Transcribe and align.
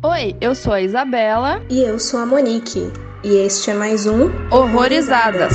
Oi, 0.00 0.36
eu 0.40 0.54
sou 0.54 0.72
a 0.72 0.80
Isabela. 0.80 1.60
E 1.68 1.80
eu 1.80 1.98
sou 1.98 2.20
a 2.20 2.26
Monique. 2.26 2.92
E 3.24 3.34
este 3.34 3.72
é 3.72 3.74
mais 3.74 4.06
um 4.06 4.30
Horrorizadas. 4.48 5.52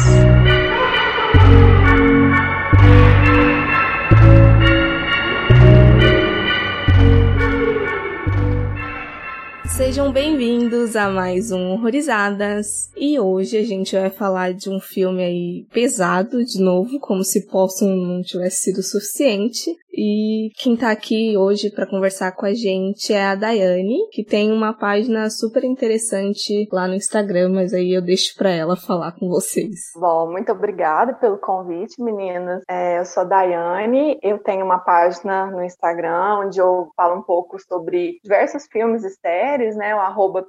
Sejam 9.65 10.11
bem-vindos 10.11 10.97
a 10.97 11.09
mais 11.09 11.51
um 11.51 11.71
Horrorizadas. 11.71 12.91
E 12.97 13.17
hoje 13.17 13.57
a 13.57 13.63
gente 13.63 13.95
vai 13.95 14.09
falar 14.09 14.53
de 14.53 14.69
um 14.69 14.79
filme 14.79 15.23
aí 15.23 15.65
pesado, 15.71 16.43
de 16.43 16.59
novo, 16.61 16.99
como 16.99 17.23
se 17.23 17.47
Possum 17.47 17.95
não 17.95 18.21
tivesse 18.21 18.63
sido 18.63 18.83
suficiente. 18.83 19.71
E 19.93 20.49
quem 20.55 20.75
tá 20.75 20.91
aqui 20.91 21.37
hoje 21.37 21.69
para 21.69 21.87
conversar 21.87 22.31
com 22.31 22.45
a 22.45 22.53
gente 22.53 23.13
é 23.13 23.25
a 23.25 23.35
Daiane, 23.35 24.07
que 24.11 24.23
tem 24.23 24.51
uma 24.51 24.73
página 24.73 25.29
super 25.29 25.63
interessante 25.63 26.67
lá 26.71 26.87
no 26.87 26.95
Instagram, 26.95 27.49
mas 27.49 27.73
aí 27.73 27.93
eu 27.93 28.01
deixo 28.01 28.35
para 28.35 28.49
ela 28.49 28.75
falar 28.75 29.11
com 29.11 29.29
vocês. 29.29 29.91
Bom, 29.95 30.31
muito 30.31 30.51
obrigada 30.51 31.13
pelo 31.13 31.37
convite, 31.37 32.01
meninas. 32.01 32.63
É, 32.67 32.99
eu 32.99 33.05
sou 33.05 33.21
a 33.21 33.25
Daiane, 33.25 34.17
eu 34.23 34.39
tenho 34.39 34.65
uma 34.65 34.79
página 34.79 35.45
no 35.51 35.63
Instagram 35.63 36.39
onde 36.45 36.59
eu 36.59 36.89
falo 36.95 37.19
um 37.19 37.21
pouco 37.21 37.59
sobre 37.59 38.17
diversos 38.23 38.65
filmes 38.71 39.03
e 39.03 39.11
séries, 39.11 39.75
né? 39.75 39.95
O 39.95 39.99
arroba 39.99 40.45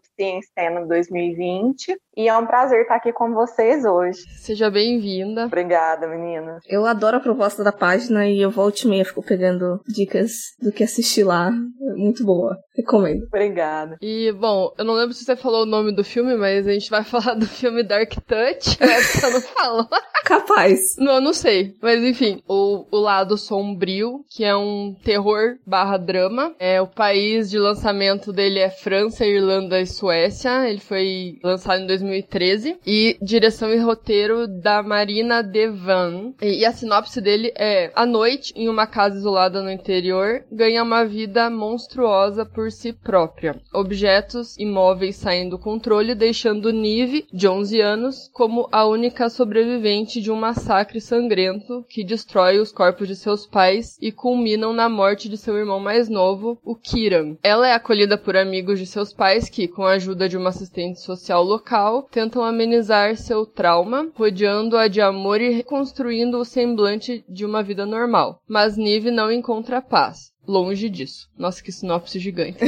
2020. 0.88 1.96
E 2.16 2.28
é 2.28 2.36
um 2.36 2.46
prazer 2.46 2.82
estar 2.82 2.96
aqui 2.96 3.12
com 3.12 3.32
vocês 3.34 3.84
hoje. 3.84 4.20
Seja 4.38 4.70
bem-vinda. 4.70 5.46
Obrigada, 5.46 6.06
meninas. 6.06 6.62
Eu 6.68 6.86
adoro 6.86 7.16
a 7.16 7.20
proposta 7.20 7.64
da 7.64 7.72
página 7.72 8.26
e 8.26 8.40
eu 8.40 8.50
volto 8.50 8.82
e 8.82 8.88
meia 8.88 9.04
fico 9.04 9.22
pegando 9.34 9.80
dicas 9.88 10.30
do 10.62 10.70
que 10.70 10.84
assistir 10.84 11.24
lá. 11.24 11.48
É 11.48 11.94
muito 11.96 12.24
boa. 12.24 12.56
Recomendo. 12.76 13.24
Obrigada. 13.26 13.96
E, 14.02 14.32
bom, 14.32 14.72
eu 14.76 14.84
não 14.84 14.94
lembro 14.94 15.14
se 15.14 15.24
você 15.24 15.36
falou 15.36 15.62
o 15.62 15.66
nome 15.66 15.94
do 15.94 16.02
filme, 16.02 16.34
mas 16.34 16.66
a 16.66 16.72
gente 16.72 16.90
vai 16.90 17.04
falar 17.04 17.34
do 17.34 17.46
filme 17.46 17.84
Dark 17.84 18.12
Touch. 18.26 18.76
Você 18.84 19.30
não 19.30 19.40
falou. 19.40 19.88
Capaz. 20.24 20.96
Não, 20.98 21.20
não 21.20 21.32
sei. 21.32 21.74
Mas, 21.80 22.02
enfim, 22.02 22.42
o, 22.48 22.86
o 22.90 22.98
lado 22.98 23.36
sombrio, 23.36 24.24
que 24.28 24.42
é 24.42 24.56
um 24.56 24.96
terror 25.04 25.56
barra 25.66 25.96
drama. 25.98 26.54
É, 26.58 26.80
o 26.80 26.86
país 26.86 27.50
de 27.50 27.58
lançamento 27.58 28.32
dele 28.32 28.58
é 28.58 28.70
França, 28.70 29.24
Irlanda 29.24 29.80
e 29.80 29.86
Suécia. 29.86 30.68
Ele 30.68 30.80
foi 30.80 31.38
lançado 31.44 31.82
em 31.82 31.86
2013. 31.86 32.78
E 32.86 33.16
direção 33.20 33.72
e 33.72 33.78
roteiro 33.78 34.48
da 34.48 34.82
Marina 34.82 35.42
Devan. 35.42 36.32
E, 36.40 36.60
e 36.60 36.64
a 36.64 36.72
sinopse 36.72 37.20
dele 37.20 37.52
é: 37.54 37.92
À 37.94 38.06
noite, 38.06 38.52
em 38.56 38.68
uma 38.68 38.86
casa 38.86 39.16
isolada 39.16 39.62
no 39.62 39.70
interior, 39.70 40.42
ganha 40.50 40.82
uma 40.82 41.04
vida 41.04 41.50
monstruosa 41.50 42.44
por 42.46 42.63
si 42.70 42.92
própria. 42.92 43.60
Objetos 43.72 44.56
imóveis 44.58 45.16
saem 45.16 45.48
do 45.48 45.58
controle, 45.58 46.14
deixando 46.14 46.72
Nive, 46.72 47.26
de 47.32 47.48
11 47.48 47.80
anos, 47.80 48.30
como 48.32 48.68
a 48.70 48.84
única 48.86 49.28
sobrevivente 49.28 50.20
de 50.20 50.30
um 50.30 50.36
massacre 50.36 51.00
sangrento 51.00 51.84
que 51.88 52.04
destrói 52.04 52.58
os 52.58 52.72
corpos 52.72 53.08
de 53.08 53.16
seus 53.16 53.46
pais 53.46 53.96
e 54.00 54.10
culminam 54.10 54.72
na 54.72 54.88
morte 54.88 55.28
de 55.28 55.36
seu 55.36 55.56
irmão 55.56 55.80
mais 55.80 56.08
novo, 56.08 56.58
o 56.64 56.74
Kiran. 56.74 57.36
Ela 57.42 57.68
é 57.68 57.72
acolhida 57.72 58.18
por 58.18 58.36
amigos 58.36 58.78
de 58.78 58.86
seus 58.86 59.12
pais 59.12 59.48
que, 59.48 59.68
com 59.68 59.84
a 59.84 59.92
ajuda 59.92 60.28
de 60.28 60.36
uma 60.36 60.50
assistente 60.50 61.00
social 61.00 61.42
local, 61.42 62.08
tentam 62.10 62.42
amenizar 62.42 63.16
seu 63.16 63.46
trauma, 63.46 64.10
rodeando-a 64.14 64.88
de 64.88 65.00
amor 65.00 65.40
e 65.40 65.50
reconstruindo 65.50 66.38
o 66.38 66.44
semblante 66.44 67.24
de 67.28 67.44
uma 67.44 67.62
vida 67.62 67.86
normal. 67.86 68.40
Mas 68.48 68.76
Nive 68.76 69.10
não 69.10 69.30
encontra 69.30 69.80
paz. 69.80 70.33
Longe 70.46 70.88
disso. 70.90 71.30
Nossa, 71.38 71.62
que 71.62 71.72
sinopse 71.72 72.18
gigante. 72.18 72.58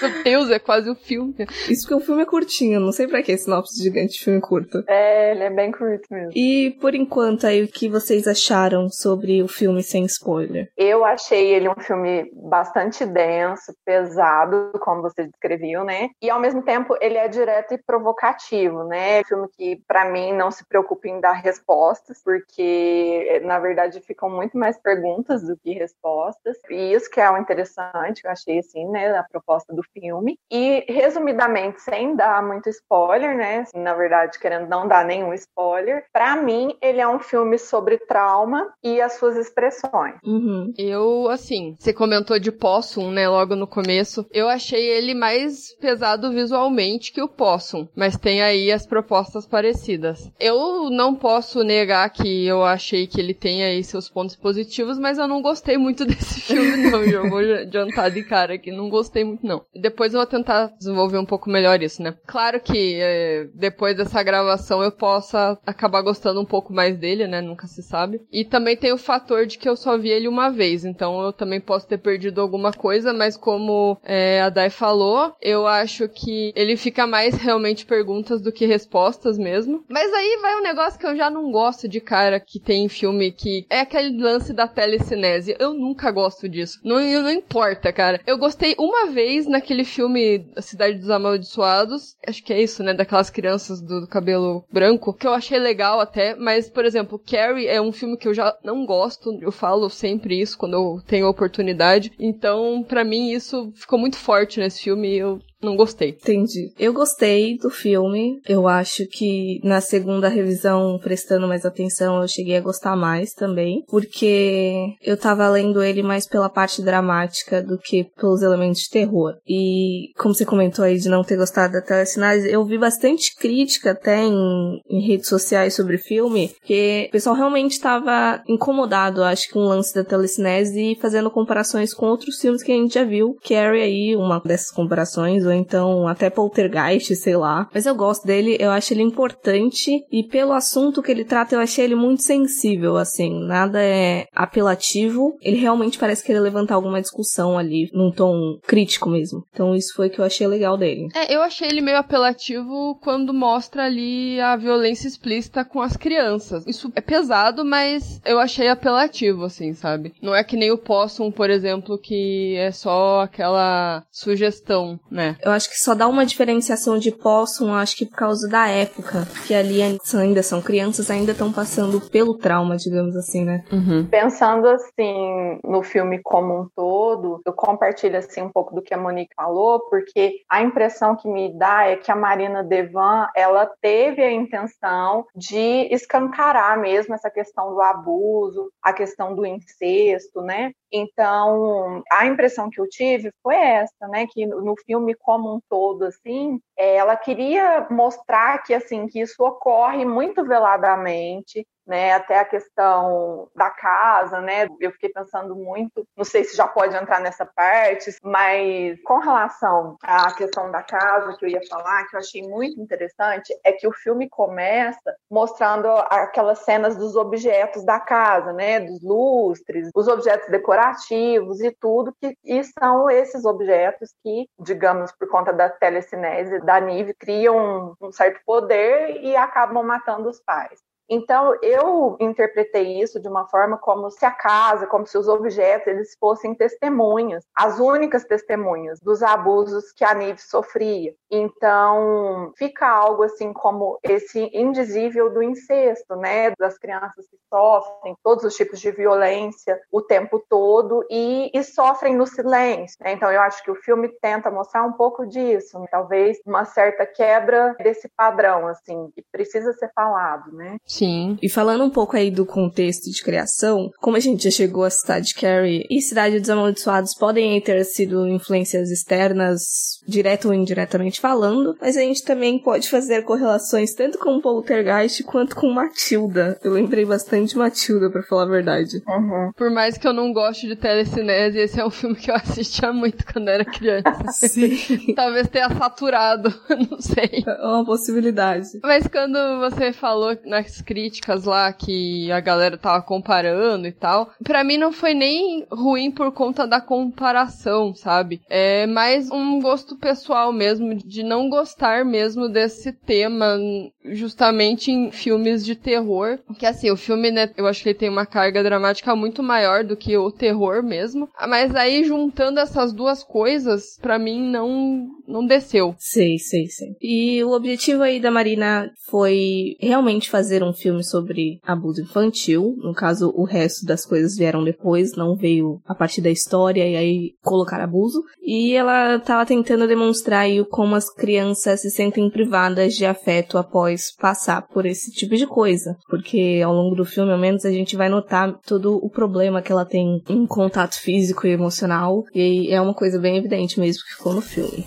Meu 0.00 0.22
Deus, 0.22 0.50
é 0.50 0.58
quase 0.58 0.90
um 0.90 0.94
filme. 0.94 1.34
Isso 1.68 1.82
porque 1.82 1.94
o 1.94 2.00
filme 2.00 2.22
é 2.22 2.26
curtinho, 2.26 2.80
não 2.80 2.92
sei 2.92 3.06
pra 3.06 3.22
que 3.22 3.36
sinopse 3.36 3.82
gigante 3.82 4.14
de 4.14 4.24
filme 4.24 4.40
curto. 4.40 4.82
É, 4.88 5.32
ele 5.32 5.44
é 5.44 5.50
bem 5.50 5.70
curto 5.72 6.06
mesmo. 6.10 6.32
E 6.34 6.76
por 6.80 6.94
enquanto 6.94 7.46
aí, 7.46 7.62
o 7.62 7.68
que 7.68 7.88
vocês 7.88 8.26
acharam 8.26 8.88
sobre 8.88 9.42
o 9.42 9.48
filme 9.48 9.82
sem 9.82 10.04
spoiler? 10.04 10.70
Eu 10.76 11.04
achei 11.04 11.54
ele 11.54 11.68
um 11.68 11.78
filme 11.78 12.30
bastante 12.34 13.04
denso, 13.04 13.74
pesado, 13.84 14.72
como 14.80 15.02
você 15.02 15.26
descreveu, 15.26 15.84
né? 15.84 16.08
E 16.22 16.30
ao 16.30 16.40
mesmo 16.40 16.62
tempo 16.62 16.96
ele 17.00 17.16
é 17.16 17.28
direto 17.28 17.74
e 17.74 17.78
provocativo, 17.78 18.84
né? 18.84 19.18
É 19.18 19.20
um 19.20 19.24
filme 19.24 19.48
que 19.56 19.82
para 19.86 20.10
mim 20.10 20.32
não 20.32 20.50
se 20.50 20.66
preocupa 20.66 21.08
em 21.08 21.20
dar 21.20 21.32
respostas, 21.32 22.22
porque 22.22 23.40
na 23.44 23.58
verdade 23.58 24.00
ficam 24.00 24.30
muito 24.30 24.56
mais 24.56 24.78
perguntas 24.78 25.42
do 25.42 25.56
que 25.56 25.72
respostas. 25.72 26.56
E 26.70 26.92
isso 26.92 27.10
que 27.10 27.20
é 27.20 27.30
o 27.30 27.38
interessante, 27.38 28.24
eu 28.24 28.30
achei 28.30 28.58
assim, 28.58 28.86
né, 28.88 29.16
a 29.16 29.24
proposta 29.24 29.74
do 29.74 29.82
filme. 29.92 30.38
E, 30.50 30.84
resumidamente, 30.88 31.80
sem 31.80 32.14
dar 32.14 32.42
muito 32.42 32.68
spoiler, 32.68 33.36
né? 33.36 33.64
Na 33.74 33.94
verdade, 33.94 34.38
querendo 34.38 34.68
não 34.68 34.86
dar 34.86 35.04
nenhum 35.04 35.32
spoiler, 35.34 36.04
para 36.12 36.36
mim, 36.36 36.74
ele 36.80 37.00
é 37.00 37.08
um 37.08 37.18
filme 37.18 37.58
sobre 37.58 37.98
trauma 37.98 38.72
e 38.82 39.00
as 39.00 39.14
suas 39.14 39.36
expressões. 39.36 40.14
Uhum. 40.24 40.72
Eu, 40.76 41.28
assim, 41.28 41.76
você 41.78 41.92
comentou 41.92 42.38
de 42.38 42.52
Possum, 42.52 43.10
né, 43.10 43.28
logo 43.28 43.54
no 43.54 43.66
começo. 43.66 44.26
Eu 44.32 44.48
achei 44.48 44.84
ele 44.86 45.14
mais 45.14 45.74
pesado 45.76 46.30
visualmente 46.30 47.12
que 47.12 47.22
o 47.22 47.28
Possum, 47.28 47.88
mas 47.94 48.16
tem 48.16 48.42
aí 48.42 48.70
as 48.72 48.86
propostas 48.86 49.46
parecidas. 49.46 50.30
Eu 50.38 50.90
não 50.90 51.14
posso 51.14 51.62
negar 51.62 52.08
que 52.10 52.46
eu 52.46 52.64
achei 52.64 53.06
que 53.06 53.20
ele 53.20 53.34
tem 53.34 53.64
aí 53.64 53.82
seus 53.82 54.08
pontos 54.08 54.36
positivos, 54.36 54.98
mas 54.98 55.18
eu 55.18 55.28
não 55.28 55.42
gostei 55.42 55.76
muito 55.76 56.04
desse 56.06 56.40
filme, 56.40 56.90
não. 56.90 57.30
Vou 57.30 57.38
adiantar 57.38 58.10
de 58.10 58.22
cara 58.22 58.54
aqui, 58.54 58.70
não 58.70 58.88
gostei 58.88 59.24
muito, 59.24 59.46
não. 59.46 59.64
Depois 59.80 60.12
eu 60.12 60.20
vou 60.20 60.26
tentar 60.26 60.72
desenvolver 60.78 61.18
um 61.18 61.24
pouco 61.24 61.50
melhor 61.50 61.82
isso, 61.82 62.02
né? 62.02 62.14
Claro 62.26 62.60
que 62.60 62.98
é, 63.00 63.48
depois 63.54 63.96
dessa 63.96 64.22
gravação 64.22 64.82
eu 64.82 64.92
possa 64.92 65.58
acabar 65.66 66.02
gostando 66.02 66.40
um 66.40 66.44
pouco 66.44 66.72
mais 66.72 66.96
dele, 66.96 67.26
né? 67.26 67.40
Nunca 67.40 67.66
se 67.66 67.82
sabe. 67.82 68.20
E 68.32 68.44
também 68.44 68.76
tem 68.76 68.92
o 68.92 68.98
fator 68.98 69.46
de 69.46 69.58
que 69.58 69.68
eu 69.68 69.76
só 69.76 69.96
vi 69.96 70.10
ele 70.10 70.28
uma 70.28 70.50
vez, 70.50 70.84
então 70.84 71.22
eu 71.22 71.32
também 71.32 71.60
posso 71.60 71.86
ter 71.86 71.98
perdido 71.98 72.40
alguma 72.40 72.72
coisa, 72.72 73.12
mas 73.12 73.36
como 73.36 73.98
é, 74.04 74.40
a 74.40 74.48
Dai 74.48 74.70
falou, 74.70 75.34
eu 75.40 75.66
acho 75.66 76.08
que 76.08 76.52
ele 76.54 76.76
fica 76.76 77.06
mais 77.06 77.34
realmente 77.34 77.86
perguntas 77.86 78.40
do 78.40 78.52
que 78.52 78.66
respostas 78.66 79.38
mesmo. 79.38 79.84
Mas 79.88 80.12
aí 80.12 80.38
vai 80.40 80.56
um 80.56 80.62
negócio 80.62 80.98
que 80.98 81.06
eu 81.06 81.16
já 81.16 81.30
não 81.30 81.50
gosto 81.50 81.88
de 81.88 82.00
cara 82.00 82.40
que 82.40 82.60
tem 82.60 82.88
filme 82.88 83.32
que 83.32 83.66
é 83.70 83.80
aquele 83.80 84.20
lance 84.20 84.52
da 84.52 84.66
telecinese. 84.66 85.56
Eu 85.58 85.72
nunca 85.72 86.10
gosto 86.10 86.48
disso. 86.48 86.80
Não, 86.84 87.00
não 87.00 87.30
importa, 87.30 87.92
cara. 87.92 88.20
Eu 88.26 88.38
gostei 88.38 88.74
uma 88.78 89.06
vez 89.06 89.46
naquele 89.46 89.69
filme 89.84 90.46
A 90.56 90.62
Cidade 90.62 90.98
dos 90.98 91.10
Amaldiçoados. 91.10 92.16
Acho 92.26 92.42
que 92.42 92.52
é 92.52 92.62
isso, 92.62 92.82
né? 92.82 92.94
Daquelas 92.94 93.30
crianças 93.30 93.80
do, 93.80 94.02
do 94.02 94.06
cabelo 94.06 94.64
branco. 94.72 95.12
Que 95.12 95.26
eu 95.26 95.32
achei 95.32 95.58
legal 95.58 96.00
até. 96.00 96.34
Mas, 96.34 96.68
por 96.68 96.84
exemplo, 96.84 97.18
Carrie 97.18 97.66
é 97.66 97.80
um 97.80 97.92
filme 97.92 98.16
que 98.16 98.28
eu 98.28 98.34
já 98.34 98.56
não 98.62 98.84
gosto. 98.84 99.38
Eu 99.40 99.52
falo 99.52 99.88
sempre 99.88 100.40
isso 100.40 100.58
quando 100.58 100.74
eu 100.74 101.02
tenho 101.06 101.28
oportunidade. 101.28 102.12
Então, 102.18 102.82
para 102.82 103.04
mim, 103.04 103.30
isso 103.30 103.72
ficou 103.74 103.98
muito 103.98 104.16
forte 104.16 104.60
nesse 104.60 104.82
filme 104.82 105.14
e 105.14 105.18
eu 105.18 105.40
não 105.62 105.76
gostei. 105.76 106.10
Entendi. 106.10 106.72
Eu 106.78 106.92
gostei 106.92 107.56
do 107.58 107.70
filme. 107.70 108.40
Eu 108.48 108.66
acho 108.66 109.06
que 109.06 109.60
na 109.62 109.80
segunda 109.80 110.28
revisão, 110.28 110.98
prestando 110.98 111.46
mais 111.46 111.64
atenção, 111.64 112.22
eu 112.22 112.28
cheguei 112.28 112.56
a 112.56 112.60
gostar 112.62 112.96
mais 112.96 113.32
também. 113.32 113.84
Porque 113.88 114.94
eu 115.02 115.16
tava 115.16 115.48
lendo 115.48 115.82
ele 115.82 116.02
mais 116.02 116.26
pela 116.26 116.48
parte 116.48 116.82
dramática 116.82 117.62
do 117.62 117.78
que 117.78 118.04
pelos 118.16 118.42
elementos 118.42 118.82
de 118.82 118.90
terror. 118.90 119.34
E 119.46 120.12
como 120.16 120.34
você 120.34 120.44
comentou 120.44 120.84
aí 120.84 120.98
de 120.98 121.08
não 121.08 121.22
ter 121.22 121.36
gostado 121.36 121.74
da 121.74 121.82
telecinese, 121.82 122.50
eu 122.50 122.64
vi 122.64 122.78
bastante 122.78 123.34
crítica 123.36 123.90
até 123.90 124.24
em, 124.24 124.80
em 124.88 125.06
redes 125.06 125.28
sociais 125.28 125.74
sobre 125.74 125.96
o 125.96 126.02
filme. 126.02 126.48
Porque 126.58 127.06
o 127.08 127.12
pessoal 127.12 127.36
realmente 127.36 127.72
estava 127.72 128.42
incomodado, 128.48 129.22
acho 129.22 129.46
que 129.46 129.52
com 129.52 129.60
o 129.60 129.68
lance 129.68 129.94
da 129.94 130.04
telecinese 130.04 130.92
e 130.92 131.00
fazendo 131.00 131.30
comparações 131.30 131.92
com 131.92 132.06
outros 132.06 132.40
filmes 132.40 132.62
que 132.62 132.72
a 132.72 132.74
gente 132.74 132.94
já 132.94 133.04
viu. 133.04 133.36
Carrie 133.46 133.82
aí, 133.82 134.16
uma 134.16 134.40
dessas 134.40 134.70
comparações 134.70 135.44
ou 135.50 135.56
então 135.56 136.08
até 136.08 136.30
Poltergeist, 136.30 137.14
sei 137.16 137.36
lá. 137.36 137.68
Mas 137.72 137.86
eu 137.86 137.94
gosto 137.94 138.26
dele, 138.26 138.56
eu 138.58 138.70
acho 138.70 138.92
ele 138.92 139.02
importante 139.02 140.04
e 140.10 140.22
pelo 140.24 140.52
assunto 140.52 141.02
que 141.02 141.10
ele 141.10 141.24
trata, 141.24 141.54
eu 141.54 141.60
achei 141.60 141.84
ele 141.84 141.94
muito 141.94 142.22
sensível, 142.22 142.96
assim, 142.96 143.44
nada 143.46 143.82
é 143.82 144.26
apelativo. 144.34 145.36
Ele 145.42 145.56
realmente 145.56 145.98
parece 145.98 146.24
querer 146.24 146.40
levantar 146.40 146.74
alguma 146.74 147.00
discussão 147.00 147.58
ali, 147.58 147.88
num 147.92 148.10
tom 148.10 148.58
crítico 148.66 149.08
mesmo. 149.08 149.44
Então 149.52 149.74
isso 149.74 149.94
foi 149.94 150.08
que 150.08 150.20
eu 150.20 150.24
achei 150.24 150.46
legal 150.46 150.76
dele. 150.76 151.08
É, 151.14 151.34
eu 151.34 151.42
achei 151.42 151.68
ele 151.68 151.80
meio 151.80 151.98
apelativo 151.98 152.98
quando 153.02 153.32
mostra 153.34 153.84
ali 153.84 154.40
a 154.40 154.56
violência 154.56 155.08
explícita 155.08 155.64
com 155.64 155.80
as 155.80 155.96
crianças. 155.96 156.66
Isso 156.66 156.90
é 156.94 157.00
pesado, 157.00 157.64
mas 157.64 158.20
eu 158.24 158.38
achei 158.38 158.68
apelativo, 158.68 159.44
assim, 159.44 159.72
sabe? 159.74 160.12
Não 160.22 160.34
é 160.34 160.44
que 160.44 160.56
nem 160.56 160.70
o 160.70 160.78
Possum, 160.78 161.30
por 161.30 161.50
exemplo, 161.50 161.98
que 161.98 162.56
é 162.56 162.70
só 162.70 163.20
aquela 163.20 164.04
sugestão, 164.10 164.98
né? 165.10 165.36
Eu 165.42 165.52
acho 165.52 165.68
que 165.70 165.78
só 165.78 165.94
dá 165.94 166.06
uma 166.06 166.26
diferenciação 166.26 166.98
de 166.98 167.10
Possum, 167.10 167.74
acho 167.74 167.96
que 167.96 168.06
por 168.06 168.16
causa 168.16 168.48
da 168.48 168.68
época, 168.68 169.26
que 169.46 169.54
ali 169.54 169.82
ainda 169.82 170.42
são 170.42 170.60
crianças, 170.60 171.10
ainda 171.10 171.32
estão 171.32 171.52
passando 171.52 172.00
pelo 172.10 172.36
trauma, 172.36 172.76
digamos 172.76 173.16
assim, 173.16 173.44
né? 173.44 173.64
Uhum. 173.72 174.06
Pensando 174.06 174.68
assim 174.68 175.58
no 175.64 175.82
filme 175.82 176.20
como 176.22 176.60
um 176.60 176.68
todo, 176.74 177.40
eu 177.44 177.52
compartilho 177.52 178.18
assim 178.18 178.42
um 178.42 178.50
pouco 178.50 178.74
do 178.74 178.82
que 178.82 178.94
a 178.94 178.98
Monique 178.98 179.34
falou, 179.34 179.80
porque 179.88 180.40
a 180.48 180.62
impressão 180.62 181.16
que 181.16 181.28
me 181.28 181.56
dá 181.56 181.84
é 181.84 181.96
que 181.96 182.10
a 182.10 182.16
Marina 182.16 182.62
Devan, 182.62 183.26
ela 183.34 183.70
teve 183.80 184.22
a 184.22 184.32
intenção 184.32 185.26
de 185.34 185.88
escancarar 185.90 186.78
mesmo 186.78 187.14
essa 187.14 187.30
questão 187.30 187.74
do 187.74 187.80
abuso, 187.80 188.70
a 188.82 188.92
questão 188.92 189.34
do 189.34 189.46
incesto, 189.46 190.40
né? 190.42 190.72
Então, 190.92 192.02
a 192.10 192.26
impressão 192.26 192.68
que 192.68 192.80
eu 192.80 192.88
tive 192.88 193.30
foi 193.42 193.54
essa, 193.54 194.08
né, 194.08 194.26
que 194.28 194.44
no 194.44 194.74
filme 194.84 195.14
como 195.30 195.54
um 195.54 195.60
todo, 195.68 196.02
assim, 196.06 196.60
ela 196.80 197.16
queria 197.16 197.86
mostrar 197.90 198.62
que, 198.62 198.72
assim, 198.72 199.06
que 199.06 199.20
isso 199.20 199.42
ocorre 199.42 200.04
muito 200.04 200.44
veladamente, 200.44 201.66
né, 201.90 202.12
até 202.12 202.38
a 202.38 202.44
questão 202.44 203.48
da 203.54 203.68
casa, 203.68 204.40
né, 204.40 204.68
eu 204.78 204.92
fiquei 204.92 205.08
pensando 205.08 205.56
muito, 205.56 206.06
não 206.16 206.24
sei 206.24 206.44
se 206.44 206.56
já 206.56 206.68
pode 206.68 206.94
entrar 206.94 207.20
nessa 207.20 207.44
parte, 207.44 208.14
mas 208.22 208.96
com 209.02 209.18
relação 209.18 209.96
à 210.00 210.32
questão 210.32 210.70
da 210.70 210.84
casa 210.84 211.36
que 211.36 211.44
eu 211.44 211.48
ia 211.48 211.60
falar, 211.68 212.06
que 212.06 212.14
eu 212.14 212.20
achei 212.20 212.48
muito 212.48 212.80
interessante, 212.80 213.52
é 213.64 213.72
que 213.72 213.88
o 213.88 213.92
filme 213.92 214.28
começa 214.28 215.16
mostrando 215.28 215.88
aquelas 215.88 216.60
cenas 216.60 216.96
dos 216.96 217.16
objetos 217.16 217.84
da 217.84 217.98
casa, 217.98 218.52
né, 218.52 218.78
dos 218.78 219.02
lustres, 219.02 219.90
os 219.92 220.06
objetos 220.06 220.48
decorativos 220.48 221.60
e 221.60 221.74
tudo, 221.80 222.14
que, 222.20 222.36
e 222.44 222.62
são 222.62 223.10
esses 223.10 223.44
objetos 223.44 224.14
que, 224.22 224.46
digamos, 224.60 225.10
por 225.18 225.28
conta 225.28 225.52
da 225.52 225.68
telecinese 225.68 226.60
da 226.70 226.80
Nive, 226.80 227.12
criam 227.14 227.96
um 228.00 228.12
certo 228.12 228.40
poder 228.46 229.20
e 229.24 229.34
acabam 229.34 229.82
matando 229.82 230.28
os 230.28 230.38
pais. 230.38 230.80
Então, 231.10 231.58
eu 231.60 232.16
interpretei 232.20 233.02
isso 233.02 233.18
de 233.20 233.26
uma 233.26 233.44
forma 233.48 233.76
como 233.76 234.10
se 234.12 234.24
a 234.24 234.30
casa, 234.30 234.86
como 234.86 235.04
se 235.04 235.18
os 235.18 235.26
objetos, 235.26 235.88
eles 235.88 236.16
fossem 236.20 236.54
testemunhas, 236.54 237.44
as 237.52 237.80
únicas 237.80 238.24
testemunhas 238.24 239.00
dos 239.00 239.20
abusos 239.20 239.90
que 239.90 240.04
a 240.04 240.14
Nive 240.14 240.40
sofria. 240.40 241.12
Então, 241.28 242.52
fica 242.56 242.88
algo 242.88 243.24
assim 243.24 243.52
como 243.52 243.98
esse 244.04 244.50
indizível 244.54 245.32
do 245.32 245.42
incesto, 245.42 246.14
né? 246.14 246.52
Das 246.58 246.78
crianças 246.78 247.26
que 247.28 247.36
sofrem 247.52 248.14
todos 248.22 248.44
os 248.44 248.54
tipos 248.54 248.78
de 248.78 248.92
violência 248.92 249.80
o 249.90 250.00
tempo 250.00 250.42
todo 250.48 251.04
e, 251.10 251.50
e 251.52 251.64
sofrem 251.64 252.16
no 252.16 252.26
silêncio. 252.26 252.96
Né? 253.00 253.12
Então, 253.12 253.32
eu 253.32 253.40
acho 253.40 253.64
que 253.64 253.70
o 253.70 253.74
filme 253.74 254.08
tenta 254.20 254.50
mostrar 254.50 254.84
um 254.84 254.92
pouco 254.92 255.26
disso, 255.26 255.84
talvez 255.90 256.38
uma 256.46 256.64
certa 256.64 257.04
quebra 257.04 257.74
desse 257.82 258.08
padrão, 258.16 258.68
assim, 258.68 259.10
que 259.14 259.24
precisa 259.32 259.72
ser 259.72 259.90
falado, 259.92 260.52
né? 260.52 260.76
Sim. 261.00 261.38
E 261.42 261.48
falando 261.48 261.82
um 261.82 261.90
pouco 261.90 262.14
aí 262.14 262.30
do 262.30 262.44
contexto 262.44 263.10
de 263.10 263.22
criação, 263.22 263.90
como 263.98 264.18
a 264.18 264.20
gente 264.20 264.44
já 264.44 264.50
chegou 264.50 264.84
a 264.84 264.90
Cidade 264.90 265.32
Carrie 265.34 265.86
e 265.90 266.02
Cidade 266.02 266.38
dos 266.38 266.50
Amaldiçoados 266.50 267.14
podem 267.14 267.58
ter 267.62 267.82
sido 267.84 268.28
influências 268.28 268.90
externas, 268.90 269.62
direto 270.06 270.48
ou 270.48 270.54
indiretamente 270.54 271.18
falando, 271.18 271.74
mas 271.80 271.96
a 271.96 272.00
gente 272.00 272.22
também 272.22 272.58
pode 272.58 272.90
fazer 272.90 273.22
correlações 273.22 273.94
tanto 273.94 274.18
com 274.18 274.42
Poltergeist 274.42 275.22
quanto 275.24 275.56
com 275.56 275.72
Matilda. 275.72 276.58
Eu 276.62 276.72
lembrei 276.72 277.06
bastante 277.06 277.50
de 277.50 277.56
Matilda, 277.56 278.10
pra 278.10 278.22
falar 278.22 278.42
a 278.42 278.46
verdade. 278.46 279.02
Uhum. 279.08 279.52
Por 279.56 279.70
mais 279.70 279.96
que 279.96 280.06
eu 280.06 280.12
não 280.12 280.32
goste 280.34 280.66
de 280.66 280.76
telecinese, 280.76 281.58
esse 281.58 281.80
é 281.80 281.86
um 281.86 281.90
filme 281.90 282.16
que 282.16 282.30
eu 282.30 282.34
assistia 282.34 282.92
muito 282.92 283.24
quando 283.32 283.48
era 283.48 283.64
criança. 283.64 284.32
Sim. 284.32 285.14
Talvez 285.16 285.48
tenha 285.48 285.70
saturado, 285.70 286.52
não 286.90 287.00
sei. 287.00 287.42
É 287.46 287.66
uma 287.66 287.86
possibilidade. 287.86 288.68
Mas 288.82 289.06
quando 289.06 289.38
você 289.60 289.92
falou 289.92 290.36
nas 290.44 290.82
críticas 290.90 291.44
lá 291.44 291.72
que 291.72 292.32
a 292.32 292.40
galera 292.40 292.76
tava 292.76 293.00
comparando 293.00 293.86
e 293.86 293.92
tal, 293.92 294.32
para 294.42 294.64
mim 294.64 294.76
não 294.76 294.90
foi 294.90 295.14
nem 295.14 295.64
ruim 295.70 296.10
por 296.10 296.32
conta 296.32 296.66
da 296.66 296.80
comparação, 296.80 297.94
sabe? 297.94 298.40
É 298.50 298.88
mais 298.88 299.30
um 299.30 299.60
gosto 299.60 299.94
pessoal 299.94 300.52
mesmo, 300.52 300.96
de 300.96 301.22
não 301.22 301.48
gostar 301.48 302.04
mesmo 302.04 302.48
desse 302.48 302.92
tema, 302.92 303.56
justamente 304.04 304.90
em 304.90 305.12
filmes 305.12 305.64
de 305.64 305.76
terror. 305.76 306.40
Que 306.58 306.66
assim, 306.66 306.90
o 306.90 306.96
filme, 306.96 307.30
né, 307.30 307.48
eu 307.56 307.68
acho 307.68 307.84
que 307.84 307.90
ele 307.90 307.98
tem 307.98 308.08
uma 308.08 308.26
carga 308.26 308.60
dramática 308.60 309.14
muito 309.14 309.44
maior 309.44 309.84
do 309.84 309.96
que 309.96 310.16
o 310.16 310.32
terror 310.32 310.82
mesmo. 310.82 311.28
Mas 311.48 311.72
aí, 311.76 312.02
juntando 312.02 312.58
essas 312.58 312.92
duas 312.92 313.22
coisas, 313.22 313.96
para 314.02 314.18
mim 314.18 314.42
não, 314.42 315.06
não 315.28 315.46
desceu. 315.46 315.94
Sei, 315.98 316.36
sei, 316.36 316.66
sei. 316.66 316.96
E 317.00 317.44
o 317.44 317.52
objetivo 317.52 318.02
aí 318.02 318.18
da 318.18 318.30
Marina 318.30 318.90
foi 319.08 319.76
realmente 319.78 320.28
fazer 320.28 320.64
um 320.64 320.72
filme 320.80 321.04
sobre 321.04 321.58
abuso 321.62 322.02
infantil. 322.02 322.74
No 322.78 322.94
caso, 322.94 323.32
o 323.34 323.44
resto 323.44 323.84
das 323.84 324.04
coisas 324.04 324.36
vieram 324.36 324.64
depois, 324.64 325.16
não 325.16 325.36
veio 325.36 325.80
a 325.86 325.94
partir 325.94 326.20
da 326.20 326.30
história 326.30 326.86
e 326.86 326.96
aí 326.96 327.32
colocar 327.42 327.80
abuso. 327.80 328.22
E 328.42 328.74
ela 328.74 329.16
estava 329.16 329.46
tentando 329.46 329.86
demonstrar 329.86 330.40
aí 330.40 330.64
como 330.66 330.94
as 330.94 331.12
crianças 331.12 331.80
se 331.80 331.90
sentem 331.90 332.30
privadas 332.30 332.94
de 332.94 333.04
afeto 333.04 333.58
após 333.58 334.14
passar 334.16 334.66
por 334.68 334.86
esse 334.86 335.10
tipo 335.12 335.36
de 335.36 335.46
coisa. 335.46 335.96
Porque 336.08 336.60
ao 336.64 336.72
longo 336.72 336.94
do 336.94 337.04
filme, 337.04 337.32
ao 337.32 337.38
menos, 337.38 337.64
a 337.64 337.70
gente 337.70 337.96
vai 337.96 338.08
notar 338.08 338.58
todo 338.66 338.96
o 338.96 339.10
problema 339.10 339.62
que 339.62 339.72
ela 339.72 339.84
tem 339.84 340.22
em 340.28 340.46
contato 340.46 340.98
físico 341.00 341.46
e 341.46 341.50
emocional. 341.50 342.24
E 342.34 342.72
é 342.72 342.80
uma 342.80 342.94
coisa 342.94 343.18
bem 343.18 343.36
evidente 343.36 343.78
mesmo 343.78 344.02
que 344.04 344.16
ficou 344.16 344.34
no 344.34 344.40
filme. 344.40 344.86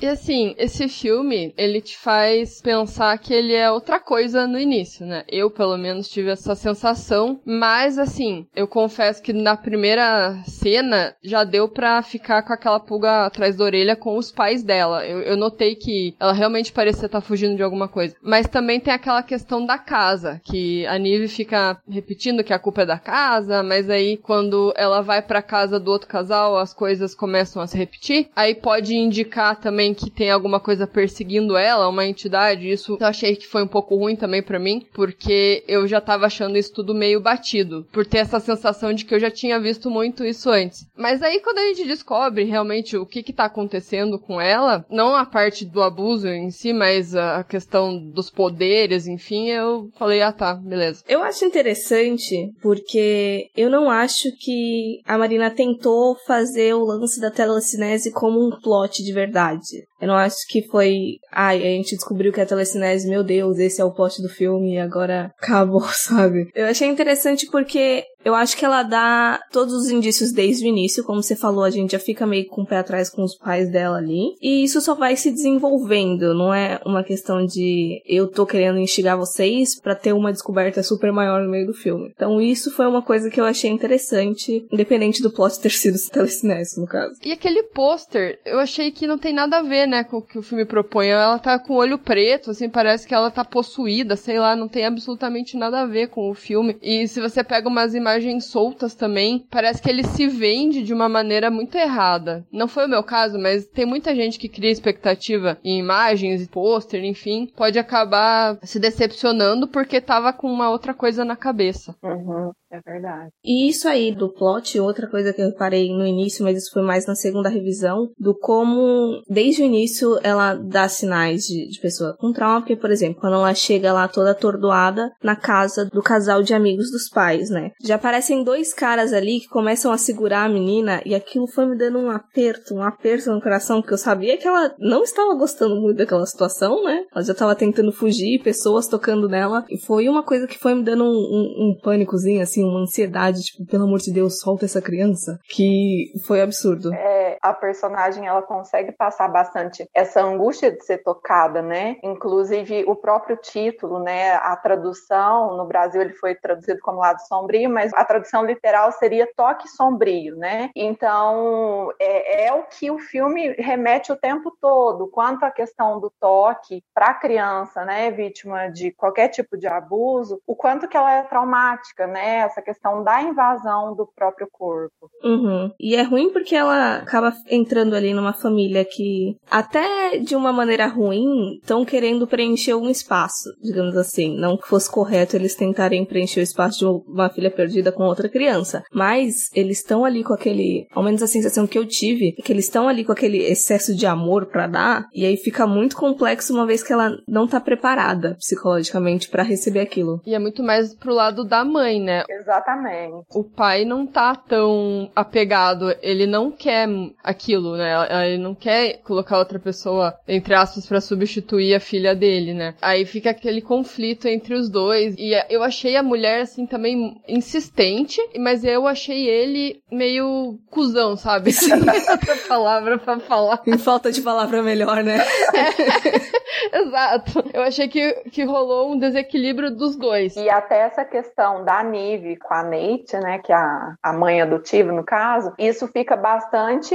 E 0.00 0.06
assim, 0.06 0.54
esse 0.56 0.88
filme, 0.88 1.52
ele 1.56 1.80
te 1.80 1.98
faz 1.98 2.62
pensar 2.62 3.18
que 3.18 3.34
ele 3.34 3.52
é 3.52 3.68
outra 3.68 3.98
coisa 3.98 4.46
no 4.46 4.58
início, 4.58 5.04
né? 5.04 5.24
Eu, 5.28 5.50
pelo 5.50 5.76
menos, 5.76 6.08
tive 6.08 6.30
essa 6.30 6.54
sensação. 6.54 7.40
Mas, 7.44 7.98
assim, 7.98 8.46
eu 8.54 8.68
confesso 8.68 9.20
que 9.20 9.32
na 9.32 9.56
primeira 9.56 10.38
cena 10.46 11.16
já 11.20 11.42
deu 11.42 11.68
pra 11.68 12.00
ficar 12.00 12.42
com 12.42 12.52
aquela 12.52 12.78
pulga 12.78 13.26
atrás 13.26 13.56
da 13.56 13.64
orelha 13.64 13.96
com 13.96 14.16
os 14.16 14.30
pais 14.30 14.62
dela. 14.62 15.04
Eu, 15.04 15.20
eu 15.20 15.36
notei 15.36 15.74
que 15.74 16.14
ela 16.20 16.32
realmente 16.32 16.72
parecia 16.72 17.06
estar 17.06 17.20
fugindo 17.20 17.56
de 17.56 17.62
alguma 17.64 17.88
coisa. 17.88 18.14
Mas 18.22 18.46
também 18.46 18.78
tem 18.78 18.94
aquela 18.94 19.22
questão 19.22 19.66
da 19.66 19.78
casa, 19.78 20.40
que 20.44 20.86
a 20.86 20.96
Nive 20.96 21.26
fica 21.26 21.76
repetindo 21.88 22.44
que 22.44 22.52
a 22.52 22.58
culpa 22.58 22.82
é 22.82 22.86
da 22.86 22.98
casa, 22.98 23.64
mas 23.64 23.90
aí 23.90 24.16
quando 24.16 24.72
ela 24.76 25.00
vai 25.00 25.20
pra 25.22 25.42
casa 25.42 25.80
do 25.80 25.90
outro 25.90 26.08
casal, 26.08 26.56
as 26.56 26.72
coisas 26.72 27.16
começam 27.16 27.60
a 27.60 27.66
se 27.66 27.76
repetir. 27.76 28.28
Aí 28.36 28.54
pode 28.54 28.94
indicar 28.94 29.56
também 29.56 29.87
também 29.88 29.94
que 29.94 30.10
tem 30.10 30.30
alguma 30.30 30.60
coisa 30.60 30.86
perseguindo 30.86 31.56
ela, 31.56 31.88
uma 31.88 32.06
entidade. 32.06 32.70
Isso 32.70 32.96
eu 33.00 33.06
achei 33.06 33.36
que 33.36 33.46
foi 33.46 33.62
um 33.62 33.68
pouco 33.68 33.96
ruim 33.96 34.16
também 34.16 34.42
para 34.42 34.58
mim, 34.58 34.86
porque 34.92 35.64
eu 35.66 35.86
já 35.86 36.00
tava 36.00 36.26
achando 36.26 36.58
isso 36.58 36.72
tudo 36.72 36.94
meio 36.94 37.20
batido, 37.20 37.86
por 37.92 38.06
ter 38.06 38.18
essa 38.18 38.40
sensação 38.40 38.92
de 38.92 39.04
que 39.04 39.14
eu 39.14 39.20
já 39.20 39.30
tinha 39.30 39.60
visto 39.60 39.90
muito 39.90 40.24
isso 40.24 40.50
antes. 40.50 40.86
Mas 40.96 41.22
aí 41.22 41.40
quando 41.40 41.58
a 41.58 41.66
gente 41.66 41.86
descobre 41.86 42.44
realmente 42.44 42.96
o 42.96 43.06
que 43.06 43.22
que 43.22 43.32
tá 43.32 43.44
acontecendo 43.44 44.18
com 44.18 44.40
ela, 44.40 44.84
não 44.90 45.14
a 45.14 45.24
parte 45.24 45.64
do 45.64 45.82
abuso 45.82 46.28
em 46.28 46.50
si, 46.50 46.72
mas 46.72 47.14
a 47.14 47.44
questão 47.44 47.96
dos 47.96 48.30
poderes, 48.30 49.06
enfim, 49.06 49.48
eu 49.48 49.90
falei, 49.98 50.22
ah 50.22 50.32
tá, 50.32 50.54
beleza. 50.54 51.02
Eu 51.08 51.22
acho 51.22 51.44
interessante 51.44 52.52
porque 52.60 53.48
eu 53.56 53.70
não 53.70 53.90
acho 53.90 54.30
que 54.38 55.00
a 55.04 55.16
Marina 55.16 55.50
tentou 55.50 56.16
fazer 56.26 56.74
o 56.74 56.84
lance 56.84 57.20
da 57.20 57.30
telecinese 57.30 58.12
como 58.12 58.46
um 58.46 58.50
plot 58.60 59.02
de 59.02 59.12
verdade. 59.12 59.77
it. 59.78 59.88
Eu 60.00 60.08
não 60.08 60.14
acho 60.14 60.36
que 60.48 60.62
foi. 60.68 61.18
Ai, 61.32 61.58
a 61.58 61.70
gente 61.76 61.96
descobriu 61.96 62.32
que 62.32 62.40
a 62.40 62.46
telecinese, 62.46 63.08
meu 63.08 63.22
Deus, 63.22 63.58
esse 63.58 63.80
é 63.80 63.84
o 63.84 63.92
plot 63.92 64.22
do 64.22 64.28
filme 64.28 64.74
e 64.74 64.78
agora 64.78 65.32
acabou, 65.40 65.82
sabe? 65.92 66.50
Eu 66.54 66.66
achei 66.66 66.88
interessante 66.88 67.46
porque 67.50 68.04
eu 68.24 68.34
acho 68.34 68.56
que 68.56 68.64
ela 68.64 68.82
dá 68.82 69.40
todos 69.50 69.72
os 69.72 69.90
indícios 69.90 70.32
desde 70.32 70.66
o 70.66 70.68
início, 70.68 71.04
como 71.04 71.22
você 71.22 71.34
falou, 71.34 71.64
a 71.64 71.70
gente 71.70 71.92
já 71.92 71.98
fica 71.98 72.26
meio 72.26 72.46
com 72.48 72.62
o 72.62 72.66
pé 72.66 72.76
atrás 72.76 73.08
com 73.08 73.22
os 73.22 73.36
pais 73.36 73.70
dela 73.70 73.96
ali. 73.96 74.34
E 74.42 74.64
isso 74.64 74.80
só 74.80 74.94
vai 74.94 75.16
se 75.16 75.30
desenvolvendo, 75.30 76.34
não 76.34 76.52
é 76.52 76.80
uma 76.84 77.02
questão 77.02 77.46
de 77.46 78.02
eu 78.06 78.28
tô 78.28 78.44
querendo 78.44 78.78
instigar 78.78 79.16
vocês 79.16 79.80
para 79.80 79.94
ter 79.94 80.12
uma 80.12 80.32
descoberta 80.32 80.82
super 80.82 81.10
maior 81.10 81.42
no 81.42 81.50
meio 81.50 81.66
do 81.66 81.72
filme. 81.72 82.12
Então 82.14 82.40
isso 82.40 82.70
foi 82.70 82.86
uma 82.86 83.02
coisa 83.02 83.30
que 83.30 83.40
eu 83.40 83.44
achei 83.44 83.70
interessante, 83.70 84.66
independente 84.70 85.22
do 85.22 85.32
plot 85.32 85.58
ter 85.60 85.70
sido 85.70 85.96
telecinese, 86.12 86.78
no 86.78 86.86
caso. 86.86 87.14
E 87.24 87.32
aquele 87.32 87.62
pôster, 87.62 88.38
eu 88.44 88.58
achei 88.58 88.90
que 88.90 89.06
não 89.06 89.16
tem 89.16 89.32
nada 89.32 89.58
a 89.58 89.62
ver, 89.62 89.86
né, 89.88 90.04
com 90.04 90.18
o 90.18 90.22
que 90.22 90.38
o 90.38 90.42
filme 90.42 90.64
propõe. 90.64 91.08
Ela 91.08 91.38
tá 91.38 91.58
com 91.58 91.74
o 91.74 91.76
olho 91.76 91.98
preto, 91.98 92.50
assim, 92.50 92.68
parece 92.68 93.06
que 93.06 93.14
ela 93.14 93.30
tá 93.30 93.44
possuída, 93.44 94.16
sei 94.16 94.38
lá, 94.38 94.54
não 94.54 94.68
tem 94.68 94.84
absolutamente 94.84 95.56
nada 95.56 95.80
a 95.80 95.86
ver 95.86 96.08
com 96.08 96.30
o 96.30 96.34
filme. 96.34 96.76
E 96.82 97.08
se 97.08 97.20
você 97.20 97.42
pega 97.42 97.68
umas 97.68 97.94
imagens 97.94 98.46
soltas 98.46 98.94
também, 98.94 99.44
parece 99.50 99.82
que 99.82 99.88
ele 99.88 100.04
se 100.04 100.26
vende 100.26 100.82
de 100.82 100.92
uma 100.92 101.08
maneira 101.08 101.50
muito 101.50 101.76
errada. 101.76 102.46
Não 102.52 102.68
foi 102.68 102.86
o 102.86 102.88
meu 102.88 103.02
caso, 103.02 103.38
mas 103.38 103.66
tem 103.66 103.86
muita 103.86 104.14
gente 104.14 104.38
que 104.38 104.48
cria 104.48 104.70
expectativa 104.70 105.58
em 105.64 105.78
imagens, 105.78 106.46
pôster, 106.46 107.04
enfim, 107.04 107.50
pode 107.56 107.78
acabar 107.78 108.58
se 108.62 108.78
decepcionando 108.78 109.66
porque 109.66 110.00
tava 110.00 110.32
com 110.32 110.50
uma 110.50 110.70
outra 110.70 110.94
coisa 110.94 111.24
na 111.24 111.36
cabeça. 111.36 111.94
Uhum. 112.02 112.52
É 112.70 112.80
verdade. 112.80 113.30
E 113.42 113.68
isso 113.68 113.88
aí 113.88 114.14
do 114.14 114.32
plot, 114.32 114.78
outra 114.78 115.08
coisa 115.08 115.32
que 115.32 115.40
eu 115.40 115.48
reparei 115.48 115.88
no 115.88 116.06
início, 116.06 116.44
mas 116.44 116.58
isso 116.58 116.70
foi 116.72 116.82
mais 116.82 117.06
na 117.06 117.14
segunda 117.14 117.48
revisão, 117.48 118.10
do 118.18 118.36
como, 118.36 119.22
desde 119.28 119.62
o 119.62 119.64
início, 119.64 120.18
ela 120.22 120.54
dá 120.54 120.86
sinais 120.88 121.44
de, 121.44 121.68
de 121.68 121.80
pessoa 121.80 122.14
com 122.18 122.32
trauma, 122.32 122.60
porque, 122.60 122.76
por 122.76 122.90
exemplo, 122.90 123.20
quando 123.20 123.34
ela 123.34 123.54
chega 123.54 123.92
lá 123.92 124.06
toda 124.06 124.32
atordoada 124.32 125.10
na 125.22 125.34
casa 125.34 125.86
do 125.86 126.02
casal 126.02 126.42
de 126.42 126.52
amigos 126.52 126.90
dos 126.90 127.08
pais, 127.08 127.48
né? 127.48 127.70
Já 127.82 127.94
aparecem 127.94 128.44
dois 128.44 128.74
caras 128.74 129.12
ali 129.12 129.40
que 129.40 129.48
começam 129.48 129.90
a 129.90 129.98
segurar 129.98 130.44
a 130.44 130.48
menina, 130.48 131.00
e 131.06 131.14
aquilo 131.14 131.46
foi 131.46 131.64
me 131.66 131.76
dando 131.76 131.98
um 131.98 132.10
aperto, 132.10 132.74
um 132.74 132.82
aperto 132.82 133.32
no 133.32 133.40
coração, 133.40 133.80
porque 133.80 133.94
eu 133.94 133.98
sabia 133.98 134.36
que 134.36 134.46
ela 134.46 134.74
não 134.78 135.02
estava 135.02 135.34
gostando 135.34 135.80
muito 135.80 135.96
daquela 135.96 136.26
situação, 136.26 136.84
né? 136.84 137.04
Ela 137.14 137.24
já 137.24 137.32
estava 137.32 137.54
tentando 137.54 137.92
fugir, 137.92 138.42
pessoas 138.42 138.86
tocando 138.86 139.26
nela, 139.26 139.64
e 139.70 139.80
foi 139.80 140.06
uma 140.08 140.22
coisa 140.22 140.46
que 140.46 140.58
foi 140.58 140.74
me 140.74 140.84
dando 140.84 141.04
um, 141.04 141.06
um, 141.06 141.70
um 141.70 141.80
pânicozinho, 141.82 142.42
assim, 142.42 142.57
assim, 142.58 142.64
uma 142.64 142.80
ansiedade, 142.80 143.42
tipo, 143.42 143.64
pelo 143.64 143.84
amor 143.84 144.00
de 144.00 144.12
Deus, 144.12 144.40
solta 144.40 144.64
essa 144.64 144.82
criança, 144.82 145.38
que 145.48 146.12
foi 146.26 146.40
absurdo. 146.40 146.92
É, 146.92 147.17
a 147.42 147.52
personagem, 147.52 148.26
ela 148.26 148.42
consegue 148.42 148.92
passar 148.92 149.28
bastante 149.28 149.88
essa 149.94 150.22
angústia 150.22 150.70
de 150.70 150.84
ser 150.84 150.98
tocada, 150.98 151.60
né? 151.60 151.96
Inclusive, 152.02 152.84
o 152.86 152.96
próprio 152.96 153.36
título, 153.36 153.98
né? 153.98 154.34
A 154.34 154.56
tradução, 154.56 155.56
no 155.56 155.66
Brasil 155.66 156.00
ele 156.00 156.14
foi 156.14 156.34
traduzido 156.34 156.80
como 156.80 156.98
Lado 156.98 157.20
Sombrio, 157.26 157.70
mas 157.70 157.92
a 157.94 158.04
tradução 158.04 158.44
literal 158.44 158.90
seria 158.92 159.28
Toque 159.36 159.68
Sombrio, 159.68 160.36
né? 160.36 160.70
Então, 160.74 161.92
é, 162.00 162.46
é 162.46 162.52
o 162.52 162.62
que 162.62 162.90
o 162.90 162.98
filme 162.98 163.54
remete 163.58 164.10
o 164.10 164.16
tempo 164.16 164.56
todo, 164.60 165.08
quanto 165.08 165.44
à 165.44 165.50
questão 165.50 166.00
do 166.00 166.10
toque 166.20 166.82
para 166.94 167.08
a 167.08 167.14
criança, 167.14 167.84
né? 167.84 168.10
Vítima 168.10 168.68
de 168.68 168.90
qualquer 168.92 169.28
tipo 169.28 169.56
de 169.56 169.66
abuso, 169.66 170.40
o 170.46 170.56
quanto 170.56 170.88
que 170.88 170.96
ela 170.96 171.12
é 171.12 171.22
traumática, 171.22 172.06
né? 172.06 172.38
essa 172.38 172.62
questão 172.62 173.02
da 173.02 173.22
invasão 173.22 173.94
do 173.94 174.06
próprio 174.06 174.48
corpo. 174.50 175.10
Uhum. 175.22 175.72
E 175.78 175.96
é 175.96 176.02
ruim 176.02 176.32
porque 176.32 176.54
ela 176.54 177.04
acaba 177.18 177.36
entrando 177.50 177.94
ali 177.94 178.14
numa 178.14 178.32
família 178.32 178.84
que, 178.84 179.36
até 179.50 180.18
de 180.18 180.36
uma 180.36 180.52
maneira 180.52 180.86
ruim, 180.86 181.56
estão 181.60 181.84
querendo 181.84 182.26
preencher 182.26 182.74
um 182.74 182.88
espaço, 182.88 183.50
digamos 183.62 183.96
assim. 183.96 184.36
Não 184.38 184.56
que 184.56 184.68
fosse 184.68 184.90
correto 184.90 185.36
eles 185.36 185.54
tentarem 185.54 186.04
preencher 186.04 186.40
o 186.40 186.42
espaço 186.42 186.78
de 186.78 186.84
uma 187.10 187.28
filha 187.28 187.50
perdida 187.50 187.92
com 187.92 188.04
outra 188.04 188.28
criança. 188.28 188.82
Mas 188.92 189.50
eles 189.54 189.78
estão 189.78 190.04
ali 190.04 190.22
com 190.22 190.32
aquele. 190.32 190.86
Ao 190.92 191.02
menos 191.02 191.22
a 191.22 191.26
sensação 191.26 191.66
que 191.66 191.78
eu 191.78 191.86
tive 191.86 192.34
é 192.38 192.42
que 192.42 192.52
eles 192.52 192.64
estão 192.64 192.88
ali 192.88 193.04
com 193.04 193.12
aquele 193.12 193.38
excesso 193.38 193.94
de 193.94 194.06
amor 194.06 194.46
para 194.46 194.66
dar. 194.66 195.06
E 195.12 195.26
aí 195.26 195.36
fica 195.36 195.66
muito 195.66 195.96
complexo 195.96 196.54
uma 196.54 196.66
vez 196.66 196.82
que 196.82 196.92
ela 196.92 197.10
não 197.26 197.46
tá 197.46 197.60
preparada 197.60 198.36
psicologicamente 198.36 199.28
para 199.28 199.42
receber 199.42 199.80
aquilo. 199.80 200.20
E 200.24 200.34
é 200.34 200.38
muito 200.38 200.62
mais 200.62 200.94
pro 200.94 201.14
lado 201.14 201.44
da 201.44 201.64
mãe, 201.64 202.00
né? 202.00 202.24
Exatamente. 202.28 203.24
O 203.34 203.44
pai 203.44 203.84
não 203.84 204.06
tá 204.06 204.34
tão 204.34 205.10
apegado, 205.14 205.94
ele 206.02 206.26
não 206.26 206.50
quer 206.50 206.86
aquilo, 207.22 207.76
né? 207.76 207.92
Ele 208.26 208.38
não 208.38 208.54
quer 208.54 209.00
colocar 209.02 209.38
outra 209.38 209.58
pessoa, 209.58 210.14
entre 210.26 210.54
aspas, 210.54 210.86
para 210.86 211.00
substituir 211.00 211.74
a 211.74 211.80
filha 211.80 212.14
dele, 212.14 212.54
né? 212.54 212.74
Aí 212.80 213.04
fica 213.04 213.30
aquele 213.30 213.60
conflito 213.60 214.26
entre 214.26 214.54
os 214.54 214.68
dois. 214.68 215.14
E 215.18 215.32
eu 215.50 215.62
achei 215.62 215.96
a 215.96 216.02
mulher, 216.02 216.42
assim, 216.42 216.66
também 216.66 217.20
insistente, 217.28 218.20
mas 218.38 218.64
eu 218.64 218.86
achei 218.86 219.28
ele 219.28 219.80
meio 219.90 220.58
cuzão, 220.70 221.16
sabe? 221.16 221.52
Sim. 221.52 221.72
outra 221.72 222.36
palavra 222.48 222.98
pra 222.98 223.18
falar. 223.20 223.62
Em 223.66 223.78
falta 223.78 224.10
de 224.10 224.20
palavra 224.20 224.62
melhor, 224.62 225.02
né? 225.02 225.18
É. 225.54 226.38
Exato. 226.72 227.44
Eu 227.52 227.62
achei 227.62 227.88
que, 227.88 228.12
que 228.30 228.44
rolou 228.44 228.92
um 228.92 228.98
desequilíbrio 228.98 229.70
dos 229.70 229.96
dois. 229.96 230.36
E 230.36 230.48
até 230.48 230.80
essa 230.80 231.04
questão 231.04 231.64
da 231.64 231.82
Nive 231.82 232.36
com 232.36 232.54
a 232.54 232.62
Nate, 232.62 233.16
né, 233.16 233.38
que 233.38 233.52
é 233.52 233.56
a, 233.56 233.94
a 234.02 234.12
mãe 234.12 234.40
adotiva 234.40 234.92
no 234.92 235.04
caso, 235.04 235.52
isso 235.58 235.88
fica 235.88 236.16
bastante 236.16 236.94